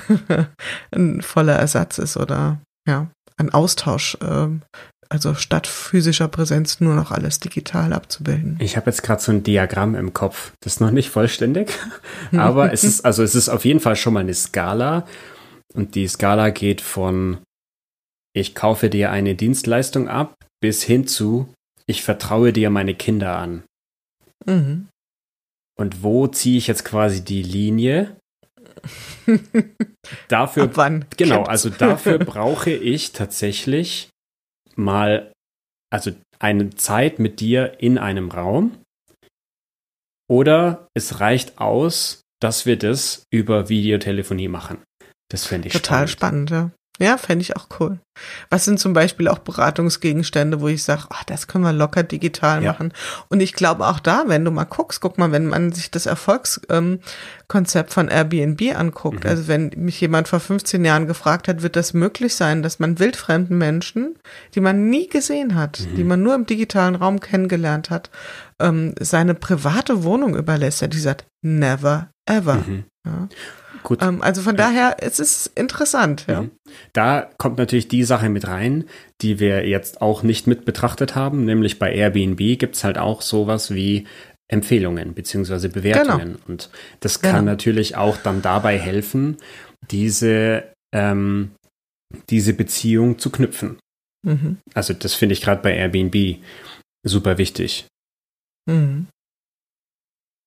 ein 0.91 1.21
voller 1.21 1.55
Ersatz 1.55 1.97
ist 1.97 2.17
oder 2.17 2.59
ja, 2.87 3.07
ein 3.37 3.53
Austausch 3.53 4.17
ähm, 4.21 4.63
also 5.09 5.33
statt 5.33 5.65
physischer 5.65 6.27
Präsenz 6.27 6.79
nur 6.79 6.93
noch 6.93 7.11
alles 7.11 7.39
digital 7.39 7.93
abzubilden. 7.93 8.57
Ich 8.59 8.77
habe 8.77 8.91
jetzt 8.91 9.01
gerade 9.01 9.21
so 9.21 9.31
ein 9.31 9.43
Diagramm 9.43 9.95
im 9.95 10.13
Kopf. 10.13 10.53
Das 10.61 10.73
ist 10.73 10.79
noch 10.79 10.91
nicht 10.91 11.09
vollständig, 11.09 11.71
aber 12.31 12.71
es 12.71 12.83
ist 12.83 13.05
also 13.05 13.23
es 13.23 13.35
ist 13.35 13.49
auf 13.49 13.65
jeden 13.65 13.79
Fall 13.79 13.95
schon 13.95 14.13
mal 14.13 14.21
eine 14.21 14.33
Skala 14.33 15.05
und 15.73 15.95
die 15.95 16.07
Skala 16.07 16.51
geht 16.51 16.81
von 16.81 17.39
ich 18.33 18.53
kaufe 18.53 18.89
dir 18.89 19.11
eine 19.11 19.35
Dienstleistung 19.35 20.07
ab 20.07 20.35
bis 20.61 20.83
hin 20.83 21.07
zu 21.07 21.51
ich 21.87 22.03
vertraue 22.03 22.53
dir 22.53 22.69
meine 22.69 22.93
Kinder 22.93 23.37
an. 23.37 23.63
Mhm. 24.45 24.87
Und 25.75 26.03
wo 26.03 26.27
ziehe 26.27 26.57
ich 26.57 26.67
jetzt 26.67 26.85
quasi 26.85 27.23
die 27.23 27.41
Linie? 27.41 28.15
dafür, 30.27 30.63
Ab 30.63 30.71
wann? 30.75 31.05
Genau, 31.17 31.43
also 31.43 31.69
dafür 31.69 32.19
brauche 32.19 32.69
ich 32.69 33.11
tatsächlich 33.13 34.09
mal, 34.79 35.31
also 35.91 36.11
eine 36.39 36.71
Zeit 36.71 37.19
mit 37.19 37.39
dir 37.39 37.79
in 37.79 37.97
einem 37.97 38.31
Raum. 38.31 38.77
Oder 40.29 40.87
es 40.93 41.19
reicht 41.19 41.59
aus, 41.59 42.21
dass 42.39 42.65
wir 42.65 42.77
das 42.77 43.23
über 43.31 43.69
Videotelefonie 43.69 44.47
machen. 44.47 44.81
Das 45.29 45.45
fände 45.45 45.67
ich 45.67 45.73
Total 45.73 46.07
spannend. 46.07 46.49
spannend, 46.49 46.73
ja. 46.73 46.78
Ja, 46.99 47.17
fände 47.17 47.41
ich 47.41 47.55
auch 47.55 47.67
cool. 47.79 47.99
Was 48.49 48.65
sind 48.65 48.79
zum 48.79 48.91
Beispiel 48.91 49.29
auch 49.29 49.39
Beratungsgegenstände, 49.39 50.59
wo 50.59 50.67
ich 50.67 50.83
sage, 50.83 51.03
ach, 51.09 51.23
das 51.23 51.47
können 51.47 51.63
wir 51.63 51.71
locker 51.71 52.03
digital 52.03 52.61
ja. 52.61 52.73
machen. 52.73 52.93
Und 53.29 53.39
ich 53.39 53.53
glaube 53.53 53.87
auch 53.87 53.99
da, 53.99 54.25
wenn 54.27 54.43
du 54.43 54.51
mal 54.51 54.65
guckst, 54.65 54.99
guck 54.99 55.17
mal, 55.17 55.31
wenn 55.31 55.47
man 55.47 55.71
sich 55.71 55.89
das 55.91 56.05
Erfolgskonzept 56.05 56.69
ähm, 56.69 57.87
von 57.87 58.09
Airbnb 58.09 58.61
anguckt, 58.75 59.23
mhm. 59.23 59.29
also 59.29 59.47
wenn 59.47 59.71
mich 59.77 60.01
jemand 60.01 60.27
vor 60.27 60.41
15 60.41 60.83
Jahren 60.83 61.07
gefragt 61.07 61.47
hat, 61.47 61.61
wird 61.61 61.77
das 61.77 61.93
möglich 61.93 62.35
sein, 62.35 62.61
dass 62.61 62.79
man 62.79 62.99
wildfremden 62.99 63.57
Menschen, 63.57 64.15
die 64.53 64.61
man 64.61 64.89
nie 64.89 65.07
gesehen 65.07 65.55
hat, 65.55 65.79
mhm. 65.79 65.95
die 65.95 66.03
man 66.03 66.21
nur 66.21 66.35
im 66.35 66.45
digitalen 66.45 66.95
Raum 66.95 67.21
kennengelernt 67.21 67.89
hat, 67.89 68.09
ähm, 68.59 68.93
seine 68.99 69.35
private 69.35 70.03
Wohnung 70.03 70.35
überlässt, 70.35 70.81
ja, 70.81 70.87
die 70.87 70.99
sagt, 70.99 71.25
never 71.41 72.09
ever. 72.29 72.55
Mhm. 72.55 72.83
Ja. 73.05 73.27
Gut. 73.83 74.01
Ähm, 74.01 74.21
also 74.21 74.41
von 74.41 74.55
daher, 74.55 74.97
es 74.99 75.19
ist 75.19 75.51
interessant, 75.55 76.25
ja. 76.27 76.43
Mhm. 76.43 76.51
Da 76.93 77.29
kommt 77.37 77.57
natürlich 77.57 77.87
die 77.87 78.03
Sache 78.03 78.29
mit 78.29 78.47
rein, 78.47 78.85
die 79.21 79.39
wir 79.39 79.67
jetzt 79.67 80.01
auch 80.01 80.23
nicht 80.23 80.47
mit 80.47 80.65
betrachtet 80.65 81.15
haben, 81.15 81.45
nämlich 81.45 81.79
bei 81.79 81.93
Airbnb 81.93 82.37
gibt 82.59 82.75
es 82.75 82.83
halt 82.83 82.97
auch 82.97 83.21
sowas 83.21 83.73
wie 83.73 84.05
Empfehlungen 84.47 85.13
beziehungsweise 85.13 85.69
Bewertungen. 85.69 86.33
Genau. 86.33 86.39
Und 86.47 86.69
das 86.99 87.21
kann 87.21 87.41
genau. 87.41 87.51
natürlich 87.51 87.95
auch 87.95 88.17
dann 88.17 88.41
dabei 88.41 88.77
helfen, 88.77 89.37
diese, 89.91 90.63
ähm, 90.93 91.51
diese 92.29 92.53
Beziehung 92.53 93.19
zu 93.19 93.29
knüpfen. 93.29 93.77
Mhm. 94.25 94.57
Also 94.73 94.93
das 94.93 95.13
finde 95.13 95.33
ich 95.33 95.41
gerade 95.41 95.61
bei 95.61 95.75
Airbnb 95.75 96.39
super 97.03 97.37
wichtig. 97.37 97.85
Mhm. 98.65 99.07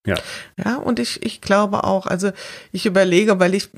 Ja. 0.06 0.16
Ja, 0.62 0.76
und 0.76 0.98
ich, 0.98 1.24
ich 1.24 1.40
glaube 1.40 1.84
auch, 1.84 2.06
also 2.06 2.32
ich 2.72 2.86
überlege, 2.86 3.38
weil 3.38 3.54
ich 3.54 3.70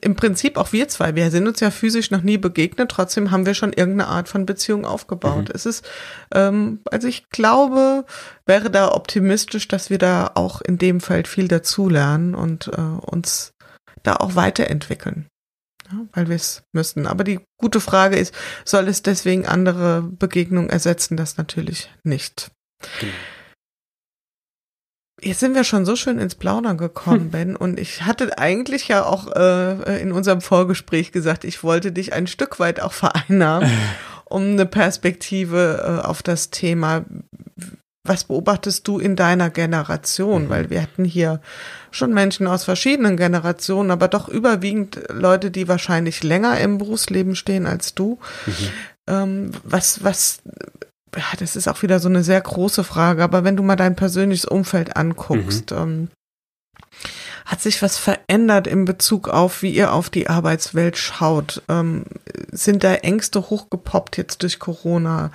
im 0.00 0.16
Prinzip 0.16 0.56
auch 0.56 0.72
wir 0.72 0.88
zwei, 0.88 1.14
wir 1.14 1.30
sind 1.30 1.46
uns 1.46 1.60
ja 1.60 1.70
physisch 1.70 2.10
noch 2.10 2.22
nie 2.22 2.36
begegnet, 2.36 2.90
trotzdem 2.90 3.30
haben 3.30 3.46
wir 3.46 3.54
schon 3.54 3.72
irgendeine 3.72 4.08
Art 4.08 4.28
von 4.28 4.44
Beziehung 4.44 4.84
aufgebaut. 4.84 5.48
Mhm. 5.48 5.54
Es 5.54 5.64
ist, 5.64 5.88
ähm, 6.34 6.80
also 6.90 7.06
ich 7.06 7.28
glaube, 7.28 8.04
wäre 8.44 8.70
da 8.70 8.92
optimistisch, 8.92 9.68
dass 9.68 9.88
wir 9.88 9.98
da 9.98 10.32
auch 10.34 10.60
in 10.60 10.78
dem 10.78 11.00
Feld 11.00 11.28
viel 11.28 11.46
dazulernen 11.46 12.34
und 12.34 12.68
äh, 12.68 12.80
uns 12.80 13.52
da 14.02 14.16
auch 14.16 14.34
weiterentwickeln. 14.34 15.26
Ja, 15.90 16.04
weil 16.14 16.28
wir 16.28 16.34
es 16.34 16.64
müssen. 16.72 17.06
Aber 17.06 17.22
die 17.22 17.38
gute 17.60 17.80
Frage 17.80 18.16
ist, 18.16 18.34
soll 18.64 18.88
es 18.88 19.02
deswegen 19.02 19.46
andere 19.46 20.02
Begegnungen 20.02 20.70
ersetzen? 20.70 21.16
Das 21.16 21.36
natürlich 21.36 21.88
nicht. 22.02 22.50
Genau. 22.98 23.12
Jetzt 25.26 25.40
sind 25.40 25.56
wir 25.56 25.64
schon 25.64 25.84
so 25.84 25.96
schön 25.96 26.18
ins 26.18 26.36
Plaudern 26.36 26.78
gekommen, 26.78 27.30
Ben. 27.32 27.56
Und 27.56 27.80
ich 27.80 28.02
hatte 28.02 28.38
eigentlich 28.38 28.86
ja 28.88 29.04
auch 29.04 29.34
äh, 29.34 30.00
in 30.00 30.12
unserem 30.12 30.40
Vorgespräch 30.40 31.10
gesagt, 31.10 31.44
ich 31.44 31.64
wollte 31.64 31.90
dich 31.90 32.12
ein 32.12 32.28
Stück 32.28 32.60
weit 32.60 32.80
auch 32.80 32.92
vereinnahmen, 32.92 33.68
um 34.24 34.42
eine 34.42 34.66
Perspektive 34.66 36.00
äh, 36.02 36.06
auf 36.06 36.22
das 36.22 36.50
Thema. 36.50 37.04
Was 38.04 38.22
beobachtest 38.22 38.86
du 38.86 39.00
in 39.00 39.16
deiner 39.16 39.50
Generation? 39.50 40.44
Mhm. 40.44 40.48
Weil 40.48 40.70
wir 40.70 40.80
hatten 40.80 41.04
hier 41.04 41.40
schon 41.90 42.14
Menschen 42.14 42.46
aus 42.46 42.62
verschiedenen 42.62 43.16
Generationen, 43.16 43.90
aber 43.90 44.06
doch 44.06 44.28
überwiegend 44.28 45.00
Leute, 45.12 45.50
die 45.50 45.66
wahrscheinlich 45.66 46.22
länger 46.22 46.60
im 46.60 46.78
Berufsleben 46.78 47.34
stehen 47.34 47.66
als 47.66 47.96
du. 47.96 48.20
Mhm. 48.46 48.52
Ähm, 49.08 49.50
was, 49.64 50.04
was 50.04 50.40
das 51.38 51.56
ist 51.56 51.68
auch 51.68 51.82
wieder 51.82 52.00
so 52.00 52.08
eine 52.08 52.22
sehr 52.22 52.40
große 52.40 52.84
Frage, 52.84 53.22
aber 53.22 53.44
wenn 53.44 53.56
du 53.56 53.62
mal 53.62 53.76
dein 53.76 53.96
persönliches 53.96 54.44
Umfeld 54.44 54.96
anguckst, 54.96 55.70
mhm. 55.70 55.76
ähm, 55.76 56.08
hat 57.44 57.60
sich 57.60 57.80
was 57.80 57.96
verändert 57.96 58.66
in 58.66 58.84
Bezug 58.84 59.28
auf, 59.28 59.62
wie 59.62 59.70
ihr 59.70 59.92
auf 59.92 60.10
die 60.10 60.28
Arbeitswelt 60.28 60.96
schaut? 60.98 61.62
Ähm, 61.68 62.04
sind 62.50 62.82
da 62.82 62.94
Ängste 62.94 63.50
hochgepoppt 63.50 64.16
jetzt 64.16 64.42
durch 64.42 64.58
Corona? 64.58 65.30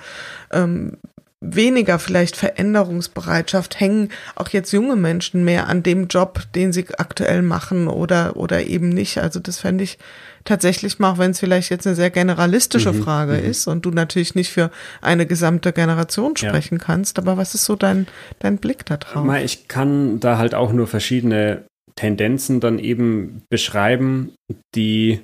Ähm, 0.50 0.98
weniger 1.42 1.98
vielleicht 1.98 2.36
Veränderungsbereitschaft? 2.36 3.80
Hängen 3.80 4.08
auch 4.36 4.48
jetzt 4.48 4.72
junge 4.72 4.96
Menschen 4.96 5.44
mehr 5.44 5.68
an 5.68 5.82
dem 5.82 6.06
Job, 6.06 6.42
den 6.54 6.72
sie 6.72 6.86
aktuell 6.96 7.42
machen 7.42 7.88
oder, 7.88 8.36
oder 8.36 8.64
eben 8.64 8.88
nicht? 8.88 9.18
Also 9.18 9.40
das 9.40 9.58
fände 9.58 9.84
ich 9.84 9.98
tatsächlich 10.44 10.98
mal, 10.98 11.12
auch 11.12 11.18
wenn 11.18 11.32
es 11.32 11.40
vielleicht 11.40 11.70
jetzt 11.70 11.86
eine 11.86 11.96
sehr 11.96 12.10
generalistische 12.10 12.92
mhm, 12.92 13.02
Frage 13.02 13.32
mhm. 13.34 13.44
ist 13.44 13.66
und 13.66 13.84
du 13.84 13.90
natürlich 13.90 14.34
nicht 14.34 14.50
für 14.50 14.70
eine 15.00 15.26
gesamte 15.26 15.72
Generation 15.72 16.36
sprechen 16.36 16.78
ja. 16.78 16.84
kannst, 16.84 17.18
aber 17.18 17.36
was 17.36 17.54
ist 17.54 17.64
so 17.64 17.76
dein, 17.76 18.06
dein 18.38 18.58
Blick 18.58 18.86
da 18.86 18.96
drauf? 18.96 19.26
Ich 19.44 19.68
kann 19.68 20.20
da 20.20 20.38
halt 20.38 20.54
auch 20.54 20.72
nur 20.72 20.86
verschiedene 20.86 21.64
Tendenzen 21.96 22.60
dann 22.60 22.78
eben 22.78 23.42
beschreiben, 23.50 24.32
die 24.74 25.20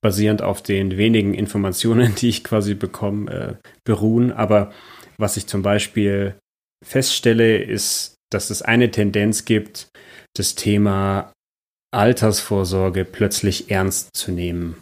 basierend 0.00 0.42
auf 0.42 0.62
den 0.62 0.96
wenigen 0.96 1.32
Informationen, 1.34 2.14
die 2.18 2.28
ich 2.28 2.44
quasi 2.44 2.74
bekomme, 2.74 3.30
äh, 3.30 3.54
beruhen. 3.84 4.32
Aber 4.32 4.72
was 5.22 5.38
ich 5.38 5.46
zum 5.46 5.62
Beispiel 5.62 6.36
feststelle, 6.84 7.56
ist, 7.56 8.16
dass 8.30 8.50
es 8.50 8.60
eine 8.60 8.90
Tendenz 8.90 9.46
gibt, 9.46 9.88
das 10.36 10.54
Thema 10.54 11.32
Altersvorsorge 11.94 13.04
plötzlich 13.04 13.70
ernst 13.70 14.10
zu 14.14 14.32
nehmen. 14.32 14.80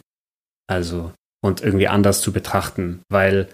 Also 0.67 1.13
und 1.43 1.61
irgendwie 1.61 1.87
anders 1.87 2.21
zu 2.21 2.33
betrachten, 2.33 3.01
weil 3.09 3.49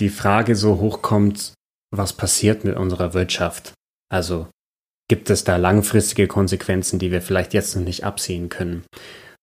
die 0.00 0.08
Frage 0.08 0.56
so 0.56 0.80
hochkommt, 0.80 1.54
was 1.94 2.12
passiert 2.12 2.64
mit 2.64 2.76
unserer 2.76 3.14
Wirtschaft? 3.14 3.72
Also 4.10 4.48
gibt 5.08 5.30
es 5.30 5.44
da 5.44 5.56
langfristige 5.56 6.26
Konsequenzen, 6.26 6.98
die 6.98 7.10
wir 7.10 7.22
vielleicht 7.22 7.54
jetzt 7.54 7.76
noch 7.76 7.84
nicht 7.84 8.04
absehen 8.04 8.48
können? 8.48 8.84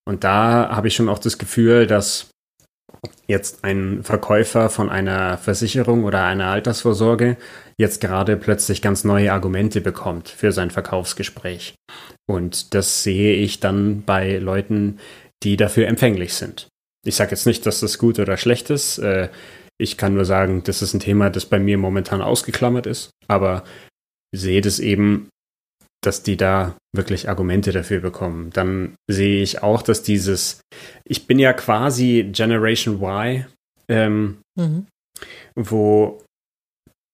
Und 0.07 0.23
da 0.23 0.69
habe 0.75 0.87
ich 0.87 0.95
schon 0.95 1.09
auch 1.09 1.19
das 1.19 1.37
Gefühl, 1.37 1.87
dass 1.87 2.30
jetzt 3.27 3.63
ein 3.63 4.03
Verkäufer 4.03 4.69
von 4.69 4.89
einer 4.89 5.37
Versicherung 5.37 6.03
oder 6.03 6.23
einer 6.23 6.47
Altersvorsorge 6.47 7.37
jetzt 7.77 8.01
gerade 8.01 8.37
plötzlich 8.37 8.81
ganz 8.81 9.03
neue 9.03 9.33
Argumente 9.33 9.81
bekommt 9.81 10.29
für 10.29 10.51
sein 10.51 10.71
Verkaufsgespräch. 10.71 11.75
Und 12.27 12.73
das 12.73 13.03
sehe 13.03 13.35
ich 13.35 13.59
dann 13.59 14.03
bei 14.03 14.37
Leuten, 14.37 14.99
die 15.43 15.57
dafür 15.57 15.87
empfänglich 15.87 16.33
sind. 16.33 16.67
Ich 17.05 17.15
sage 17.15 17.31
jetzt 17.31 17.47
nicht, 17.47 17.65
dass 17.65 17.79
das 17.79 17.97
gut 17.97 18.19
oder 18.19 18.37
schlecht 18.37 18.69
ist. 18.69 18.99
Äh, 18.99 19.29
ich 19.79 19.97
kann 19.97 20.13
nur 20.13 20.25
sagen, 20.25 20.61
das 20.63 20.83
ist 20.83 20.93
ein 20.93 20.99
Thema, 20.99 21.31
das 21.31 21.45
bei 21.45 21.57
mir 21.57 21.79
momentan 21.79 22.21
ausgeklammert 22.21 22.85
ist. 22.85 23.09
Aber 23.27 23.63
sehe 24.31 24.61
das 24.61 24.79
eben 24.79 25.29
dass 26.03 26.23
die 26.23 26.37
da 26.37 26.75
wirklich 26.95 27.29
Argumente 27.29 27.71
dafür 27.71 27.99
bekommen. 27.99 28.49
Dann 28.51 28.95
sehe 29.09 29.41
ich 29.41 29.61
auch, 29.63 29.81
dass 29.81 30.03
dieses, 30.03 30.61
ich 31.05 31.27
bin 31.27 31.39
ja 31.39 31.53
quasi 31.53 32.29
Generation 32.31 33.01
Y, 33.01 33.45
ähm, 33.87 34.37
mhm. 34.55 34.87
wo 35.55 36.23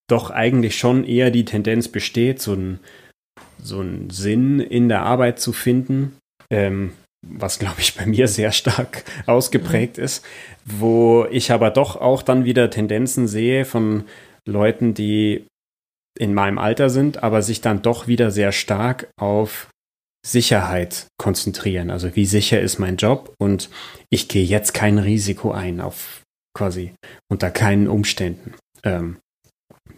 doch 0.09 0.31
eigentlich 0.31 0.77
schon 0.77 1.03
eher 1.03 1.31
die 1.31 1.45
Tendenz 1.45 1.89
besteht, 1.89 2.41
so 2.41 2.53
ein 2.53 2.79
so 3.61 3.79
einen 3.79 4.09
Sinn 4.09 4.59
in 4.59 4.89
der 4.89 5.01
Arbeit 5.01 5.39
zu 5.39 5.51
finden, 5.53 6.17
ähm, 6.49 6.93
was 7.25 7.59
glaube 7.59 7.81
ich 7.81 7.95
bei 7.95 8.05
mir 8.05 8.27
sehr 8.27 8.51
stark 8.51 9.03
ausgeprägt 9.25 9.97
mhm. 9.97 10.03
ist, 10.03 10.25
wo 10.65 11.25
ich 11.29 11.51
aber 11.51 11.71
doch 11.71 11.95
auch 11.95 12.21
dann 12.21 12.45
wieder 12.45 12.69
Tendenzen 12.69 13.27
sehe 13.27 13.65
von 13.65 14.05
Leuten, 14.45 14.93
die 14.93 15.45
in 16.18 16.34
meinem 16.34 16.57
Alter 16.57 16.89
sind, 16.89 17.24
aber 17.24 17.41
sich 17.41 17.61
dann 17.61 17.82
doch 17.82 18.07
wieder 18.07 18.32
sehr 18.32 18.51
stark 18.51 19.09
auf 19.20 19.70
Sicherheit 20.26 21.07
konzentrieren. 21.18 21.89
Also 21.89 22.15
wie 22.15 22.26
sicher 22.26 22.59
ist 22.59 22.80
mein 22.80 22.97
Job 22.97 23.34
und 23.39 23.70
ich 24.09 24.28
gehe 24.28 24.43
jetzt 24.43 24.74
kein 24.74 24.97
Risiko 24.97 25.51
ein 25.51 25.80
auf 25.80 26.24
quasi 26.55 26.93
unter 27.32 27.51
keinen 27.51 27.88
Umständen. 27.88 28.55
Ähm, 28.84 29.18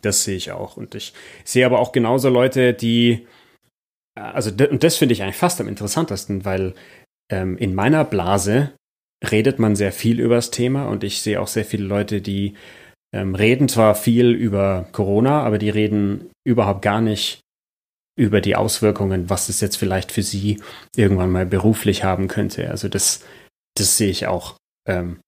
das 0.01 0.23
sehe 0.23 0.37
ich 0.37 0.51
auch. 0.51 0.77
Und 0.77 0.95
ich 0.95 1.13
sehe 1.43 1.65
aber 1.65 1.79
auch 1.79 1.91
genauso 1.91 2.29
Leute, 2.29 2.73
die, 2.73 3.27
also 4.15 4.51
und 4.51 4.83
das 4.83 4.97
finde 4.97 5.13
ich 5.13 5.23
eigentlich 5.23 5.35
fast 5.37 5.59
am 5.61 5.67
interessantesten, 5.67 6.45
weil 6.45 6.75
ähm, 7.31 7.57
in 7.57 7.73
meiner 7.73 8.03
Blase 8.03 8.73
redet 9.29 9.59
man 9.59 9.75
sehr 9.75 9.91
viel 9.91 10.19
über 10.19 10.35
das 10.35 10.51
Thema 10.51 10.85
und 10.85 11.03
ich 11.03 11.21
sehe 11.21 11.41
auch 11.41 11.47
sehr 11.47 11.65
viele 11.65 11.85
Leute, 11.85 12.21
die 12.21 12.55
ähm, 13.13 13.35
reden 13.35 13.69
zwar 13.69 13.95
viel 13.95 14.31
über 14.31 14.87
Corona, 14.91 15.43
aber 15.43 15.57
die 15.57 15.69
reden 15.69 16.29
überhaupt 16.45 16.81
gar 16.81 17.01
nicht 17.01 17.41
über 18.19 18.41
die 18.41 18.55
Auswirkungen, 18.55 19.29
was 19.29 19.49
es 19.49 19.61
jetzt 19.61 19.77
vielleicht 19.77 20.11
für 20.11 20.23
sie 20.23 20.61
irgendwann 20.95 21.31
mal 21.31 21.45
beruflich 21.45 22.03
haben 22.03 22.27
könnte. 22.27 22.69
Also 22.69 22.89
das, 22.89 23.23
das 23.77 23.97
sehe 23.97 24.09
ich 24.09 24.27
auch. 24.27 24.57
Ähm, 24.87 25.21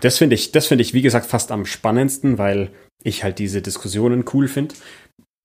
das 0.00 0.18
finde 0.18 0.34
ich, 0.34 0.52
das 0.52 0.66
finde 0.66 0.82
ich, 0.82 0.92
wie 0.92 1.02
gesagt, 1.02 1.26
fast 1.26 1.50
am 1.50 1.66
spannendsten, 1.66 2.36
weil 2.38 2.70
ich 3.02 3.24
halt 3.24 3.38
diese 3.38 3.62
Diskussionen 3.62 4.24
cool 4.32 4.48
finde. 4.48 4.74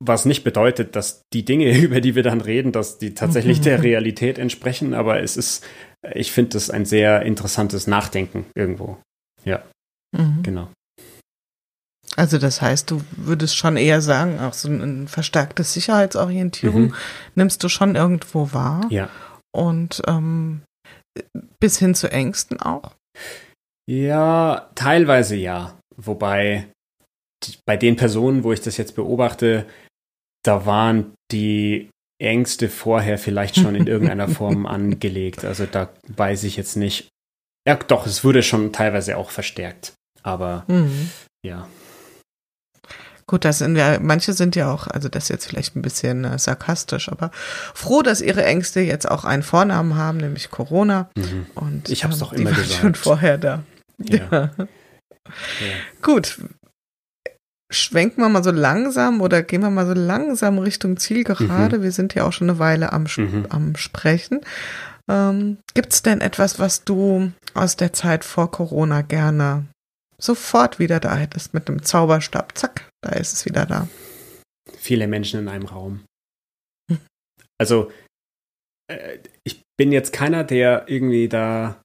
Was 0.02 0.26
nicht 0.26 0.44
bedeutet, 0.44 0.96
dass 0.96 1.22
die 1.34 1.46
Dinge, 1.46 1.78
über 1.82 2.02
die 2.02 2.16
wir 2.16 2.24
dann 2.24 2.42
reden, 2.42 2.72
dass 2.72 2.98
die 2.98 3.14
tatsächlich 3.14 3.62
der 3.62 3.82
Realität 3.82 4.38
entsprechen, 4.38 4.94
aber 4.94 5.22
es 5.22 5.38
ist, 5.38 5.66
ich 6.14 6.32
finde 6.32 6.52
das 6.52 6.70
ein 6.70 6.86
sehr 6.86 7.22
interessantes 7.22 7.88
Nachdenken 7.88 8.46
irgendwo. 8.56 8.98
Ja, 9.46 9.64
mhm. 10.12 10.44
genau. 10.44 10.70
Also 12.20 12.38
das 12.38 12.62
heißt, 12.62 12.92
du 12.92 13.02
würdest 13.12 13.56
schon 13.56 13.78
eher 13.78 14.02
sagen, 14.02 14.42
auch 14.42 14.52
so 14.52 14.68
eine 14.68 15.08
verstärkte 15.08 15.64
Sicherheitsorientierung 15.64 16.88
mhm. 16.88 16.96
nimmst 17.36 17.64
du 17.64 17.70
schon 17.70 17.96
irgendwo 17.96 18.52
wahr. 18.52 18.86
Ja. 18.90 19.08
Und 19.56 20.02
ähm, 20.06 20.64
bis 21.62 21.80
hin 21.80 21.96
zu 21.96 22.12
Ängsten 22.12 22.60
auch? 22.60 22.92
Ja, 23.90 24.70
teilweise 24.76 25.38
ja. 25.38 25.80
Wobei 25.96 26.68
bei 27.66 27.78
den 27.78 27.96
Personen, 27.96 28.44
wo 28.44 28.52
ich 28.52 28.60
das 28.60 28.76
jetzt 28.76 28.96
beobachte, 28.96 29.66
da 30.44 30.66
waren 30.66 31.14
die 31.32 31.90
Ängste 32.22 32.68
vorher 32.68 33.18
vielleicht 33.18 33.56
schon 33.56 33.76
in 33.76 33.88
irgendeiner 33.88 34.28
Form 34.40 34.66
angelegt. 34.66 35.46
Also 35.46 35.66
da 35.66 35.88
weiß 36.10 36.44
ich 36.44 36.58
jetzt 36.58 36.76
nicht. 36.76 37.08
Ja, 37.66 37.76
doch, 37.76 38.06
es 38.06 38.26
wurde 38.26 38.44
schon 38.44 38.74
teilweise 38.74 39.16
auch 39.16 39.30
verstärkt. 39.32 39.94
Aber 40.22 40.66
mhm. 40.68 41.12
ja. 41.46 41.70
Gut, 43.30 43.46
das 43.46 43.60
sind 43.60 43.76
ja, 43.76 44.00
manche 44.02 44.34
sind 44.34 44.56
ja 44.56 44.74
auch, 44.74 44.88
also 44.88 45.08
das 45.08 45.26
ist 45.26 45.30
jetzt 45.30 45.46
vielleicht 45.46 45.76
ein 45.76 45.84
bisschen 45.84 46.26
äh, 46.26 46.40
sarkastisch, 46.40 47.10
aber 47.10 47.30
froh, 47.76 48.02
dass 48.02 48.22
ihre 48.22 48.44
Ängste 48.44 48.80
jetzt 48.80 49.08
auch 49.08 49.24
einen 49.24 49.44
Vornamen 49.44 49.98
haben, 49.98 50.18
nämlich 50.18 50.50
Corona. 50.50 51.12
Mhm. 51.16 51.46
Und 51.54 51.90
ich 51.90 52.04
habe 52.04 52.12
es 52.12 52.22
ähm, 52.22 52.26
doch 52.26 52.34
immer 52.34 52.50
gesagt. 52.50 52.82
schon 52.82 52.96
vorher 52.96 53.38
da. 53.38 53.62
Ja. 54.00 54.18
ja. 54.32 54.52
ja. 54.58 54.68
Gut. 56.02 56.40
Schwenken 57.72 58.24
wir 58.24 58.30
mal 58.30 58.44
so 58.44 58.50
langsam 58.50 59.22
oder 59.22 59.44
gehen 59.44 59.62
wir 59.62 59.70
mal 59.70 59.86
so 59.86 59.94
langsam 59.94 60.58
Richtung 60.58 60.98
Zielgerade. 60.98 61.78
Mhm. 61.78 61.84
Wir 61.84 61.92
sind 61.92 62.16
ja 62.16 62.24
auch 62.24 62.34
schon 62.34 62.50
eine 62.50 62.58
Weile 62.58 62.94
am, 62.94 63.06
mhm. 63.16 63.46
am 63.50 63.76
Sprechen. 63.76 64.42
Ähm, 65.08 65.60
Gibt 65.76 65.94
es 65.94 66.02
denn 66.02 66.22
etwas, 66.22 66.58
was 66.58 66.84
du 66.84 67.32
aus 67.54 67.76
der 67.76 67.94
Zeit 67.94 68.26
vor 68.26 68.50
Corona 68.50 69.04
gerne 69.04 69.66
sofort 70.18 70.80
wieder 70.80 71.00
da 71.00 71.16
hättest 71.16 71.54
mit 71.54 71.70
einem 71.70 71.84
Zauberstab. 71.84 72.58
Zack, 72.58 72.89
da 73.02 73.12
ist 73.14 73.34
es 73.34 73.46
wieder 73.46 73.66
da. 73.66 73.88
Viele 74.78 75.08
Menschen 75.08 75.40
in 75.40 75.48
einem 75.48 75.66
Raum. 75.66 76.06
Also, 77.58 77.92
äh, 78.88 79.20
ich 79.44 79.62
bin 79.78 79.92
jetzt 79.92 80.14
keiner, 80.14 80.44
der 80.44 80.86
irgendwie 80.88 81.28
da 81.28 81.82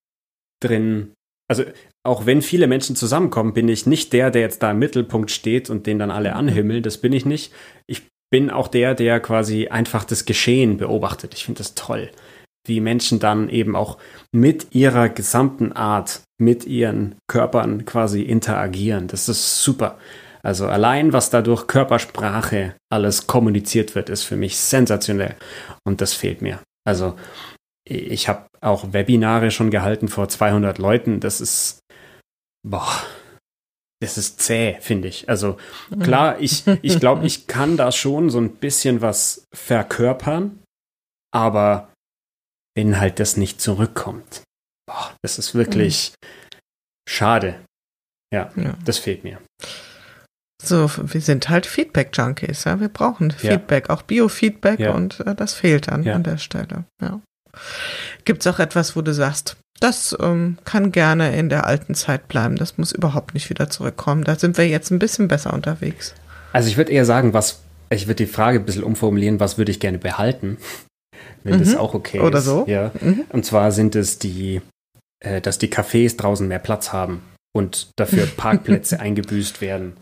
drin, 0.62 1.12
also 1.48 1.64
auch 2.06 2.26
wenn 2.26 2.42
viele 2.42 2.66
Menschen 2.66 2.96
zusammenkommen, 2.96 3.54
bin 3.54 3.68
ich 3.68 3.86
nicht 3.86 4.12
der, 4.12 4.30
der 4.30 4.42
jetzt 4.42 4.62
da 4.62 4.70
im 4.70 4.78
Mittelpunkt 4.78 5.30
steht 5.30 5.70
und 5.70 5.86
den 5.86 5.98
dann 5.98 6.10
alle 6.10 6.30
mhm. 6.30 6.36
anhimmeln. 6.36 6.82
Das 6.82 6.98
bin 6.98 7.12
ich 7.12 7.24
nicht. 7.24 7.52
Ich 7.86 8.06
bin 8.30 8.50
auch 8.50 8.68
der, 8.68 8.94
der 8.94 9.20
quasi 9.20 9.68
einfach 9.68 10.04
das 10.04 10.24
Geschehen 10.24 10.76
beobachtet. 10.76 11.34
Ich 11.34 11.44
finde 11.44 11.58
das 11.58 11.74
toll 11.74 12.10
wie 12.66 12.80
Menschen 12.80 13.18
dann 13.18 13.48
eben 13.48 13.76
auch 13.76 13.98
mit 14.32 14.74
ihrer 14.74 15.08
gesamten 15.08 15.72
Art, 15.72 16.22
mit 16.38 16.66
ihren 16.66 17.16
Körpern 17.28 17.84
quasi 17.84 18.22
interagieren. 18.22 19.06
Das 19.08 19.28
ist 19.28 19.62
super. 19.62 19.98
Also 20.44 20.68
allein, 20.68 21.12
was 21.12 21.30
dadurch 21.30 21.66
Körpersprache 21.66 22.76
alles 22.92 23.26
kommuniziert 23.26 23.94
wird, 23.94 24.10
ist 24.10 24.24
für 24.24 24.36
mich 24.36 24.58
sensationell. 24.58 25.36
Und 25.86 26.00
das 26.00 26.12
fehlt 26.12 26.42
mir. 26.42 26.60
Also 26.86 27.18
ich 27.86 28.28
habe 28.28 28.46
auch 28.60 28.92
Webinare 28.92 29.50
schon 29.50 29.70
gehalten 29.70 30.08
vor 30.08 30.28
200 30.28 30.78
Leuten. 30.78 31.20
Das 31.20 31.40
ist, 31.40 31.80
boah, 32.66 33.02
das 34.02 34.18
ist 34.18 34.40
zäh, 34.40 34.76
finde 34.80 35.08
ich. 35.08 35.28
Also 35.28 35.56
klar, 36.02 36.38
ich, 36.40 36.66
ich 36.82 37.00
glaube, 37.00 37.26
ich 37.26 37.46
kann 37.46 37.76
da 37.76 37.90
schon 37.90 38.28
so 38.28 38.38
ein 38.38 38.56
bisschen 38.56 39.00
was 39.00 39.46
verkörpern, 39.54 40.62
aber 41.32 41.92
wenn 42.76 43.00
halt 43.00 43.18
das 43.18 43.36
nicht 43.36 43.60
zurückkommt. 43.60 44.42
Boah, 44.86 45.14
das 45.22 45.38
ist 45.38 45.54
wirklich 45.54 46.12
mhm. 46.12 46.58
schade. 47.08 47.64
Ja, 48.32 48.52
ja, 48.56 48.76
das 48.84 48.98
fehlt 48.98 49.24
mir. 49.24 49.40
So, 50.66 50.90
wir 50.96 51.20
sind 51.20 51.48
halt 51.48 51.66
Feedback-Junkies, 51.66 52.64
ja. 52.64 52.80
Wir 52.80 52.88
brauchen 52.88 53.30
Feedback, 53.30 53.88
ja. 53.88 53.94
auch 53.94 54.02
Biofeedback 54.02 54.80
ja. 54.80 54.92
und 54.92 55.20
äh, 55.20 55.34
das 55.34 55.54
fehlt 55.54 55.88
dann 55.88 56.06
an 56.08 56.22
der 56.22 56.38
Stelle. 56.38 56.84
Ja. 57.00 57.20
Gibt 58.24 58.44
es 58.44 58.52
auch 58.52 58.58
etwas, 58.58 58.96
wo 58.96 59.02
du 59.02 59.12
sagst, 59.14 59.56
das 59.80 60.16
ähm, 60.20 60.58
kann 60.64 60.92
gerne 60.92 61.36
in 61.36 61.48
der 61.48 61.66
alten 61.66 61.94
Zeit 61.94 62.28
bleiben, 62.28 62.56
das 62.56 62.78
muss 62.78 62.92
überhaupt 62.92 63.34
nicht 63.34 63.50
wieder 63.50 63.70
zurückkommen. 63.70 64.24
Da 64.24 64.36
sind 64.36 64.56
wir 64.56 64.68
jetzt 64.68 64.90
ein 64.90 64.98
bisschen 64.98 65.28
besser 65.28 65.52
unterwegs. 65.52 66.14
Also 66.52 66.68
ich 66.68 66.76
würde 66.76 66.92
eher 66.92 67.04
sagen, 67.04 67.32
was, 67.32 67.60
ich 67.90 68.06
würde 68.06 68.24
die 68.24 68.32
Frage 68.32 68.60
ein 68.60 68.64
bisschen 68.64 68.84
umformulieren, 68.84 69.40
was 69.40 69.58
würde 69.58 69.70
ich 69.70 69.80
gerne 69.80 69.98
behalten? 69.98 70.58
wenn 71.44 71.56
mhm. 71.56 71.60
das 71.60 71.76
auch 71.76 71.94
okay 71.94 72.20
Oder 72.20 72.38
ist. 72.38 72.48
Oder 72.48 72.64
so. 72.64 72.64
Ja. 72.66 72.90
Mhm. 73.00 73.24
Und 73.28 73.44
zwar 73.44 73.70
sind 73.70 73.94
es 73.94 74.18
die, 74.18 74.60
äh, 75.20 75.40
dass 75.40 75.58
die 75.58 75.68
Cafés 75.68 76.16
draußen 76.16 76.48
mehr 76.48 76.58
Platz 76.58 76.92
haben 76.92 77.22
und 77.52 77.90
dafür 77.96 78.26
Parkplätze 78.36 78.98
eingebüßt 78.98 79.60
werden. 79.60 79.92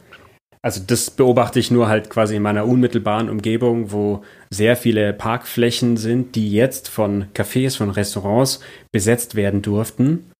Also 0.64 0.80
das 0.86 1.10
beobachte 1.10 1.58
ich 1.58 1.72
nur 1.72 1.88
halt 1.88 2.08
quasi 2.08 2.36
in 2.36 2.42
meiner 2.42 2.66
unmittelbaren 2.66 3.28
Umgebung, 3.28 3.90
wo 3.90 4.22
sehr 4.48 4.76
viele 4.76 5.12
Parkflächen 5.12 5.96
sind, 5.96 6.36
die 6.36 6.52
jetzt 6.52 6.88
von 6.88 7.26
Cafés, 7.34 7.76
von 7.76 7.90
Restaurants 7.90 8.60
besetzt 8.92 9.34
werden 9.34 9.62
durften. 9.62 10.30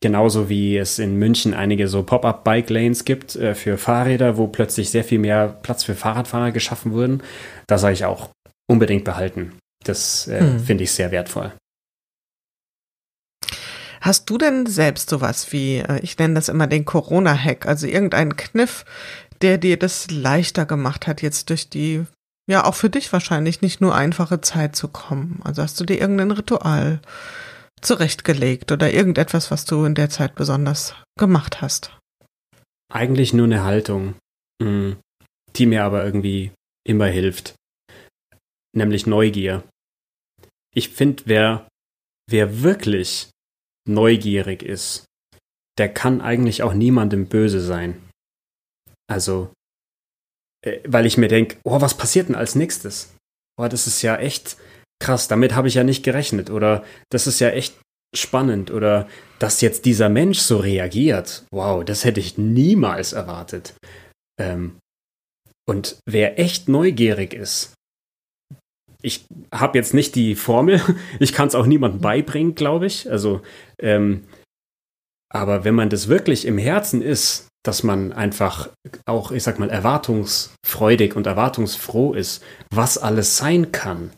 Genauso 0.00 0.50
wie 0.50 0.76
es 0.76 0.98
in 0.98 1.16
München 1.18 1.54
einige 1.54 1.88
so 1.88 2.02
Pop-up-Bike-Lanes 2.02 3.06
gibt 3.06 3.36
äh, 3.36 3.54
für 3.54 3.78
Fahrräder, 3.78 4.36
wo 4.36 4.48
plötzlich 4.48 4.90
sehr 4.90 5.02
viel 5.02 5.18
mehr 5.18 5.48
Platz 5.62 5.82
für 5.82 5.94
Fahrradfahrer 5.94 6.52
geschaffen 6.52 6.92
wurden. 6.92 7.22
Da 7.66 7.78
sage 7.78 7.94
ich 7.94 8.04
auch 8.04 8.28
unbedingt 8.70 9.04
behalten. 9.04 9.52
Das 9.82 10.28
äh, 10.28 10.40
hm. 10.40 10.60
finde 10.60 10.84
ich 10.84 10.92
sehr 10.92 11.10
wertvoll. 11.10 11.52
Hast 14.04 14.28
du 14.28 14.36
denn 14.36 14.66
selbst 14.66 15.08
sowas 15.08 15.50
wie, 15.50 15.78
äh, 15.78 15.98
ich 16.02 16.18
nenne 16.18 16.34
das 16.34 16.50
immer 16.50 16.66
den 16.66 16.84
Corona-Hack, 16.84 17.64
also 17.64 17.86
irgendeinen 17.86 18.36
Kniff, 18.36 18.84
der 19.44 19.58
dir 19.58 19.78
das 19.78 20.10
leichter 20.10 20.64
gemacht 20.64 21.06
hat, 21.06 21.20
jetzt 21.20 21.50
durch 21.50 21.68
die, 21.68 22.06
ja 22.48 22.64
auch 22.64 22.74
für 22.74 22.88
dich 22.88 23.12
wahrscheinlich 23.12 23.60
nicht 23.60 23.82
nur 23.82 23.94
einfache 23.94 24.40
Zeit 24.40 24.74
zu 24.74 24.88
kommen? 24.88 25.42
Also 25.44 25.60
hast 25.60 25.78
du 25.78 25.84
dir 25.84 26.00
irgendein 26.00 26.30
Ritual 26.30 27.02
zurechtgelegt 27.82 28.72
oder 28.72 28.90
irgendetwas, 28.90 29.50
was 29.50 29.66
du 29.66 29.84
in 29.84 29.94
der 29.94 30.08
Zeit 30.08 30.34
besonders 30.34 30.94
gemacht 31.18 31.60
hast? 31.60 31.94
Eigentlich 32.90 33.34
nur 33.34 33.44
eine 33.44 33.64
Haltung, 33.64 34.14
mm, 34.62 34.92
die 35.56 35.66
mir 35.66 35.84
aber 35.84 36.02
irgendwie 36.06 36.52
immer 36.86 37.06
hilft, 37.06 37.54
nämlich 38.74 39.06
Neugier. 39.06 39.62
Ich 40.74 40.88
finde, 40.88 41.24
wer, 41.26 41.68
wer 42.30 42.62
wirklich 42.62 43.28
neugierig 43.86 44.62
ist, 44.62 45.04
der 45.76 45.92
kann 45.92 46.22
eigentlich 46.22 46.62
auch 46.62 46.72
niemandem 46.72 47.26
böse 47.26 47.60
sein. 47.60 48.03
Also, 49.10 49.52
äh, 50.64 50.80
weil 50.86 51.06
ich 51.06 51.18
mir 51.18 51.28
denke, 51.28 51.58
oh, 51.64 51.80
was 51.80 51.96
passiert 51.96 52.28
denn 52.28 52.36
als 52.36 52.54
nächstes? 52.54 53.14
Oh, 53.60 53.68
das 53.68 53.86
ist 53.86 54.02
ja 54.02 54.16
echt 54.16 54.56
krass, 55.00 55.28
damit 55.28 55.54
habe 55.54 55.68
ich 55.68 55.74
ja 55.74 55.84
nicht 55.84 56.02
gerechnet. 56.02 56.50
Oder 56.50 56.84
das 57.10 57.26
ist 57.26 57.40
ja 57.40 57.50
echt 57.50 57.78
spannend. 58.14 58.70
Oder 58.70 59.08
dass 59.38 59.60
jetzt 59.60 59.84
dieser 59.84 60.08
Mensch 60.08 60.38
so 60.38 60.58
reagiert. 60.58 61.44
Wow, 61.52 61.84
das 61.84 62.04
hätte 62.04 62.20
ich 62.20 62.38
niemals 62.38 63.12
erwartet. 63.12 63.74
Ähm, 64.40 64.78
und 65.66 65.98
wer 66.06 66.38
echt 66.38 66.68
neugierig 66.68 67.34
ist, 67.34 67.74
ich 69.02 69.26
habe 69.52 69.76
jetzt 69.76 69.92
nicht 69.92 70.14
die 70.14 70.34
Formel, 70.34 70.80
ich 71.20 71.32
kann 71.32 71.48
es 71.48 71.54
auch 71.54 71.66
niemandem 71.66 72.00
beibringen, 72.00 72.54
glaube 72.54 72.86
ich. 72.86 73.10
Also, 73.10 73.42
ähm, 73.78 74.24
aber 75.30 75.64
wenn 75.64 75.74
man 75.74 75.90
das 75.90 76.08
wirklich 76.08 76.46
im 76.46 76.58
Herzen 76.58 77.02
ist, 77.02 77.48
dass 77.64 77.82
man 77.82 78.12
einfach 78.12 78.68
auch, 79.06 79.32
ich 79.32 79.42
sag 79.42 79.58
mal, 79.58 79.70
erwartungsfreudig 79.70 81.16
und 81.16 81.26
erwartungsfroh 81.26 82.12
ist, 82.12 82.42
was 82.70 82.98
alles 82.98 83.36
sein 83.36 83.72
kann, 83.72 84.10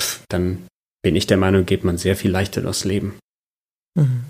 pf, 0.00 0.22
dann 0.28 0.66
bin 1.02 1.16
ich 1.16 1.26
der 1.26 1.36
Meinung, 1.36 1.64
geht 1.64 1.84
man 1.84 1.96
sehr 1.96 2.16
viel 2.16 2.30
leichter 2.30 2.60
durchs 2.60 2.84
Leben. 2.84 3.18
Mhm. 3.96 4.24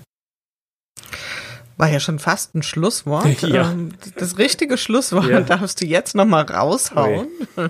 War 1.77 1.89
ja 1.89 1.99
schon 1.99 2.19
fast 2.19 2.55
ein 2.55 2.63
Schlusswort. 2.63 3.41
Ja. 3.41 3.71
Ähm, 3.71 3.93
das 4.15 4.37
richtige 4.37 4.77
Schlusswort 4.77 5.27
ja. 5.27 5.41
darfst 5.41 5.81
du 5.81 5.85
jetzt 5.85 6.15
nochmal 6.15 6.43
raushauen. 6.43 7.27
Okay. 7.55 7.69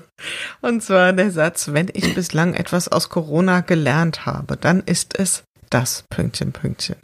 Und 0.62 0.84
zwar 0.84 1.14
der 1.14 1.32
Satz, 1.32 1.70
wenn 1.72 1.90
ich 1.94 2.14
bislang 2.14 2.54
etwas 2.54 2.88
aus 2.88 3.10
Corona 3.10 3.62
gelernt 3.62 4.26
habe, 4.26 4.58
dann 4.58 4.82
ist 4.82 5.18
es 5.18 5.44
das 5.70 6.04
Pünktchen, 6.10 6.52
Pünktchen. 6.52 6.98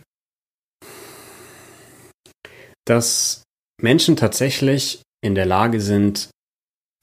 Dass 2.85 3.43
Menschen 3.81 4.15
tatsächlich 4.15 5.01
in 5.23 5.35
der 5.35 5.45
Lage 5.45 5.81
sind, 5.81 6.29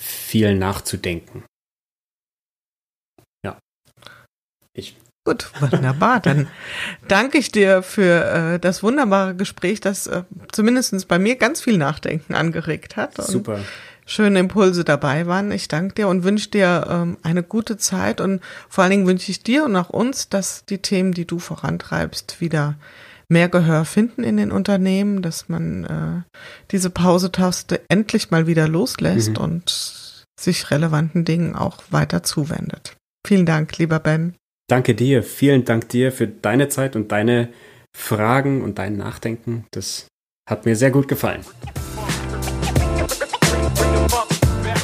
viel 0.03 0.55
nachzudenken. 0.55 1.45
Ja. 3.45 3.59
Ich 4.75 4.97
Gut, 5.29 5.51
wunderbar. 5.61 6.21
Dann 6.21 6.49
danke 7.07 7.37
ich 7.37 7.53
dir 7.53 7.83
für 7.83 8.55
äh, 8.55 8.59
das 8.59 8.83
wunderbare 8.83 9.35
Gespräch, 9.35 9.79
das 9.79 10.07
äh, 10.07 10.23
zumindest 10.53 11.07
bei 11.07 11.19
mir 11.19 11.37
ganz 11.37 11.61
viel 11.61 11.77
Nachdenken 11.77 12.35
angeregt 12.35 12.97
hat. 12.97 13.17
Super. 13.17 13.61
Schöne 14.07 14.39
Impulse 14.39 14.85
dabei 14.85 15.27
waren. 15.27 15.53
Ich 15.53 15.69
danke 15.69 15.97
dir 15.97 16.09
und 16.09 16.25
wünsche 16.25 16.49
dir 16.49 16.87
ähm, 16.89 17.19
eine 17.23 17.43
gute 17.43 17.77
Zeit 17.77 18.23
und 18.23 18.41
vor 18.71 18.85
allen 18.85 18.91
Dingen 18.93 19.07
wünsche 19.07 19.31
ich 19.31 19.43
dir 19.43 19.65
und 19.65 19.77
auch 19.77 19.91
uns, 19.91 20.31
dass 20.31 20.65
die 20.65 20.79
Themen, 20.79 21.13
die 21.13 21.27
du 21.27 21.39
vorantreibst, 21.39 22.41
wieder 22.41 22.77
mehr 23.29 23.49
Gehör 23.49 23.85
finden 23.85 24.25
in 24.25 24.37
den 24.37 24.51
Unternehmen, 24.51 25.23
dass 25.23 25.49
man 25.49 25.85
äh, 25.85 26.37
diese 26.71 26.91
Pause-Taste 26.91 27.81
endlich 27.89 28.31
mal 28.31 28.47
wieder 28.47 28.69
loslässt 28.69 29.31
mhm. 29.31 29.45
und 29.45 30.25
sich 30.41 30.71
relevanten 30.71 31.25
Dingen 31.25 31.55
auch 31.55 31.79
weiter 31.91 32.23
zuwendet. 32.23 32.97
Vielen 33.27 33.47
Dank, 33.47 33.77
lieber 33.79 33.99
Ben. 33.99 34.35
Danke 34.69 34.95
dir, 34.95 35.23
vielen 35.23 35.65
Dank 35.65 35.89
dir 35.89 36.13
für 36.13 36.27
deine 36.27 36.69
Zeit 36.69 36.95
und 36.97 37.11
deine 37.13 37.49
Fragen 37.97 38.63
und 38.63 38.79
dein 38.79 38.97
Nachdenken. 38.97 39.65
Das 39.71 40.07
hat 40.49 40.65
mir 40.65 40.77
sehr 40.77 40.91
gut 40.91 41.09
gefallen. 41.09 41.45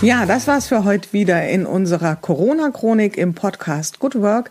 Ja, 0.02 0.26
das 0.26 0.46
war's 0.46 0.66
für 0.66 0.84
heute 0.84 1.12
wieder 1.14 1.48
in 1.48 1.64
unserer 1.64 2.16
Corona-Chronik 2.16 3.16
im 3.16 3.34
Podcast 3.34 4.00
Good 4.00 4.20
Work, 4.20 4.50